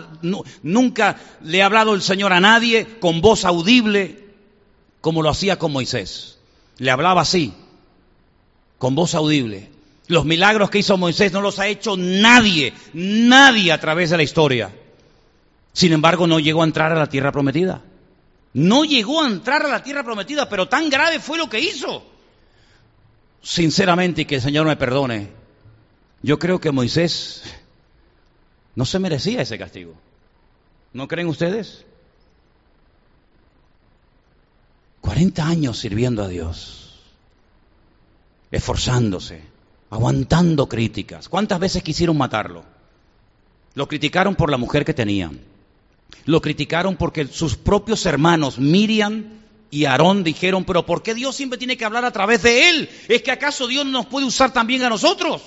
nunca 0.61 1.17
le 1.41 1.63
ha 1.63 1.65
hablado 1.65 1.95
el 1.95 2.03
Señor 2.03 2.31
a 2.31 2.39
nadie 2.39 2.99
con 2.99 3.21
voz 3.21 3.43
audible 3.43 4.23
como 5.01 5.23
lo 5.23 5.31
hacía 5.31 5.57
con 5.57 5.71
Moisés. 5.71 6.37
Le 6.77 6.91
hablaba 6.91 7.21
así, 7.21 7.53
con 8.77 8.93
voz 8.93 9.15
audible. 9.15 9.71
Los 10.05 10.25
milagros 10.25 10.69
que 10.69 10.77
hizo 10.77 10.95
Moisés 10.95 11.31
no 11.31 11.41
los 11.41 11.57
ha 11.57 11.65
hecho 11.65 11.97
nadie, 11.97 12.71
nadie 12.93 13.71
a 13.71 13.81
través 13.81 14.11
de 14.11 14.17
la 14.17 14.23
historia. 14.23 14.75
Sin 15.73 15.91
embargo, 15.91 16.27
no 16.27 16.39
llegó 16.39 16.61
a 16.61 16.65
entrar 16.65 16.91
a 16.91 16.99
la 16.99 17.09
tierra 17.09 17.31
prometida. 17.31 17.81
No 18.55 18.85
llegó 18.85 19.21
a 19.21 19.27
entrar 19.27 19.65
a 19.65 19.67
la 19.67 19.83
tierra 19.83 20.01
prometida, 20.01 20.47
pero 20.47 20.69
tan 20.69 20.89
grave 20.89 21.19
fue 21.19 21.37
lo 21.37 21.49
que 21.49 21.59
hizo. 21.59 22.01
Sinceramente, 23.41 24.21
y 24.21 24.25
que 24.25 24.35
el 24.35 24.41
Señor 24.41 24.65
me 24.65 24.77
perdone, 24.77 25.29
yo 26.21 26.39
creo 26.39 26.61
que 26.61 26.71
Moisés 26.71 27.43
no 28.73 28.85
se 28.85 28.97
merecía 28.97 29.41
ese 29.41 29.57
castigo. 29.57 29.93
¿No 30.93 31.09
creen 31.09 31.27
ustedes? 31.27 31.83
40 35.01 35.45
años 35.45 35.77
sirviendo 35.77 36.23
a 36.23 36.29
Dios, 36.29 37.01
esforzándose, 38.51 39.43
aguantando 39.89 40.69
críticas. 40.69 41.27
¿Cuántas 41.27 41.59
veces 41.59 41.83
quisieron 41.83 42.17
matarlo? 42.17 42.63
Lo 43.73 43.89
criticaron 43.89 44.33
por 44.33 44.49
la 44.49 44.57
mujer 44.57 44.85
que 44.85 44.93
tenían. 44.93 45.41
Lo 46.25 46.41
criticaron 46.41 46.95
porque 46.95 47.27
sus 47.27 47.55
propios 47.55 48.05
hermanos, 48.05 48.57
Miriam 48.57 49.25
y 49.69 49.85
Aarón, 49.85 50.23
dijeron, 50.23 50.63
pero 50.63 50.85
¿por 50.85 51.03
qué 51.03 51.13
Dios 51.13 51.35
siempre 51.35 51.59
tiene 51.59 51.77
que 51.77 51.85
hablar 51.85 52.05
a 52.05 52.11
través 52.11 52.41
de 52.41 52.69
él? 52.69 52.89
¿Es 53.07 53.21
que 53.21 53.31
acaso 53.31 53.67
Dios 53.67 53.85
nos 53.85 54.07
puede 54.07 54.25
usar 54.25 54.51
también 54.51 54.83
a 54.83 54.89
nosotros? 54.89 55.41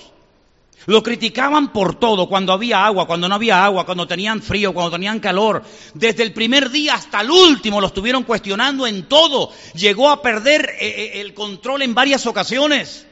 Lo 0.85 1.03
criticaban 1.03 1.73
por 1.73 1.99
todo, 1.99 2.29
cuando 2.29 2.53
había 2.53 2.85
agua, 2.85 3.05
cuando 3.05 3.27
no 3.27 3.35
había 3.35 3.63
agua, 3.63 3.85
cuando 3.85 4.07
tenían 4.07 4.41
frío, 4.41 4.73
cuando 4.73 4.91
tenían 4.91 5.19
calor. 5.19 5.63
Desde 5.93 6.23
el 6.23 6.33
primer 6.33 6.69
día 6.69 6.95
hasta 6.95 7.21
el 7.21 7.29
último 7.29 7.81
lo 7.81 7.87
estuvieron 7.87 8.23
cuestionando 8.23 8.87
en 8.87 9.03
todo. 9.03 9.51
Llegó 9.73 10.09
a 10.09 10.21
perder 10.21 10.77
eh, 10.79 10.87
eh, 10.87 11.21
el 11.21 11.33
control 11.33 11.81
en 11.81 11.93
varias 11.93 12.25
ocasiones. 12.25 13.05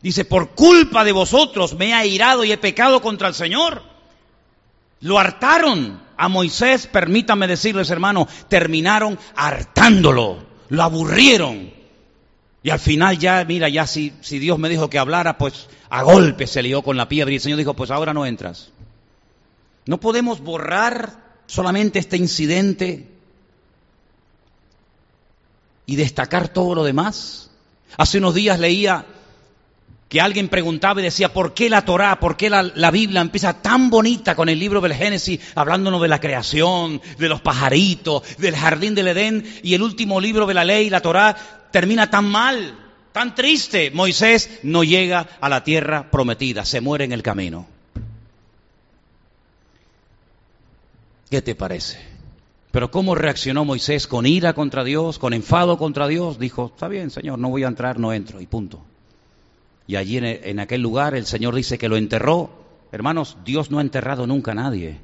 Dice, 0.00 0.24
por 0.24 0.50
culpa 0.54 1.04
de 1.04 1.12
vosotros 1.12 1.74
me 1.74 1.88
he 1.88 1.92
airado 1.92 2.44
y 2.44 2.52
he 2.52 2.58
pecado 2.58 3.02
contra 3.02 3.28
el 3.28 3.34
Señor. 3.34 3.82
Lo 5.00 5.18
hartaron 5.18 6.05
a 6.16 6.28
Moisés, 6.28 6.86
permítanme 6.86 7.46
decirles 7.46 7.90
hermano, 7.90 8.26
terminaron 8.48 9.18
hartándolo, 9.34 10.38
lo 10.68 10.82
aburrieron. 10.82 11.74
Y 12.62 12.70
al 12.70 12.80
final 12.80 13.18
ya, 13.18 13.44
mira, 13.44 13.68
ya 13.68 13.86
si, 13.86 14.12
si 14.20 14.38
Dios 14.38 14.58
me 14.58 14.68
dijo 14.68 14.90
que 14.90 14.98
hablara, 14.98 15.38
pues 15.38 15.68
a 15.88 16.02
golpe 16.02 16.46
se 16.46 16.62
lió 16.62 16.82
con 16.82 16.96
la 16.96 17.08
piedra 17.08 17.30
y 17.30 17.36
el 17.36 17.40
Señor 17.40 17.58
dijo, 17.58 17.74
pues 17.74 17.90
ahora 17.90 18.12
no 18.12 18.26
entras. 18.26 18.72
No 19.84 20.00
podemos 20.00 20.40
borrar 20.40 21.24
solamente 21.46 21.98
este 21.98 22.16
incidente 22.16 23.08
y 25.86 25.96
destacar 25.96 26.48
todo 26.48 26.74
lo 26.74 26.84
demás. 26.84 27.50
Hace 27.96 28.18
unos 28.18 28.34
días 28.34 28.58
leía 28.58 29.06
que 30.08 30.20
alguien 30.20 30.48
preguntaba 30.48 31.00
y 31.00 31.04
decía, 31.04 31.32
¿por 31.32 31.52
qué 31.52 31.68
la 31.68 31.84
Torá, 31.84 32.20
por 32.20 32.36
qué 32.36 32.48
la, 32.48 32.90
Biblia 32.90 33.20
empieza 33.20 33.60
tan 33.60 33.90
bonita 33.90 34.34
con 34.34 34.48
el 34.48 34.58
libro 34.58 34.80
del 34.80 34.94
Génesis, 34.94 35.40
hablándonos 35.54 36.00
de 36.00 36.08
la 36.08 36.20
creación, 36.20 37.00
de 37.18 37.28
los 37.28 37.40
pajaritos, 37.40 38.22
del 38.38 38.54
jardín 38.54 38.94
del 38.94 39.08
Edén, 39.08 39.44
y 39.62 39.74
el 39.74 39.82
último 39.82 40.20
libro 40.20 40.46
de 40.46 40.54
la 40.54 40.64
ley, 40.64 40.90
la 40.90 41.00
Torá, 41.00 41.36
termina 41.72 42.08
tan 42.10 42.26
mal? 42.26 42.82
tan 43.16 43.34
triste, 43.34 43.90
Moisés 43.92 44.60
no 44.62 44.84
llega 44.84 45.26
a 45.40 45.48
la 45.48 45.64
tierra 45.64 46.10
prometida, 46.10 46.66
se 46.66 46.82
muere 46.82 47.06
en 47.06 47.12
el 47.12 47.22
camino. 47.22 47.66
¿Qué 51.30 51.40
te 51.40 51.54
parece? 51.54 51.98
Pero 52.72 52.90
¿cómo 52.90 53.14
reaccionó 53.14 53.64
Moisés? 53.64 54.06
¿Con 54.06 54.26
ira 54.26 54.52
contra 54.52 54.84
Dios? 54.84 55.18
¿Con 55.18 55.32
enfado 55.32 55.78
contra 55.78 56.06
Dios? 56.08 56.38
Dijo, 56.38 56.70
está 56.74 56.88
bien, 56.88 57.08
Señor, 57.08 57.38
no 57.38 57.48
voy 57.48 57.64
a 57.64 57.68
entrar, 57.68 57.98
no 57.98 58.12
entro, 58.12 58.38
y 58.42 58.46
punto. 58.46 58.84
Y 59.86 59.96
allí 59.96 60.18
en, 60.18 60.58
aquel 60.58 60.82
lugar 60.82 61.14
el 61.14 61.26
Señor 61.26 61.54
dice 61.54 61.78
que 61.78 61.88
lo 61.88 61.96
enterró. 61.96 62.50
Hermanos, 62.92 63.36
Dios 63.44 63.70
no 63.70 63.78
ha 63.78 63.82
enterrado 63.82 64.26
nunca 64.26 64.52
a 64.52 64.56
nadie. 64.56 64.98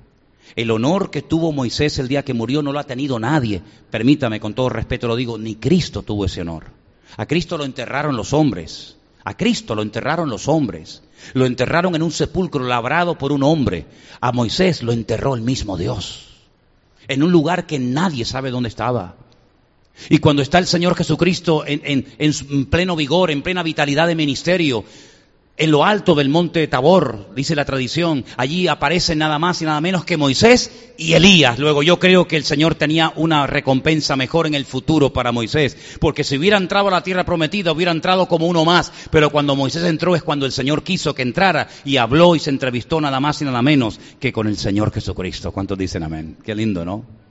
El 0.56 0.70
honor 0.70 1.10
que 1.10 1.22
tuvo 1.22 1.52
Moisés 1.52 1.98
el 1.98 2.08
día 2.08 2.24
que 2.24 2.34
murió 2.34 2.62
no 2.62 2.72
lo 2.72 2.78
ha 2.78 2.84
tenido 2.84 3.18
nadie. 3.18 3.62
Permítame, 3.90 4.40
con 4.40 4.54
todo 4.54 4.68
respeto 4.68 5.06
lo 5.06 5.16
digo, 5.16 5.38
ni 5.38 5.54
Cristo 5.54 6.02
tuvo 6.02 6.24
ese 6.24 6.40
honor. 6.40 6.66
A 7.16 7.26
Cristo 7.26 7.56
lo 7.56 7.64
enterraron 7.64 8.16
los 8.16 8.32
hombres. 8.32 8.96
A 9.24 9.36
Cristo 9.36 9.74
lo 9.74 9.82
enterraron 9.82 10.28
los 10.28 10.48
hombres. 10.48 11.02
Lo 11.34 11.46
enterraron 11.46 11.94
en 11.94 12.02
un 12.02 12.10
sepulcro 12.10 12.64
labrado 12.64 13.16
por 13.16 13.30
un 13.30 13.44
hombre. 13.44 13.86
A 14.20 14.32
Moisés 14.32 14.82
lo 14.82 14.92
enterró 14.92 15.34
el 15.34 15.42
mismo 15.42 15.76
Dios. 15.76 16.28
En 17.06 17.22
un 17.22 17.30
lugar 17.30 17.66
que 17.66 17.78
nadie 17.78 18.24
sabe 18.24 18.50
dónde 18.50 18.68
estaba. 18.68 19.16
Y 20.08 20.18
cuando 20.18 20.42
está 20.42 20.58
el 20.58 20.66
Señor 20.66 20.96
Jesucristo 20.96 21.64
en, 21.66 22.06
en 22.18 22.66
pleno 22.66 22.96
vigor, 22.96 23.30
en 23.30 23.42
plena 23.42 23.62
vitalidad 23.62 24.06
de 24.06 24.14
ministerio, 24.14 24.84
en 25.58 25.70
lo 25.70 25.84
alto 25.84 26.14
del 26.14 26.30
monte 26.30 26.66
Tabor, 26.66 27.28
dice 27.36 27.54
la 27.54 27.66
tradición, 27.66 28.24
allí 28.36 28.68
aparecen 28.68 29.18
nada 29.18 29.38
más 29.38 29.60
y 29.60 29.66
nada 29.66 29.80
menos 29.82 30.04
que 30.04 30.16
Moisés 30.16 30.92
y 30.96 31.12
Elías. 31.12 31.58
Luego 31.58 31.82
yo 31.82 31.98
creo 31.98 32.26
que 32.26 32.36
el 32.36 32.44
Señor 32.44 32.74
tenía 32.74 33.12
una 33.16 33.46
recompensa 33.46 34.16
mejor 34.16 34.46
en 34.46 34.54
el 34.54 34.64
futuro 34.64 35.12
para 35.12 35.30
Moisés, 35.30 35.76
porque 36.00 36.24
si 36.24 36.38
hubiera 36.38 36.56
entrado 36.56 36.88
a 36.88 36.92
la 36.92 37.02
tierra 37.02 37.24
prometida, 37.24 37.72
hubiera 37.72 37.92
entrado 37.92 38.26
como 38.28 38.46
uno 38.46 38.64
más, 38.64 38.92
pero 39.10 39.30
cuando 39.30 39.54
Moisés 39.54 39.84
entró 39.84 40.16
es 40.16 40.22
cuando 40.22 40.46
el 40.46 40.52
Señor 40.52 40.82
quiso 40.82 41.14
que 41.14 41.22
entrara 41.22 41.68
y 41.84 41.98
habló 41.98 42.34
y 42.34 42.38
se 42.38 42.50
entrevistó 42.50 43.00
nada 43.00 43.20
más 43.20 43.42
y 43.42 43.44
nada 43.44 43.62
menos 43.62 44.00
que 44.18 44.32
con 44.32 44.48
el 44.48 44.56
Señor 44.56 44.90
Jesucristo. 44.90 45.52
¿Cuántos 45.52 45.76
dicen 45.76 46.02
amén? 46.02 46.38
Qué 46.42 46.54
lindo, 46.54 46.84
¿no? 46.84 47.21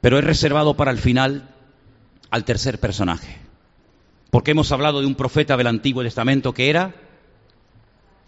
Pero 0.00 0.18
he 0.18 0.22
reservado 0.22 0.74
para 0.74 0.90
el 0.90 0.98
final 0.98 1.54
al 2.30 2.44
tercer 2.44 2.78
personaje. 2.78 3.38
Porque 4.30 4.52
hemos 4.52 4.72
hablado 4.72 5.00
de 5.00 5.06
un 5.06 5.14
profeta 5.14 5.56
del 5.56 5.66
Antiguo 5.66 6.02
Testamento 6.02 6.54
que 6.54 6.70
era 6.70 6.94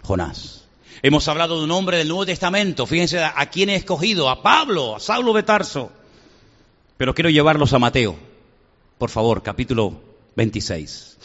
Jonás. 0.02 0.66
Hemos 1.02 1.26
hablado 1.28 1.58
de 1.58 1.64
un 1.64 1.70
hombre 1.70 1.98
del 1.98 2.08
Nuevo 2.08 2.26
Testamento. 2.26 2.86
Fíjense 2.86 3.22
a 3.22 3.46
quién 3.46 3.70
he 3.70 3.76
escogido, 3.76 4.28
a 4.28 4.42
Pablo, 4.42 4.96
a 4.96 5.00
Saulo 5.00 5.32
de 5.32 5.42
Tarso. 5.42 5.90
Pero 6.96 7.14
quiero 7.14 7.30
llevarlos 7.30 7.72
a 7.72 7.78
Mateo. 7.78 8.16
Por 8.98 9.10
favor, 9.10 9.42
capítulo 9.42 10.00
26. 10.36 11.16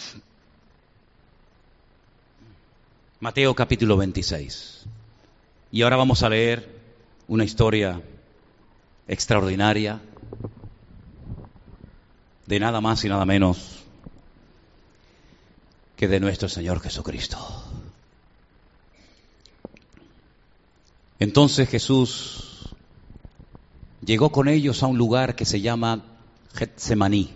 Mateo 3.20 3.54
capítulo 3.56 3.98
26. 3.98 4.86
Y 5.72 5.82
ahora 5.82 5.98
vamos 5.98 6.24
a 6.24 6.30
leer 6.30 6.70
una 7.28 7.44
historia 7.44 8.02
extraordinaria 9.08 10.00
de 12.48 12.60
nada 12.60 12.82
más 12.82 13.04
y 13.04 13.10
nada 13.10 13.26
menos 13.26 13.84
que 15.96 16.08
de 16.08 16.20
nuestro 16.20 16.48
Señor 16.48 16.80
Jesucristo. 16.80 17.38
Entonces 21.20 21.68
Jesús 21.68 22.70
llegó 24.06 24.32
con 24.32 24.48
ellos 24.48 24.82
a 24.82 24.88
un 24.88 24.98
lugar 24.98 25.36
que 25.36 25.46
se 25.46 25.60
llama 25.60 26.04
Getsemaní. 26.54 27.30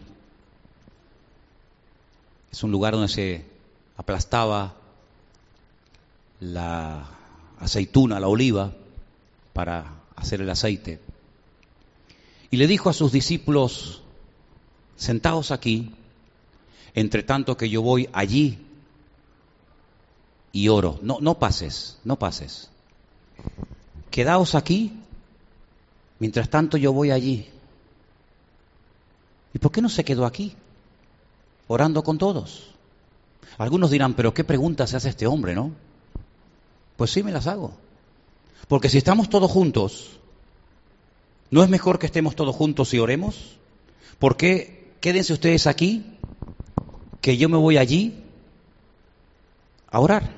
Es 2.51 2.64
un 2.64 2.72
lugar 2.72 2.93
donde 2.93 3.07
se 3.09 3.45
aplastaba 3.97 4.76
la 6.39 7.05
aceituna, 7.59 8.20
la 8.20 8.28
oliva, 8.28 8.74
para 9.53 9.93
hacer 10.16 10.41
el 10.41 10.49
aceite. 10.49 10.99
Y 12.49 12.57
le 12.57 12.68
dijo 12.68 12.89
a 12.89 12.93
sus 12.93 13.12
discípulos, 13.12 14.01
sentaos 14.95 15.51
aquí, 15.51 15.93
entre 16.93 17.23
tanto 17.23 17.57
que 17.57 17.69
yo 17.69 17.81
voy 17.81 18.09
allí 18.13 18.59
y 20.51 20.67
oro. 20.67 20.99
No, 21.01 21.19
no 21.21 21.39
pases, 21.39 21.97
no 22.03 22.17
pases. 22.17 22.69
Quedaos 24.09 24.55
aquí, 24.55 24.93
mientras 26.19 26.49
tanto 26.49 26.77
yo 26.77 26.93
voy 26.93 27.11
allí. 27.11 27.47
¿Y 29.53 29.59
por 29.59 29.71
qué 29.71 29.81
no 29.81 29.89
se 29.89 30.03
quedó 30.03 30.25
aquí? 30.25 30.55
Orando 31.67 32.03
con 32.03 32.17
todos. 32.17 32.71
Algunos 33.57 33.91
dirán, 33.91 34.13
pero 34.13 34.33
qué 34.33 34.43
pregunta 34.43 34.87
se 34.87 34.97
hace 34.97 35.09
este 35.09 35.27
hombre, 35.27 35.55
¿no? 35.55 35.71
Pues 36.97 37.11
sí 37.11 37.23
me 37.23 37.31
las 37.31 37.47
hago. 37.47 37.73
Porque 38.67 38.89
si 38.89 38.97
estamos 38.97 39.29
todos 39.29 39.51
juntos, 39.51 40.19
¿no 41.49 41.63
es 41.63 41.69
mejor 41.69 41.99
que 41.99 42.05
estemos 42.05 42.35
todos 42.35 42.55
juntos 42.55 42.93
y 42.93 42.99
oremos? 42.99 43.57
¿Por 44.19 44.37
qué 44.37 44.80
quédense 45.02 45.34
ustedes 45.34 45.68
aquí, 45.68 46.06
que 47.20 47.36
yo 47.38 47.49
me 47.49 47.58
voy 47.58 47.78
allí 47.78 48.24
a 49.89 49.99
orar? 49.99 50.32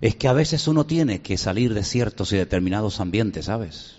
Es 0.00 0.14
que 0.14 0.28
a 0.28 0.32
veces 0.32 0.68
uno 0.68 0.86
tiene 0.86 1.22
que 1.22 1.36
salir 1.36 1.74
de 1.74 1.82
ciertos 1.82 2.32
y 2.32 2.36
determinados 2.36 3.00
ambientes, 3.00 3.46
¿sabes? 3.46 3.96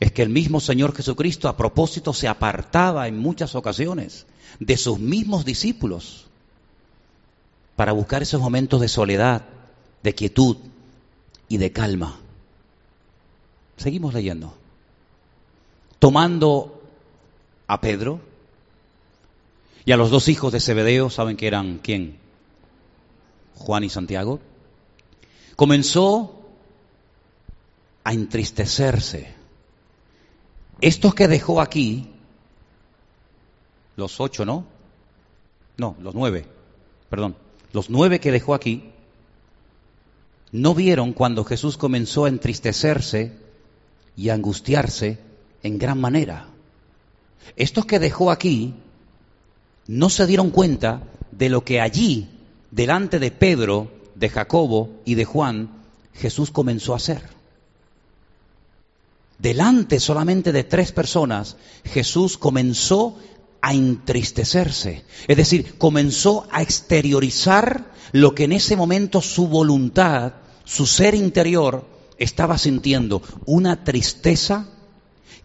Es 0.00 0.12
que 0.12 0.22
el 0.22 0.28
mismo 0.28 0.60
Señor 0.60 0.94
Jesucristo 0.94 1.48
a 1.48 1.56
propósito 1.56 2.12
se 2.12 2.28
apartaba 2.28 3.08
en 3.08 3.18
muchas 3.18 3.54
ocasiones 3.54 4.26
de 4.58 4.76
sus 4.76 4.98
mismos 4.98 5.44
discípulos 5.44 6.26
para 7.76 7.92
buscar 7.92 8.22
esos 8.22 8.40
momentos 8.40 8.80
de 8.80 8.88
soledad, 8.88 9.46
de 10.02 10.14
quietud 10.14 10.58
y 11.48 11.56
de 11.56 11.72
calma. 11.72 12.18
Seguimos 13.76 14.12
leyendo. 14.12 14.63
Tomando 16.04 16.82
a 17.66 17.80
Pedro 17.80 18.20
y 19.86 19.92
a 19.92 19.96
los 19.96 20.10
dos 20.10 20.28
hijos 20.28 20.52
de 20.52 20.60
Zebedeo, 20.60 21.08
¿saben 21.08 21.38
que 21.38 21.46
eran 21.46 21.78
quién? 21.78 22.18
Juan 23.54 23.84
y 23.84 23.88
Santiago. 23.88 24.38
Comenzó 25.56 26.42
a 28.04 28.12
entristecerse. 28.12 29.32
Estos 30.82 31.14
que 31.14 31.26
dejó 31.26 31.62
aquí, 31.62 32.10
los 33.96 34.20
ocho, 34.20 34.44
¿no? 34.44 34.66
No, 35.78 35.96
los 36.02 36.14
nueve, 36.14 36.44
perdón 37.08 37.34
los 37.72 37.88
nueve 37.88 38.20
que 38.20 38.30
dejó 38.30 38.52
aquí, 38.52 38.90
no 40.52 40.74
vieron 40.74 41.14
cuando 41.14 41.44
Jesús 41.46 41.78
comenzó 41.78 42.26
a 42.26 42.28
entristecerse 42.28 43.32
y 44.18 44.28
a 44.28 44.34
angustiarse 44.34 45.18
en 45.64 45.78
gran 45.78 46.00
manera. 46.00 46.46
Estos 47.56 47.86
que 47.86 47.98
dejó 47.98 48.30
aquí 48.30 48.74
no 49.88 50.08
se 50.10 50.26
dieron 50.26 50.50
cuenta 50.50 51.02
de 51.32 51.48
lo 51.48 51.64
que 51.64 51.80
allí, 51.80 52.28
delante 52.70 53.18
de 53.18 53.32
Pedro, 53.32 53.90
de 54.14 54.28
Jacobo 54.28 55.00
y 55.04 55.16
de 55.16 55.24
Juan, 55.24 55.70
Jesús 56.12 56.50
comenzó 56.50 56.92
a 56.92 56.98
hacer. 56.98 57.22
Delante 59.38 59.98
solamente 59.98 60.52
de 60.52 60.64
tres 60.64 60.92
personas, 60.92 61.56
Jesús 61.84 62.38
comenzó 62.38 63.18
a 63.60 63.74
entristecerse. 63.74 65.04
Es 65.26 65.36
decir, 65.36 65.76
comenzó 65.78 66.46
a 66.52 66.62
exteriorizar 66.62 67.90
lo 68.12 68.34
que 68.34 68.44
en 68.44 68.52
ese 68.52 68.76
momento 68.76 69.22
su 69.22 69.48
voluntad, 69.48 70.34
su 70.64 70.86
ser 70.86 71.14
interior, 71.14 71.86
estaba 72.18 72.58
sintiendo. 72.58 73.22
Una 73.46 73.82
tristeza 73.82 74.68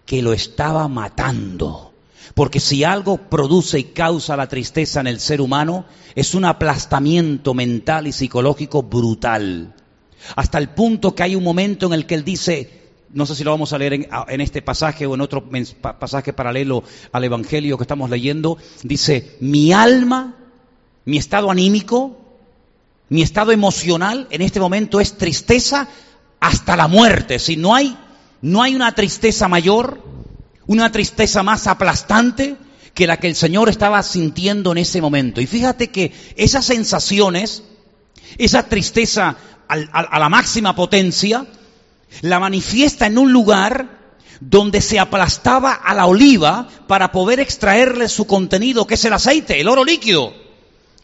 que 0.09 0.23
lo 0.23 0.33
estaba 0.33 0.87
matando. 0.87 1.93
Porque 2.33 2.59
si 2.59 2.83
algo 2.83 3.29
produce 3.29 3.77
y 3.77 3.83
causa 3.83 4.35
la 4.35 4.47
tristeza 4.47 5.01
en 5.01 5.05
el 5.05 5.19
ser 5.19 5.39
humano, 5.39 5.85
es 6.15 6.33
un 6.33 6.45
aplastamiento 6.45 7.53
mental 7.53 8.07
y 8.07 8.11
psicológico 8.11 8.81
brutal. 8.81 9.75
Hasta 10.35 10.57
el 10.57 10.69
punto 10.69 11.13
que 11.13 11.21
hay 11.21 11.35
un 11.35 11.43
momento 11.43 11.85
en 11.85 11.93
el 11.93 12.07
que 12.07 12.15
él 12.15 12.23
dice, 12.23 12.89
no 13.13 13.27
sé 13.27 13.35
si 13.35 13.43
lo 13.43 13.51
vamos 13.51 13.71
a 13.71 13.77
leer 13.77 14.07
en, 14.29 14.41
este 14.41 14.63
pasaje 14.63 15.05
o 15.05 15.13
en 15.13 15.21
otro 15.21 15.47
pasaje 15.99 16.33
paralelo 16.33 16.83
al 17.11 17.25
Evangelio 17.25 17.77
que 17.77 17.83
estamos 17.83 18.09
leyendo, 18.09 18.57
dice, 18.81 19.37
mi 19.41 19.73
alma, 19.73 20.37
mi 21.05 21.19
estado 21.19 21.51
anímico, 21.51 22.17
mi 23.09 23.21
estado 23.21 23.51
emocional 23.51 24.25
en 24.31 24.41
este 24.41 24.59
momento 24.59 24.99
es 24.99 25.19
tristeza 25.19 25.87
hasta 26.39 26.75
la 26.75 26.87
muerte. 26.87 27.37
Si 27.37 27.57
no 27.57 27.75
hay, 27.75 27.95
no 28.41 28.61
hay 28.61 28.75
una 28.75 28.93
tristeza 28.93 29.47
mayor, 29.47 30.01
una 30.67 30.91
tristeza 30.91 31.43
más 31.43 31.67
aplastante 31.67 32.57
que 32.93 33.07
la 33.07 33.17
que 33.17 33.27
el 33.27 33.35
Señor 33.35 33.69
estaba 33.69 34.01
sintiendo 34.03 34.71
en 34.71 34.79
ese 34.79 35.01
momento. 35.01 35.41
Y 35.41 35.47
fíjate 35.47 35.89
que 35.89 36.11
esas 36.35 36.65
sensaciones, 36.65 37.63
esa 38.37 38.63
tristeza 38.63 39.35
a 39.67 40.19
la 40.19 40.29
máxima 40.29 40.75
potencia, 40.75 41.45
la 42.21 42.39
manifiesta 42.39 43.05
en 43.05 43.17
un 43.17 43.31
lugar 43.31 43.99
donde 44.39 44.81
se 44.81 44.99
aplastaba 44.99 45.73
a 45.73 45.93
la 45.93 46.05
oliva 46.05 46.67
para 46.87 47.11
poder 47.11 47.39
extraerle 47.39 48.07
su 48.07 48.25
contenido, 48.25 48.87
que 48.87 48.93
es 48.93 49.05
el 49.05 49.13
aceite, 49.13 49.59
el 49.59 49.67
oro 49.67 49.83
líquido. 49.83 50.33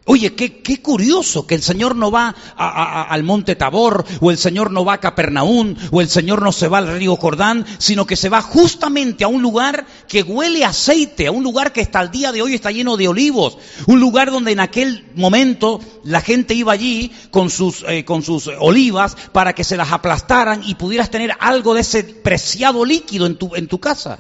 Oye, 0.08 0.36
qué, 0.36 0.62
qué, 0.62 0.84
curioso 0.84 1.48
que 1.48 1.56
el 1.56 1.64
Señor 1.64 1.96
no 1.96 2.12
va 2.12 2.36
al 2.56 3.24
monte 3.24 3.56
Tabor, 3.56 4.06
o 4.22 4.30
el 4.30 4.38
Señor 4.38 4.70
no 4.70 4.86
va 4.86 4.94
a 4.94 5.00
Capernaum, 5.00 5.76
o 5.90 6.00
el 6.00 6.10
Señor 6.10 6.44
no 6.44 6.52
se 6.52 6.68
va 6.68 6.78
al 6.78 6.96
río 7.00 7.16
Jordán, 7.16 7.66
sino 7.80 8.06
que 8.06 8.16
se 8.16 8.30
va 8.30 8.44
justamente 8.44 9.24
a 9.24 9.28
un 9.30 9.42
lugar 9.42 9.88
que 10.08 10.22
huele 10.22 10.64
a 10.64 10.70
aceite, 10.70 11.26
a 11.26 11.32
un 11.32 11.44
lugar 11.44 11.74
que 11.74 11.82
hasta 11.82 12.02
el 12.02 12.12
día 12.12 12.32
de 12.32 12.44
hoy 12.44 12.54
está 12.54 12.70
lleno 12.70 12.98
de 12.98 13.08
olivos, 13.08 13.58
un 13.88 14.00
lugar 14.00 14.30
donde 14.30 14.52
en 14.52 14.60
aquel 14.60 15.08
momento 15.16 15.80
la 16.04 16.22
gente 16.22 16.54
iba 16.54 16.72
allí 16.72 17.12
con 17.32 17.50
sus, 17.50 17.84
eh, 17.88 18.06
con 18.06 18.22
sus 18.22 18.46
olivas 18.60 19.18
para 19.32 19.54
que 19.54 19.64
se 19.64 19.76
las 19.76 19.92
aplastaran 19.92 20.62
y 20.64 20.76
pudieras 20.76 21.10
tener 21.10 21.32
algo 21.40 21.74
de 21.74 21.82
ese 21.82 22.04
preciado 22.04 22.86
líquido 22.86 23.26
en 23.26 23.38
tu, 23.38 23.56
en 23.56 23.68
tu 23.68 23.80
casa. 23.80 24.20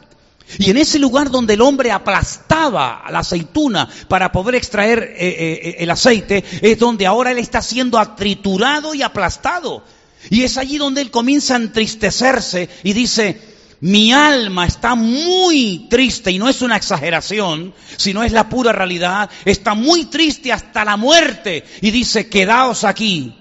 Y 0.60 0.70
en 0.70 0.78
ese 0.78 1.00
lugar 1.00 1.32
donde 1.32 1.56
el 1.56 1.62
hombre 1.62 1.91
aplastaba 1.91 3.04
la 3.10 3.20
aceituna 3.20 3.89
para 4.08 4.32
poder 4.32 4.56
extraer 4.56 5.00
eh, 5.00 5.16
eh, 5.18 5.76
el 5.80 5.89
aceite, 5.89 6.43
es 6.62 6.78
donde 6.80 7.06
ahora 7.06 7.32
él 7.32 7.39
está 7.39 7.62
siendo 7.62 8.00
triturado 8.16 8.93
y 8.93 9.02
aplastado. 9.02 9.84
Y 10.30 10.43
es 10.43 10.58
allí 10.58 10.78
donde 10.78 11.02
él 11.02 11.12
comienza 11.12 11.56
a 11.56 11.58
entristecerse 11.58 12.70
y 12.84 12.93
dice, 12.93 13.39
mi 13.82 14.14
alma 14.14 14.66
está 14.66 14.96
muy 14.96 15.88
triste, 15.89 16.32
y 16.32 16.39
no 16.39 16.50
es 16.50 16.62
una 16.62 16.78
exageración, 16.78 17.74
sino 17.98 18.24
es 18.24 18.32
la 18.32 18.50
pura 18.50 18.72
realidad, 18.72 19.30
está 19.43 19.74
muy 19.76 20.06
triste 20.06 20.52
hasta 20.52 20.86
la 20.86 20.98
muerte. 20.98 21.64
Y 21.82 21.91
dice, 21.91 22.30
quedaos 22.30 22.84
aquí, 22.84 23.36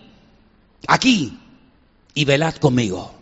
aquí, 0.86 1.38
y 2.14 2.24
velad 2.24 2.56
conmigo. 2.56 3.13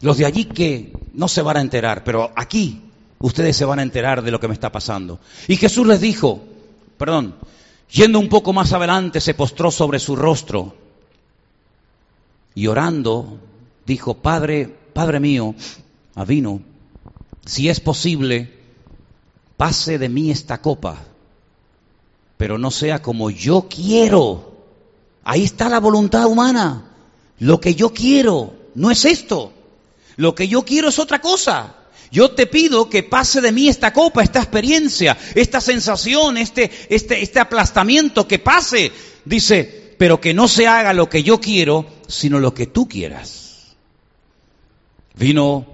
Los 0.00 0.18
de 0.18 0.26
allí 0.26 0.44
que 0.44 0.92
no 1.12 1.28
se 1.28 1.42
van 1.42 1.56
a 1.56 1.60
enterar, 1.60 2.04
pero 2.04 2.30
aquí 2.36 2.82
ustedes 3.20 3.56
se 3.56 3.64
van 3.64 3.78
a 3.78 3.82
enterar 3.82 4.22
de 4.22 4.30
lo 4.30 4.40
que 4.40 4.48
me 4.48 4.54
está 4.54 4.70
pasando. 4.70 5.18
Y 5.48 5.56
Jesús 5.56 5.86
les 5.86 6.00
dijo, 6.00 6.42
perdón, 6.98 7.34
yendo 7.90 8.18
un 8.18 8.28
poco 8.28 8.52
más 8.52 8.72
adelante, 8.72 9.20
se 9.20 9.34
postró 9.34 9.70
sobre 9.70 9.98
su 9.98 10.16
rostro 10.16 10.74
y 12.54 12.66
orando, 12.66 13.38
dijo, 13.86 14.14
Padre, 14.14 14.72
Padre 14.92 15.20
mío, 15.20 15.54
avino, 16.14 16.60
si 17.44 17.68
es 17.68 17.80
posible, 17.80 18.52
pase 19.56 19.98
de 19.98 20.08
mí 20.08 20.30
esta 20.30 20.60
copa, 20.60 20.98
pero 22.36 22.58
no 22.58 22.70
sea 22.70 23.02
como 23.02 23.30
yo 23.30 23.68
quiero. 23.68 24.52
Ahí 25.24 25.44
está 25.44 25.68
la 25.68 25.80
voluntad 25.80 26.26
humana. 26.26 26.90
Lo 27.38 27.60
que 27.60 27.74
yo 27.74 27.92
quiero 27.92 28.52
no 28.74 28.90
es 28.90 29.04
esto. 29.04 29.53
Lo 30.16 30.34
que 30.34 30.48
yo 30.48 30.62
quiero 30.62 30.88
es 30.88 30.98
otra 30.98 31.20
cosa. 31.20 31.76
Yo 32.10 32.30
te 32.30 32.46
pido 32.46 32.88
que 32.88 33.02
pase 33.02 33.40
de 33.40 33.50
mí 33.50 33.68
esta 33.68 33.92
copa, 33.92 34.22
esta 34.22 34.38
experiencia, 34.38 35.16
esta 35.34 35.60
sensación, 35.60 36.36
este, 36.36 36.70
este, 36.88 37.22
este 37.22 37.40
aplastamiento, 37.40 38.28
que 38.28 38.38
pase. 38.38 38.92
Dice, 39.24 39.96
pero 39.98 40.20
que 40.20 40.34
no 40.34 40.46
se 40.46 40.66
haga 40.66 40.92
lo 40.92 41.08
que 41.08 41.22
yo 41.22 41.40
quiero, 41.40 41.86
sino 42.06 42.38
lo 42.38 42.54
que 42.54 42.66
tú 42.66 42.88
quieras. 42.88 43.76
Vino 45.16 45.66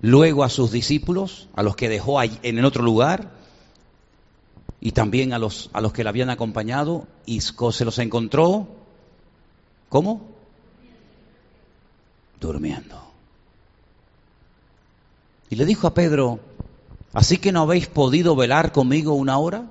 luego 0.00 0.44
a 0.44 0.48
sus 0.48 0.72
discípulos, 0.72 1.48
a 1.54 1.62
los 1.62 1.76
que 1.76 1.88
dejó 1.88 2.22
en 2.22 2.58
el 2.58 2.64
otro 2.64 2.82
lugar, 2.82 3.30
y 4.80 4.92
también 4.92 5.32
a 5.32 5.38
los, 5.38 5.70
a 5.72 5.80
los 5.80 5.92
que 5.92 6.02
le 6.02 6.08
habían 6.08 6.30
acompañado, 6.30 7.06
y 7.26 7.40
se 7.40 7.84
los 7.84 7.98
encontró, 7.98 8.68
¿cómo? 9.88 10.26
Durmiendo. 12.40 13.07
Y 15.50 15.56
le 15.56 15.64
dijo 15.64 15.86
a 15.86 15.94
Pedro, 15.94 16.40
¿así 17.12 17.38
que 17.38 17.52
no 17.52 17.62
habéis 17.62 17.86
podido 17.86 18.36
velar 18.36 18.72
conmigo 18.72 19.14
una 19.14 19.38
hora? 19.38 19.64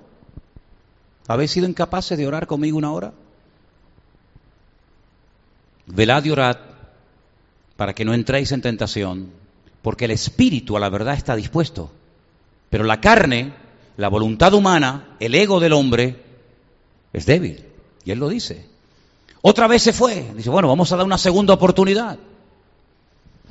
¿Habéis 1.28 1.52
sido 1.52 1.68
incapaces 1.68 2.18
de 2.18 2.26
orar 2.26 2.48
conmigo 2.48 2.78
una 2.78 2.92
hora? 2.92 3.14
Velad 5.88 6.24
y 6.26 6.32
orad 6.32 6.58
para 7.76 7.94
que 7.94 8.06
no 8.06 8.14
entréis 8.14 8.52
en 8.52 8.62
tentación, 8.62 9.30
porque 9.82 10.06
el 10.06 10.12
espíritu 10.12 10.76
a 10.76 10.80
la 10.80 10.90
verdad 10.90 11.14
está 11.14 11.36
dispuesto, 11.36 11.92
pero 12.70 12.84
la 12.84 13.00
carne, 13.00 13.54
la 13.98 14.10
voluntad 14.10 14.54
humana, 14.54 15.16
el 15.20 15.36
ego 15.36 15.60
del 15.60 15.74
hombre, 15.74 16.24
es 17.14 17.26
débil. 17.26 17.64
Y 18.04 18.12
él 18.12 18.20
lo 18.20 18.30
dice. 18.30 18.66
Otra 19.42 19.68
vez 19.68 19.84
se 19.84 19.94
fue. 19.94 20.32
Dice, 20.36 20.50
bueno, 20.50 20.68
vamos 20.68 20.92
a 20.92 20.98
dar 20.98 21.06
una 21.06 21.18
segunda 21.18 21.54
oportunidad. 21.54 22.18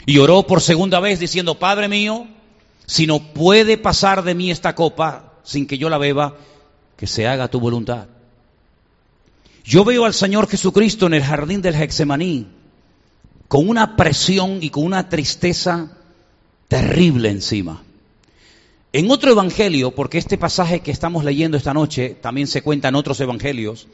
Y 0.06 0.18
oró 0.18 0.46
por 0.46 0.62
segunda 0.62 1.00
vez 1.00 1.18
diciendo, 1.18 1.58
Padre 1.58 1.88
mío, 1.88 2.28
si 2.86 3.06
no 3.06 3.18
puede 3.18 3.76
pasar 3.76 4.22
de 4.22 4.36
mí 4.36 4.50
esta 4.52 4.74
copa 4.76 5.34
sin 5.42 5.66
que 5.66 5.78
yo 5.78 5.90
la 5.90 5.98
beba, 5.98 6.36
que 6.96 7.06
se 7.06 7.26
haga 7.26 7.48
tu 7.48 7.60
voluntad. 7.60 8.06
Yo 9.64 9.84
veo 9.84 10.04
al 10.04 10.14
Señor 10.14 10.48
Jesucristo 10.48 11.06
en 11.06 11.14
el 11.14 11.24
jardín 11.24 11.60
del 11.60 11.74
Hexemaní 11.74 12.46
con 13.48 13.68
una 13.68 13.96
presión 13.96 14.58
y 14.62 14.70
con 14.70 14.84
una 14.84 15.08
tristeza 15.08 15.90
terrible 16.68 17.30
encima. 17.30 17.82
En 18.92 19.10
otro 19.10 19.32
evangelio, 19.32 19.90
porque 19.90 20.18
este 20.18 20.38
pasaje 20.38 20.80
que 20.80 20.90
estamos 20.90 21.24
leyendo 21.24 21.56
esta 21.56 21.74
noche 21.74 22.16
también 22.20 22.46
se 22.46 22.62
cuenta 22.62 22.88
en 22.88 22.94
otros 22.94 23.20
evangelios, 23.20 23.88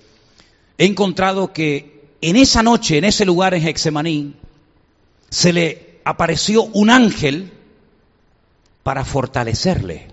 he 0.79 0.85
encontrado 0.85 1.53
que 1.53 2.03
en 2.21 2.37
esa 2.37 2.63
noche, 2.63 2.99
en 2.99 3.05
ese 3.05 3.25
lugar 3.25 3.55
en 3.55 3.67
Hexemaní, 3.67 4.35
se 5.29 5.53
le 5.53 5.92
apareció 6.05 6.65
un 6.65 6.91
ángel 6.91 7.53
para 8.83 9.05
fortalecerle. 9.05 10.09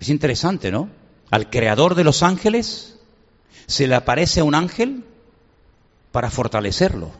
Es 0.00 0.08
interesante, 0.08 0.70
¿no? 0.70 0.88
Al 1.30 1.50
creador 1.50 1.94
de 1.94 2.04
los 2.04 2.22
ángeles 2.22 2.98
se 3.66 3.86
le 3.86 3.94
aparece 3.94 4.42
un 4.42 4.54
ángel 4.54 5.04
para 6.12 6.30
fortalecerlo. 6.30 7.10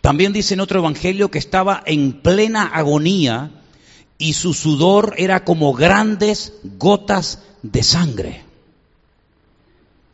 También 0.00 0.32
dice 0.32 0.54
en 0.54 0.60
otro 0.60 0.78
evangelio 0.80 1.30
que 1.30 1.38
estaba 1.38 1.82
en 1.84 2.22
plena 2.22 2.66
agonía 2.66 3.50
y 4.18 4.32
su 4.32 4.54
sudor 4.54 5.14
era 5.18 5.44
como 5.44 5.72
grandes 5.72 6.54
gotas 6.62 7.42
de 7.62 7.82
sangre. 7.82 8.49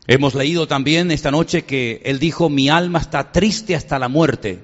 Hemos 0.09 0.35
leído 0.35 0.67
también 0.67 1.11
esta 1.11 1.31
noche 1.31 1.65
que 1.65 2.01
él 2.05 2.17
dijo, 2.17 2.49
mi 2.49 2.69
alma 2.69 2.99
está 2.99 3.33
triste 3.33 3.75
hasta 3.75 3.99
la 3.99 4.07
muerte. 4.07 4.63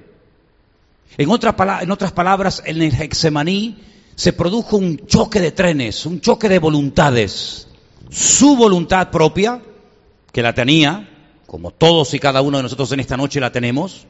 En, 1.18 1.28
en 1.28 1.90
otras 1.90 2.12
palabras, 2.12 2.62
en 2.64 2.80
el 2.80 2.94
Hexemaní 2.94 3.78
se 4.14 4.32
produjo 4.32 4.78
un 4.78 5.06
choque 5.06 5.40
de 5.40 5.52
trenes, 5.52 6.06
un 6.06 6.22
choque 6.22 6.48
de 6.48 6.58
voluntades. 6.58 7.68
Su 8.10 8.56
voluntad 8.56 9.10
propia, 9.10 9.60
que 10.32 10.42
la 10.42 10.54
tenía, 10.54 11.10
como 11.46 11.72
todos 11.72 12.14
y 12.14 12.18
cada 12.18 12.40
uno 12.40 12.56
de 12.56 12.62
nosotros 12.62 12.90
en 12.92 13.00
esta 13.00 13.18
noche 13.18 13.38
la 13.38 13.52
tenemos, 13.52 14.06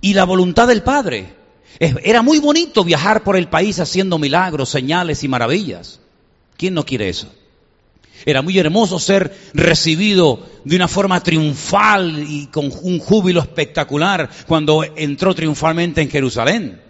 y 0.00 0.14
la 0.14 0.24
voluntad 0.24 0.66
del 0.66 0.82
Padre. 0.82 1.34
Era 1.78 2.22
muy 2.22 2.38
bonito 2.38 2.84
viajar 2.84 3.22
por 3.22 3.36
el 3.36 3.48
país 3.48 3.80
haciendo 3.80 4.18
milagros, 4.18 4.70
señales 4.70 5.24
y 5.24 5.28
maravillas. 5.28 6.00
¿Quién 6.56 6.72
no 6.72 6.86
quiere 6.86 7.10
eso? 7.10 7.28
Era 8.26 8.42
muy 8.42 8.58
hermoso 8.58 8.98
ser 8.98 9.36
recibido 9.52 10.46
de 10.64 10.76
una 10.76 10.88
forma 10.88 11.22
triunfal 11.22 12.24
y 12.28 12.46
con 12.46 12.72
un 12.82 12.98
júbilo 12.98 13.40
espectacular 13.40 14.30
cuando 14.46 14.84
entró 14.96 15.34
triunfalmente 15.34 16.00
en 16.00 16.10
Jerusalén. 16.10 16.80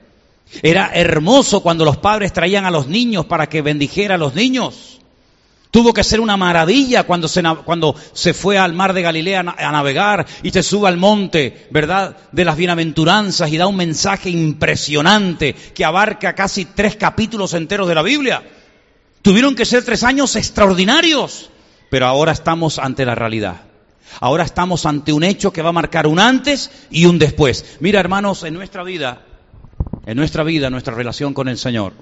Era 0.63 0.93
hermoso 0.95 1.61
cuando 1.63 1.85
los 1.85 1.97
padres 1.97 2.33
traían 2.33 2.65
a 2.65 2.71
los 2.71 2.87
niños 2.87 3.27
para 3.27 3.49
que 3.49 3.63
bendijera 3.63 4.15
a 4.15 4.19
los 4.19 4.35
niños. 4.35 5.01
Tuvo 5.75 5.93
que 5.93 6.05
ser 6.05 6.21
una 6.21 6.37
maravilla 6.37 7.03
cuando 7.03 7.27
se, 7.27 7.43
cuando 7.65 7.97
se 8.13 8.33
fue 8.33 8.57
al 8.57 8.75
mar 8.75 8.93
de 8.93 9.03
Galilea 9.03 9.41
a 9.41 9.73
navegar 9.73 10.25
y 10.45 10.53
se 10.53 10.63
sube 10.63 10.87
al 10.87 10.99
monte, 10.99 11.67
¿verdad?, 11.73 12.17
de 12.31 12.45
las 12.45 12.57
bienaventuranzas 12.57 13.51
y 13.51 13.57
da 13.57 13.67
un 13.67 13.75
mensaje 13.75 14.31
impresionante 14.31 15.53
que 15.53 15.85
abarca 15.85 16.37
casi 16.37 16.67
tres 16.67 16.95
capítulos 16.95 17.55
enteros 17.55 17.89
de 17.89 17.95
la 17.97 18.03
Biblia. 18.03 18.45
Tuvieron 19.25 19.55
que 19.55 19.65
ser 19.65 19.83
tres 19.83 20.05
años 20.05 20.37
extraordinarios, 20.37 21.49
pero 21.89 22.05
ahora 22.05 22.31
estamos 22.31 22.79
ante 22.79 23.07
la 23.07 23.15
realidad. 23.15 23.63
Ahora 24.21 24.45
estamos 24.45 24.85
ante 24.85 25.15
un 25.15 25.25
hecho 25.25 25.51
que 25.51 25.63
va 25.63 25.71
a 25.71 25.73
marcar 25.73 26.07
un 26.07 26.21
antes 26.21 26.71
y 26.91 27.07
un 27.07 27.19
después. 27.19 27.79
Mira, 27.81 28.01
hermanos, 28.01 28.45
en 28.45 28.53
nuestra 28.53 28.83
vida, 28.83 29.23
en 30.05 30.19
nuestra 30.19 30.43
vida, 30.43 30.69
nuestra 30.69 30.95
relación 30.95 31.33
con 31.33 31.49
el 31.49 31.57
Señor, 31.57 31.95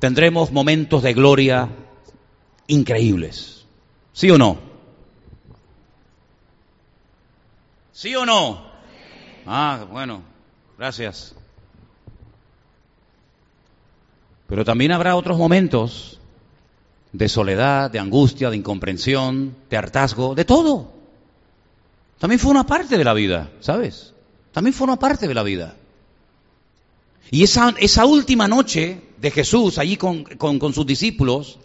tendremos 0.00 0.50
momentos 0.50 1.02
de 1.02 1.12
gloria 1.12 1.68
increíbles. 2.68 3.66
¿Sí 4.14 4.30
o 4.30 4.38
no? 4.38 4.60
¿Sí 7.92 8.16
o 8.16 8.24
no? 8.24 8.64
Ah, 9.44 9.84
bueno, 9.90 10.22
gracias. 10.78 11.34
Pero 14.52 14.66
también 14.66 14.92
habrá 14.92 15.16
otros 15.16 15.38
momentos 15.38 16.18
de 17.10 17.30
soledad, 17.30 17.90
de 17.90 17.98
angustia, 17.98 18.50
de 18.50 18.58
incomprensión, 18.58 19.56
de 19.70 19.78
hartazgo, 19.78 20.34
de 20.34 20.44
todo. 20.44 20.92
También 22.18 22.38
fue 22.38 22.50
una 22.50 22.66
parte 22.66 22.98
de 22.98 23.04
la 23.04 23.14
vida, 23.14 23.50
¿sabes? 23.60 24.12
También 24.52 24.74
fue 24.74 24.84
una 24.84 24.98
parte 24.98 25.26
de 25.26 25.32
la 25.32 25.42
vida. 25.42 25.74
Y 27.30 27.44
esa, 27.44 27.74
esa 27.78 28.04
última 28.04 28.46
noche 28.46 29.00
de 29.16 29.30
Jesús 29.30 29.78
allí 29.78 29.96
con, 29.96 30.24
con 30.24 30.74
sus 30.74 30.84
discípulos, 30.84 31.58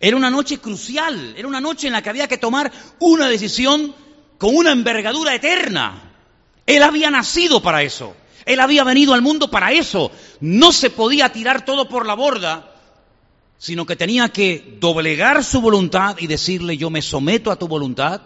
era 0.00 0.16
una 0.16 0.28
noche 0.28 0.58
crucial, 0.58 1.32
era 1.36 1.46
una 1.46 1.60
noche 1.60 1.86
en 1.86 1.92
la 1.92 2.02
que 2.02 2.10
había 2.10 2.26
que 2.26 2.38
tomar 2.38 2.72
una 2.98 3.28
decisión 3.28 3.94
con 4.36 4.56
una 4.56 4.72
envergadura 4.72 5.32
eterna. 5.32 6.10
Él 6.66 6.82
había 6.82 7.08
nacido 7.08 7.62
para 7.62 7.84
eso. 7.84 8.16
Él 8.46 8.60
había 8.60 8.84
venido 8.84 9.12
al 9.12 9.22
mundo 9.22 9.50
para 9.50 9.72
eso. 9.72 10.10
No 10.40 10.72
se 10.72 10.90
podía 10.90 11.30
tirar 11.30 11.64
todo 11.64 11.88
por 11.88 12.06
la 12.06 12.14
borda, 12.14 12.72
sino 13.58 13.86
que 13.86 13.96
tenía 13.96 14.28
que 14.28 14.76
doblegar 14.80 15.44
su 15.44 15.60
voluntad 15.60 16.16
y 16.18 16.26
decirle, 16.26 16.76
yo 16.76 16.90
me 16.90 17.02
someto 17.02 17.50
a 17.50 17.56
tu 17.56 17.68
voluntad 17.68 18.20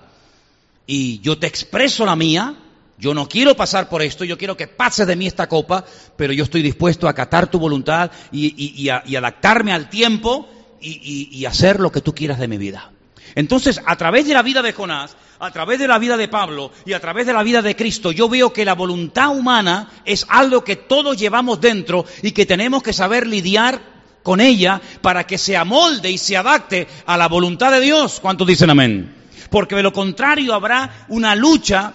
y 0.87 1.21
yo 1.21 1.39
te 1.39 1.47
expreso 1.47 2.05
la 2.05 2.17
mía. 2.17 2.57
Yo 2.99 3.15
no 3.15 3.27
quiero 3.27 3.57
pasar 3.57 3.89
por 3.89 4.03
esto, 4.03 4.25
yo 4.25 4.37
quiero 4.37 4.59
que 4.59 4.67
pases 4.67 5.07
de 5.07 5.17
mí 5.17 5.27
esta 5.27 5.49
copa, 5.49 5.87
pero 6.17 6.35
yo 6.35 6.45
estoy 6.45 6.61
dispuesto 6.61 7.07
a 7.07 7.11
acatar 7.11 7.51
tu 7.51 7.59
voluntad 7.59 8.11
y, 8.31 8.89
adaptarme 8.91 9.73
al 9.73 9.89
tiempo 9.89 10.47
y 10.81 11.45
hacer 11.47 11.81
lo 11.81 11.91
que 11.91 12.03
tú 12.03 12.15
quieras 12.15 12.39
de 12.39 12.49
mi 12.49 12.59
vida. 12.59 12.93
Entonces, 13.35 13.81
a 13.87 13.97
través 13.97 14.27
de 14.27 14.35
la 14.35 14.43
vida 14.43 14.63
de 14.63 14.73
Jonás, 14.73 15.17
a 15.41 15.51
través 15.51 15.79
de 15.79 15.89
la 15.89 15.99
vida 15.99 16.19
de 16.19 16.29
Pablo 16.29 16.71
y 16.85 16.93
a 16.93 17.01
través 17.01 17.27
de 17.27 17.33
la 17.33 17.43
vida 17.43 17.63
de 17.63 17.75
Cristo, 17.75 18.13
yo 18.13 18.29
veo 18.29 18.53
que 18.53 18.65
la 18.65 18.75
voluntad 18.75 19.31
humana 19.31 19.91
es 20.05 20.27
algo 20.29 20.63
que 20.63 20.77
todos 20.77 21.17
llevamos 21.17 21.61
dentro 21.61 22.05
y 22.23 22.33
que 22.33 22.45
tenemos 22.45 22.83
que 22.83 22.93
saber 22.93 23.27
lidiar 23.27 23.81
con 24.23 24.41
ella 24.41 24.83
para 25.01 25.27
que 25.27 25.39
se 25.39 25.57
amolde 25.57 26.11
y 26.11 26.19
se 26.19 26.37
adapte 26.37 26.87
a 27.07 27.17
la 27.17 27.27
voluntad 27.27 27.73
de 27.73 27.81
Dios. 27.81 28.21
¿Cuántos 28.21 28.47
dicen 28.47 28.69
amén? 28.69 29.17
Porque 29.51 29.77
de 29.77 29.83
lo 29.83 29.95
contrario 29.95 30.53
habrá 30.53 31.07
una 31.09 31.35
lucha, 31.35 31.95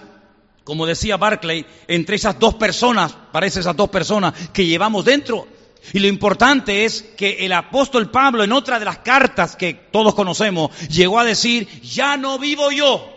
como 0.64 0.84
decía 0.84 1.16
Barclay, 1.16 1.64
entre 1.86 2.16
esas 2.16 2.40
dos 2.40 2.56
personas, 2.56 3.14
parece 3.30 3.60
esas 3.60 3.76
dos 3.76 3.90
personas 3.90 4.34
que 4.52 4.66
llevamos 4.66 5.04
dentro. 5.04 5.46
Y 5.92 6.00
lo 6.00 6.08
importante 6.08 6.84
es 6.84 7.02
que 7.16 7.46
el 7.46 7.52
apóstol 7.52 8.10
Pablo 8.10 8.42
en 8.42 8.50
otra 8.50 8.80
de 8.80 8.84
las 8.84 8.98
cartas 8.98 9.54
que 9.54 9.72
todos 9.72 10.16
conocemos 10.16 10.76
llegó 10.88 11.20
a 11.20 11.24
decir, 11.24 11.68
ya 11.80 12.16
no 12.16 12.40
vivo 12.40 12.72
yo. 12.72 13.15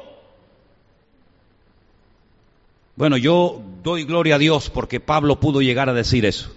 Bueno, 2.99 3.15
yo 3.15 3.61
doy 3.81 4.03
gloria 4.03 4.35
a 4.35 4.37
Dios 4.37 4.69
porque 4.69 4.99
Pablo 4.99 5.39
pudo 5.39 5.61
llegar 5.61 5.87
a 5.87 5.93
decir 5.93 6.25
eso. 6.25 6.51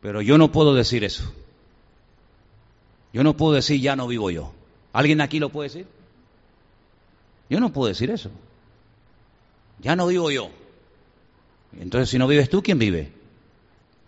Pero 0.00 0.22
yo 0.22 0.38
no 0.38 0.52
puedo 0.52 0.74
decir 0.74 1.02
eso. 1.02 1.24
Yo 3.12 3.24
no 3.24 3.36
puedo 3.36 3.54
decir 3.54 3.80
ya 3.80 3.96
no 3.96 4.06
vivo 4.06 4.30
yo. 4.30 4.52
¿Alguien 4.92 5.22
aquí 5.22 5.40
lo 5.40 5.48
puede 5.48 5.70
decir? 5.70 5.86
Yo 7.48 7.58
no 7.58 7.72
puedo 7.72 7.88
decir 7.88 8.12
eso. 8.12 8.30
Ya 9.80 9.96
no 9.96 10.06
vivo 10.06 10.30
yo. 10.30 10.50
Entonces, 11.80 12.08
si 12.08 12.18
no 12.18 12.28
vives 12.28 12.48
tú, 12.48 12.62
¿quién 12.62 12.78
vive? 12.78 13.10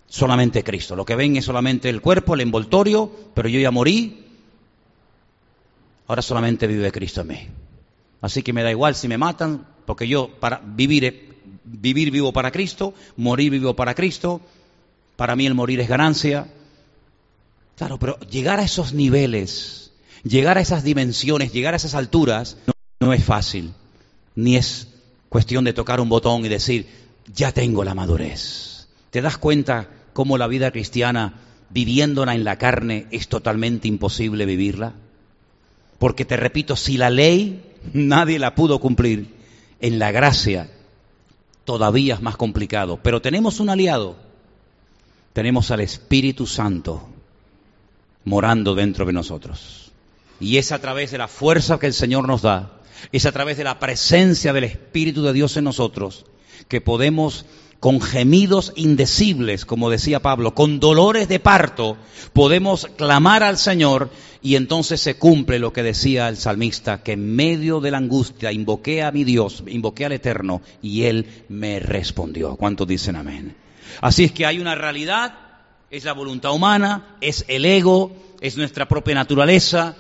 Solamente 0.06 0.62
Cristo. 0.62 0.94
Lo 0.94 1.04
que 1.04 1.16
ven 1.16 1.34
es 1.34 1.44
solamente 1.44 1.88
el 1.88 2.00
cuerpo, 2.00 2.34
el 2.34 2.40
envoltorio, 2.40 3.10
pero 3.34 3.48
yo 3.48 3.58
ya 3.58 3.72
morí. 3.72 4.26
Ahora 6.06 6.22
solamente 6.22 6.68
vive 6.68 6.92
Cristo 6.92 7.22
en 7.22 7.26
mí. 7.26 7.48
Así 8.20 8.44
que 8.44 8.52
me 8.52 8.62
da 8.62 8.70
igual 8.70 8.94
si 8.94 9.08
me 9.08 9.18
matan, 9.18 9.66
porque 9.93 10.09
yo 10.09 10.30
para 10.40 10.59
vivir, 10.64 11.34
vivir 11.64 12.11
vivo 12.11 12.32
para 12.32 12.51
Cristo, 12.51 12.95
morir 13.18 13.51
vivo 13.51 13.76
para 13.76 13.95
Cristo. 13.95 14.40
Para 15.16 15.36
mí 15.36 15.45
el 15.45 15.53
morir 15.53 15.80
es 15.80 15.88
ganancia. 15.90 16.49
Claro, 17.76 17.99
pero 17.99 18.18
llegar 18.20 18.59
a 18.59 18.62
esos 18.62 18.95
niveles, 18.95 19.90
llegar 20.24 20.57
a 20.57 20.62
esas 20.62 20.82
dimensiones, 20.82 21.53
llegar 21.53 21.74
a 21.74 21.76
esas 21.76 21.95
alturas, 21.95 22.57
no, 22.66 22.72
no 23.01 23.12
es 23.12 23.22
fácil. 23.22 23.74
Ni 24.34 24.57
es 24.57 24.88
cuestión 25.28 25.64
de 25.64 25.74
tocar 25.74 26.01
un 26.01 26.09
botón 26.09 26.47
y 26.47 26.49
decir, 26.49 26.86
ya 27.34 27.53
tengo 27.53 27.84
la 27.84 27.95
madurez. 27.95 28.88
¿Te 29.11 29.20
das 29.20 29.36
cuenta 29.36 29.90
cómo 30.14 30.38
la 30.38 30.47
vida 30.47 30.70
cristiana, 30.70 31.34
viviéndola 31.68 32.34
en 32.34 32.45
la 32.45 32.57
carne, 32.57 33.09
es 33.11 33.28
totalmente 33.28 33.88
imposible 33.88 34.47
vivirla? 34.47 34.95
Porque 35.99 36.24
te 36.24 36.38
repito, 36.38 36.76
si 36.76 36.97
la 36.97 37.11
ley 37.11 37.62
nadie 37.93 38.38
la 38.38 38.55
pudo 38.55 38.78
cumplir, 38.78 39.41
en 39.83 39.99
la 39.99 40.12
gracia 40.12 40.70
todavía 41.64 42.14
es 42.14 42.22
más 42.22 42.37
complicado. 42.37 43.01
Pero 43.03 43.20
tenemos 43.20 43.61
un 43.61 43.68
aliado, 43.68 44.16
tenemos 45.35 45.70
al 45.70 45.80
Espíritu 45.80 46.47
Santo 46.47 47.07
morando 48.24 48.74
dentro 48.74 49.05
de 49.05 49.12
nosotros. 49.12 49.93
Y 50.41 50.57
es 50.57 50.72
a 50.72 50.80
través 50.80 51.11
de 51.11 51.18
la 51.18 51.28
fuerza 51.28 51.78
que 51.78 51.87
el 51.87 51.93
Señor 51.93 52.26
nos 52.26 52.43
da, 52.43 52.80
es 53.11 53.26
a 53.26 53.33
través 53.33 53.57
de 53.57 53.64
la 53.64 53.78
presencia 53.78 54.53
del 54.53 54.64
Espíritu 54.64 55.22
de 55.22 55.33
Dios 55.33 55.57
en 55.57 55.64
nosotros, 55.64 56.24
que 56.68 56.80
podemos 56.80 57.45
con 57.83 58.01
gemidos 58.01 58.72
indecibles, 58.76 59.64
como 59.64 59.91
decía 59.91 60.22
Pablo, 60.22 60.55
con 60.55 60.78
dolores 60.78 61.26
de 61.26 61.41
parto, 61.41 61.97
podemos 62.33 62.87
clamar 62.97 63.43
al 63.43 63.59
Señor 63.59 64.11
y 64.41 64.55
entonces 64.55 65.01
se 65.01 65.16
cumple 65.16 65.59
lo 65.59 65.72
que 65.72 65.83
decía 65.83 66.28
el 66.28 66.37
salmista, 66.37 67.03
que 67.03 67.14
en 67.14 67.35
medio 67.35 67.80
de 67.80 67.91
la 67.91 67.99
angustia 67.99 68.53
invoqué 68.53 69.03
a 69.03 69.11
mi 69.11 69.24
Dios, 69.24 69.64
invoqué 69.66 70.05
al 70.05 70.12
Eterno 70.12 70.62
y 70.80 71.03
Él 71.07 71.26
me 71.49 71.80
respondió. 71.80 72.55
¿Cuántos 72.55 72.87
dicen 72.87 73.16
amén? 73.16 73.57
Así 74.01 74.22
es 74.22 74.30
que 74.30 74.47
hay 74.47 74.61
una 74.61 74.76
realidad, 74.76 75.35
es 75.91 76.05
la 76.05 76.12
voluntad 76.12 76.53
humana, 76.53 77.16
es 77.20 77.45
el 77.49 77.64
ego, 77.64 78.12
es 78.41 78.57
nuestra 78.57 78.87
propia 78.87 79.16
naturaleza, 79.16 79.97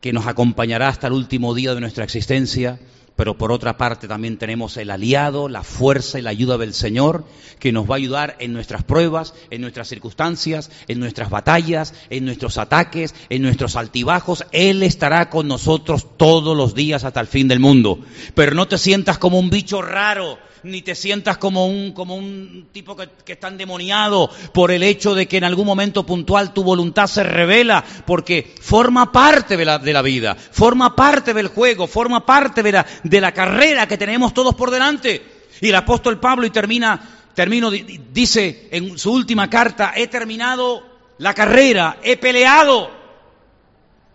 que 0.00 0.14
nos 0.14 0.26
acompañará 0.26 0.88
hasta 0.88 1.08
el 1.08 1.12
último 1.12 1.52
día 1.52 1.74
de 1.74 1.82
nuestra 1.82 2.04
existencia 2.04 2.80
pero 3.16 3.36
por 3.36 3.52
otra 3.52 3.76
parte 3.76 4.08
también 4.08 4.38
tenemos 4.38 4.76
el 4.76 4.90
aliado, 4.90 5.48
la 5.48 5.62
fuerza 5.62 6.18
y 6.18 6.22
la 6.22 6.30
ayuda 6.30 6.58
del 6.58 6.74
Señor, 6.74 7.24
que 7.58 7.72
nos 7.72 7.88
va 7.88 7.94
a 7.94 7.98
ayudar 7.98 8.36
en 8.38 8.52
nuestras 8.52 8.82
pruebas, 8.82 9.34
en 9.50 9.60
nuestras 9.60 9.88
circunstancias, 9.88 10.70
en 10.88 11.00
nuestras 11.00 11.30
batallas, 11.30 11.94
en 12.10 12.24
nuestros 12.24 12.58
ataques, 12.58 13.14
en 13.28 13.42
nuestros 13.42 13.76
altibajos. 13.76 14.44
Él 14.52 14.82
estará 14.82 15.30
con 15.30 15.48
nosotros 15.48 16.16
todos 16.16 16.56
los 16.56 16.74
días 16.74 17.04
hasta 17.04 17.20
el 17.20 17.26
fin 17.26 17.48
del 17.48 17.60
mundo. 17.60 17.98
Pero 18.34 18.54
no 18.54 18.66
te 18.66 18.78
sientas 18.78 19.18
como 19.18 19.38
un 19.38 19.50
bicho 19.50 19.82
raro, 19.82 20.38
ni 20.64 20.82
te 20.82 20.94
sientas 20.94 21.38
como 21.38 21.66
un, 21.66 21.92
como 21.92 22.14
un 22.14 22.68
tipo 22.72 22.96
que, 22.96 23.08
que 23.24 23.32
está 23.32 23.48
endemoniado 23.48 24.30
por 24.52 24.70
el 24.70 24.82
hecho 24.82 25.14
de 25.14 25.26
que 25.26 25.38
en 25.38 25.44
algún 25.44 25.66
momento 25.66 26.04
puntual 26.04 26.52
tu 26.52 26.62
voluntad 26.62 27.06
se 27.06 27.22
revela, 27.22 27.84
porque 28.06 28.54
forma 28.60 29.10
parte 29.12 29.56
de 29.56 29.64
la, 29.64 29.78
de 29.78 29.92
la 29.92 30.02
vida, 30.02 30.34
forma 30.34 30.94
parte 30.94 31.34
del 31.34 31.48
juego, 31.48 31.86
forma 31.86 32.24
parte 32.24 32.62
de 32.62 32.72
la, 32.72 32.86
de 33.02 33.20
la 33.20 33.32
carrera 33.32 33.86
que 33.86 33.98
tenemos 33.98 34.34
todos 34.34 34.54
por 34.54 34.70
delante. 34.70 35.22
Y 35.60 35.68
el 35.68 35.74
apóstol 35.74 36.18
Pablo, 36.18 36.46
y 36.46 36.50
termina, 36.50 37.00
termino, 37.34 37.70
dice 37.70 38.68
en 38.70 38.98
su 38.98 39.12
última 39.12 39.48
carta, 39.48 39.92
he 39.96 40.08
terminado 40.08 40.82
la 41.18 41.34
carrera, 41.34 41.98
he 42.02 42.16
peleado, 42.16 42.90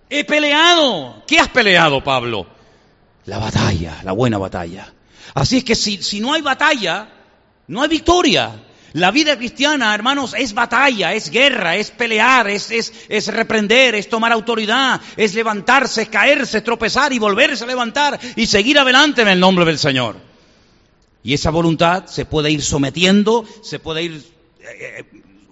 he 0.10 0.24
peleado. 0.24 1.24
¿Qué 1.26 1.40
has 1.40 1.50
peleado, 1.50 2.04
Pablo? 2.04 2.48
La 3.26 3.38
batalla, 3.38 4.02
la 4.04 4.12
buena 4.14 4.38
batalla. 4.38 4.94
Así 5.38 5.58
es 5.58 5.64
que 5.64 5.76
si, 5.76 6.02
si 6.02 6.20
no 6.20 6.34
hay 6.34 6.42
batalla, 6.42 7.10
no 7.68 7.84
hay 7.84 7.90
victoria. 7.90 8.60
La 8.94 9.12
vida 9.12 9.38
cristiana, 9.38 9.94
hermanos, 9.94 10.34
es 10.36 10.52
batalla, 10.56 11.14
es 11.14 11.30
guerra, 11.30 11.76
es 11.76 11.92
pelear, 11.92 12.48
es, 12.48 12.72
es, 12.72 12.92
es, 13.08 13.28
reprender, 13.28 13.94
es 13.94 14.10
tomar 14.10 14.32
autoridad, 14.32 15.00
es 15.16 15.36
levantarse, 15.36 16.02
es 16.02 16.10
caerse, 16.10 16.62
tropezar 16.62 17.14
y 17.14 17.20
volverse 17.20 17.66
a 17.66 17.68
levantar 17.68 18.20
y 18.36 18.48
seguir 18.48 18.80
adelante 18.80 19.22
en 19.22 19.28
el 19.28 19.40
nombre 19.40 19.64
del 19.64 19.78
Señor. 19.78 20.16
Y 21.22 21.36
esa 21.36 21.52
voluntad 21.52 22.08
se 22.08 22.26
puede 22.26 22.50
ir 22.50 22.64
sometiendo, 22.64 23.46
se 23.62 23.78
puede 23.78 24.02
ir 24.02 24.24
eh, 24.62 25.04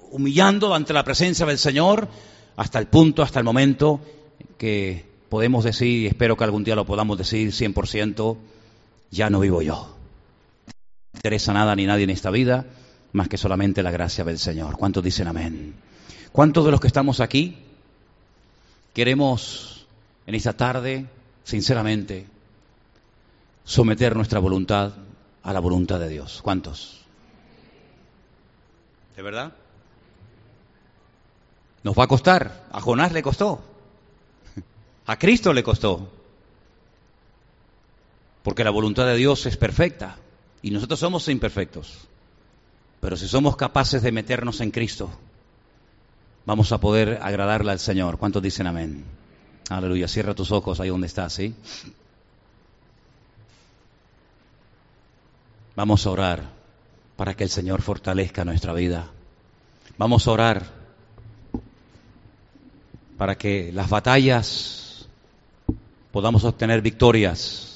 humillando 0.10 0.74
ante 0.74 0.94
la 0.94 1.04
presencia 1.04 1.46
del 1.46 1.60
Señor 1.60 2.08
hasta 2.56 2.80
el 2.80 2.88
punto, 2.88 3.22
hasta 3.22 3.38
el 3.38 3.46
momento 3.46 4.02
que 4.58 5.06
podemos 5.30 5.64
decir, 5.64 6.02
y 6.02 6.08
espero 6.08 6.36
que 6.36 6.44
algún 6.44 6.64
día 6.64 6.74
lo 6.76 6.88
podamos 6.88 7.20
decir 7.20 7.52
100%, 7.52 8.38
ya 9.12 9.30
no 9.30 9.40
vivo 9.40 9.62
yo. 9.62 9.96
No 10.68 11.18
interesa 11.18 11.54
nada 11.54 11.76
ni 11.76 11.86
nadie 11.86 12.04
en 12.04 12.10
esta 12.10 12.32
vida 12.32 12.66
más 13.16 13.30
que 13.30 13.38
solamente 13.38 13.82
la 13.82 13.92
gracia 13.92 14.26
del 14.26 14.38
Señor. 14.38 14.78
¿Cuántos 14.78 15.04
dicen 15.04 15.28
amén? 15.28 15.74
¿Cuántos 16.32 16.66
de 16.66 16.72
los 16.72 16.82
que 16.82 16.88
estamos 16.88 17.22
aquí 17.22 17.58
queremos 18.94 19.88
en 20.28 20.36
esta 20.36 20.54
tarde, 20.54 21.06
sinceramente, 21.46 22.28
someter 23.64 24.16
nuestra 24.16 24.40
voluntad 24.40 24.94
a 25.44 25.54
la 25.54 25.62
voluntad 25.62 25.98
de 25.98 26.10
Dios? 26.10 26.42
¿Cuántos? 26.44 27.06
¿De 29.16 29.22
verdad? 29.22 29.54
Nos 31.84 31.98
va 31.98 32.04
a 32.04 32.08
costar. 32.08 32.66
A 32.72 32.82
Jonás 32.82 33.14
le 33.14 33.24
costó. 33.24 33.64
A 35.06 35.18
Cristo 35.18 35.54
le 35.54 35.64
costó. 35.64 36.10
Porque 38.46 38.64
la 38.64 38.70
voluntad 38.70 39.08
de 39.08 39.18
Dios 39.18 39.48
es 39.48 39.58
perfecta 39.58 40.18
y 40.62 40.70
nosotros 40.70 41.00
somos 41.00 41.28
imperfectos. 41.30 42.08
Pero 43.02 43.18
si 43.18 43.28
somos 43.28 43.56
capaces 43.56 44.04
de 44.04 44.12
meternos 44.12 44.62
en 44.62 44.70
Cristo, 44.70 45.10
vamos 46.46 46.72
a 46.72 46.80
poder 46.80 47.18
agradarle 47.24 47.72
al 47.72 47.80
Señor. 47.80 48.20
¿Cuántos 48.20 48.44
dicen 48.44 48.68
amén? 48.68 49.04
Aleluya. 49.68 50.08
Cierra 50.08 50.36
tus 50.36 50.52
ojos 50.52 50.80
ahí 50.80 50.90
donde 50.90 51.08
estás, 51.08 51.34
¿sí? 51.34 51.56
Vamos 55.76 56.06
a 56.06 56.12
orar 56.12 56.44
para 57.18 57.34
que 57.34 57.46
el 57.46 57.50
Señor 57.50 57.82
fortalezca 57.82 58.46
nuestra 58.46 58.74
vida. 58.74 59.08
Vamos 59.98 60.28
a 60.28 60.32
orar 60.32 60.68
para 63.18 63.40
que 63.40 63.72
las 63.74 63.90
batallas 63.90 65.08
podamos 66.12 66.44
obtener 66.44 66.84
victorias 66.84 67.75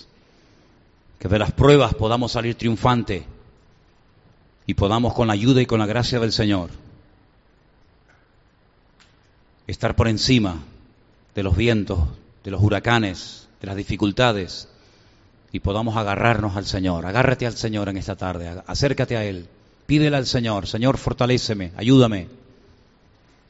que 1.19 1.27
de 1.27 1.37
las 1.37 1.51
pruebas 1.51 1.93
podamos 1.93 2.31
salir 2.31 2.55
triunfante 2.55 3.25
y 4.65 4.73
podamos 4.73 5.13
con 5.13 5.27
la 5.27 5.33
ayuda 5.33 5.61
y 5.61 5.65
con 5.65 5.79
la 5.79 5.85
gracia 5.85 6.19
del 6.19 6.31
Señor 6.31 6.69
estar 9.67 9.95
por 9.95 10.07
encima 10.07 10.63
de 11.35 11.43
los 11.43 11.55
vientos, 11.55 11.99
de 12.43 12.51
los 12.51 12.63
huracanes, 12.63 13.47
de 13.59 13.67
las 13.67 13.75
dificultades 13.75 14.69
y 15.51 15.59
podamos 15.59 15.97
agarrarnos 15.97 16.55
al 16.55 16.65
Señor. 16.65 17.05
Agárrate 17.05 17.45
al 17.45 17.53
Señor 17.53 17.89
en 17.89 17.97
esta 17.97 18.15
tarde, 18.15 18.61
acércate 18.65 19.17
a 19.17 19.25
Él, 19.25 19.47
pídele 19.85 20.15
al 20.15 20.25
Señor, 20.25 20.67
Señor, 20.67 20.97
fortaléceme, 20.97 21.73
ayúdame, 21.75 22.29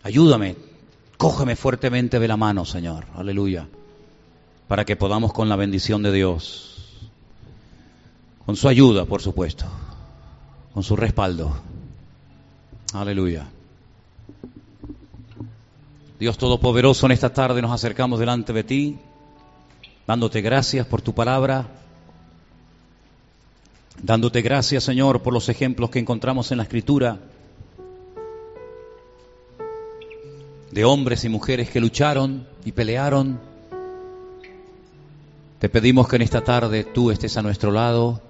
ayúdame, 0.01 0.55
cógeme 1.17 1.55
fuertemente 1.55 2.19
de 2.19 2.27
la 2.27 2.37
mano, 2.37 2.65
Señor, 2.65 3.05
aleluya, 3.15 3.67
para 4.67 4.85
que 4.85 4.95
podamos 4.95 5.33
con 5.33 5.49
la 5.49 5.55
bendición 5.55 6.01
de 6.01 6.11
Dios 6.11 6.78
con 8.49 8.55
su 8.55 8.67
ayuda, 8.67 9.05
por 9.05 9.21
supuesto, 9.21 9.65
con 10.73 10.81
su 10.81 10.95
respaldo. 10.95 11.55
Aleluya. 12.93 13.47
Dios 16.19 16.35
Todopoderoso, 16.35 17.05
en 17.05 17.11
esta 17.11 17.31
tarde 17.31 17.61
nos 17.61 17.71
acercamos 17.71 18.19
delante 18.19 18.51
de 18.51 18.63
ti, 18.63 18.97
dándote 20.07 20.41
gracias 20.41 20.87
por 20.87 21.03
tu 21.03 21.13
palabra, 21.13 21.67
dándote 24.01 24.41
gracias, 24.41 24.83
Señor, 24.83 25.21
por 25.21 25.31
los 25.31 25.47
ejemplos 25.47 25.91
que 25.91 25.99
encontramos 25.99 26.51
en 26.51 26.57
la 26.57 26.63
Escritura 26.63 27.19
de 30.71 30.85
hombres 30.85 31.23
y 31.23 31.29
mujeres 31.29 31.69
que 31.69 31.79
lucharon 31.79 32.47
y 32.65 32.71
pelearon. 32.71 33.39
Te 35.59 35.69
pedimos 35.69 36.07
que 36.07 36.15
en 36.15 36.23
esta 36.23 36.41
tarde 36.41 36.83
tú 36.83 37.11
estés 37.11 37.37
a 37.37 37.43
nuestro 37.43 37.69
lado 37.69 38.23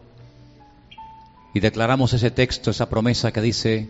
y 1.53 1.59
declaramos 1.59 2.13
ese 2.13 2.31
texto, 2.31 2.71
esa 2.71 2.89
promesa 2.89 3.31
que 3.31 3.41
dice, 3.41 3.89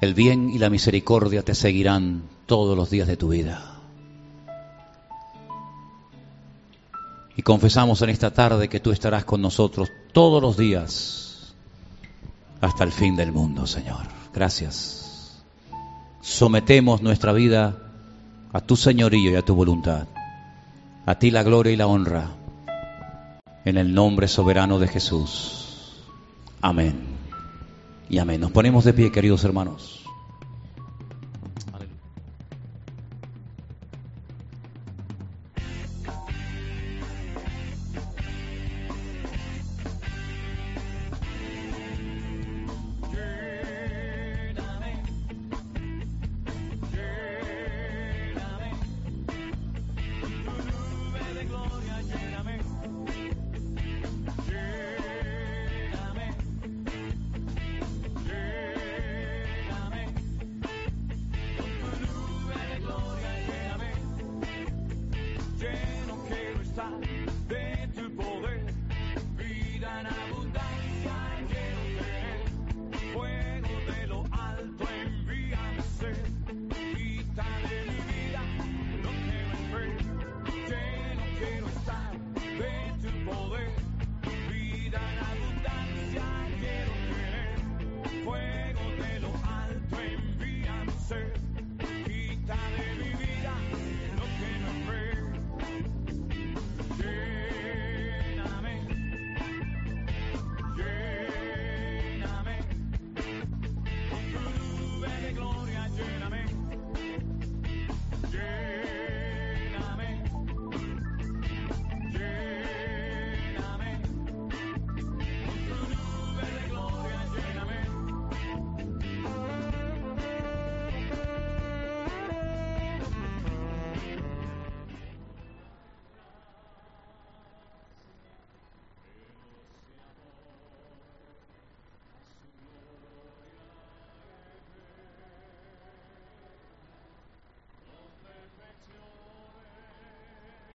El 0.00 0.14
bien 0.14 0.50
y 0.50 0.58
la 0.58 0.70
misericordia 0.70 1.42
te 1.42 1.54
seguirán 1.54 2.22
todos 2.46 2.76
los 2.76 2.90
días 2.90 3.08
de 3.08 3.16
tu 3.16 3.28
vida. 3.28 3.74
Y 7.36 7.42
confesamos 7.42 8.00
en 8.02 8.10
esta 8.10 8.32
tarde 8.32 8.68
que 8.68 8.80
tú 8.80 8.92
estarás 8.92 9.24
con 9.24 9.42
nosotros 9.42 9.90
todos 10.12 10.40
los 10.40 10.56
días 10.56 11.54
hasta 12.60 12.84
el 12.84 12.92
fin 12.92 13.16
del 13.16 13.32
mundo, 13.32 13.66
Señor. 13.66 14.06
Gracias. 14.32 15.42
Sometemos 16.20 17.02
nuestra 17.02 17.32
vida 17.32 17.76
a 18.52 18.60
tu 18.60 18.76
señorío 18.76 19.32
y 19.32 19.34
a 19.34 19.42
tu 19.42 19.54
voluntad. 19.54 20.06
A 21.06 21.18
ti 21.18 21.30
la 21.30 21.42
gloria 21.42 21.72
y 21.72 21.76
la 21.76 21.88
honra. 21.88 22.30
En 23.64 23.78
el 23.78 23.94
nombre 23.94 24.28
soberano 24.28 24.78
de 24.78 24.88
Jesús. 24.88 25.63
Amén. 26.64 26.94
Y 28.08 28.16
amén. 28.16 28.40
Nos 28.40 28.50
ponemos 28.50 28.84
de 28.84 28.94
pie, 28.94 29.12
queridos 29.12 29.44
hermanos. 29.44 30.03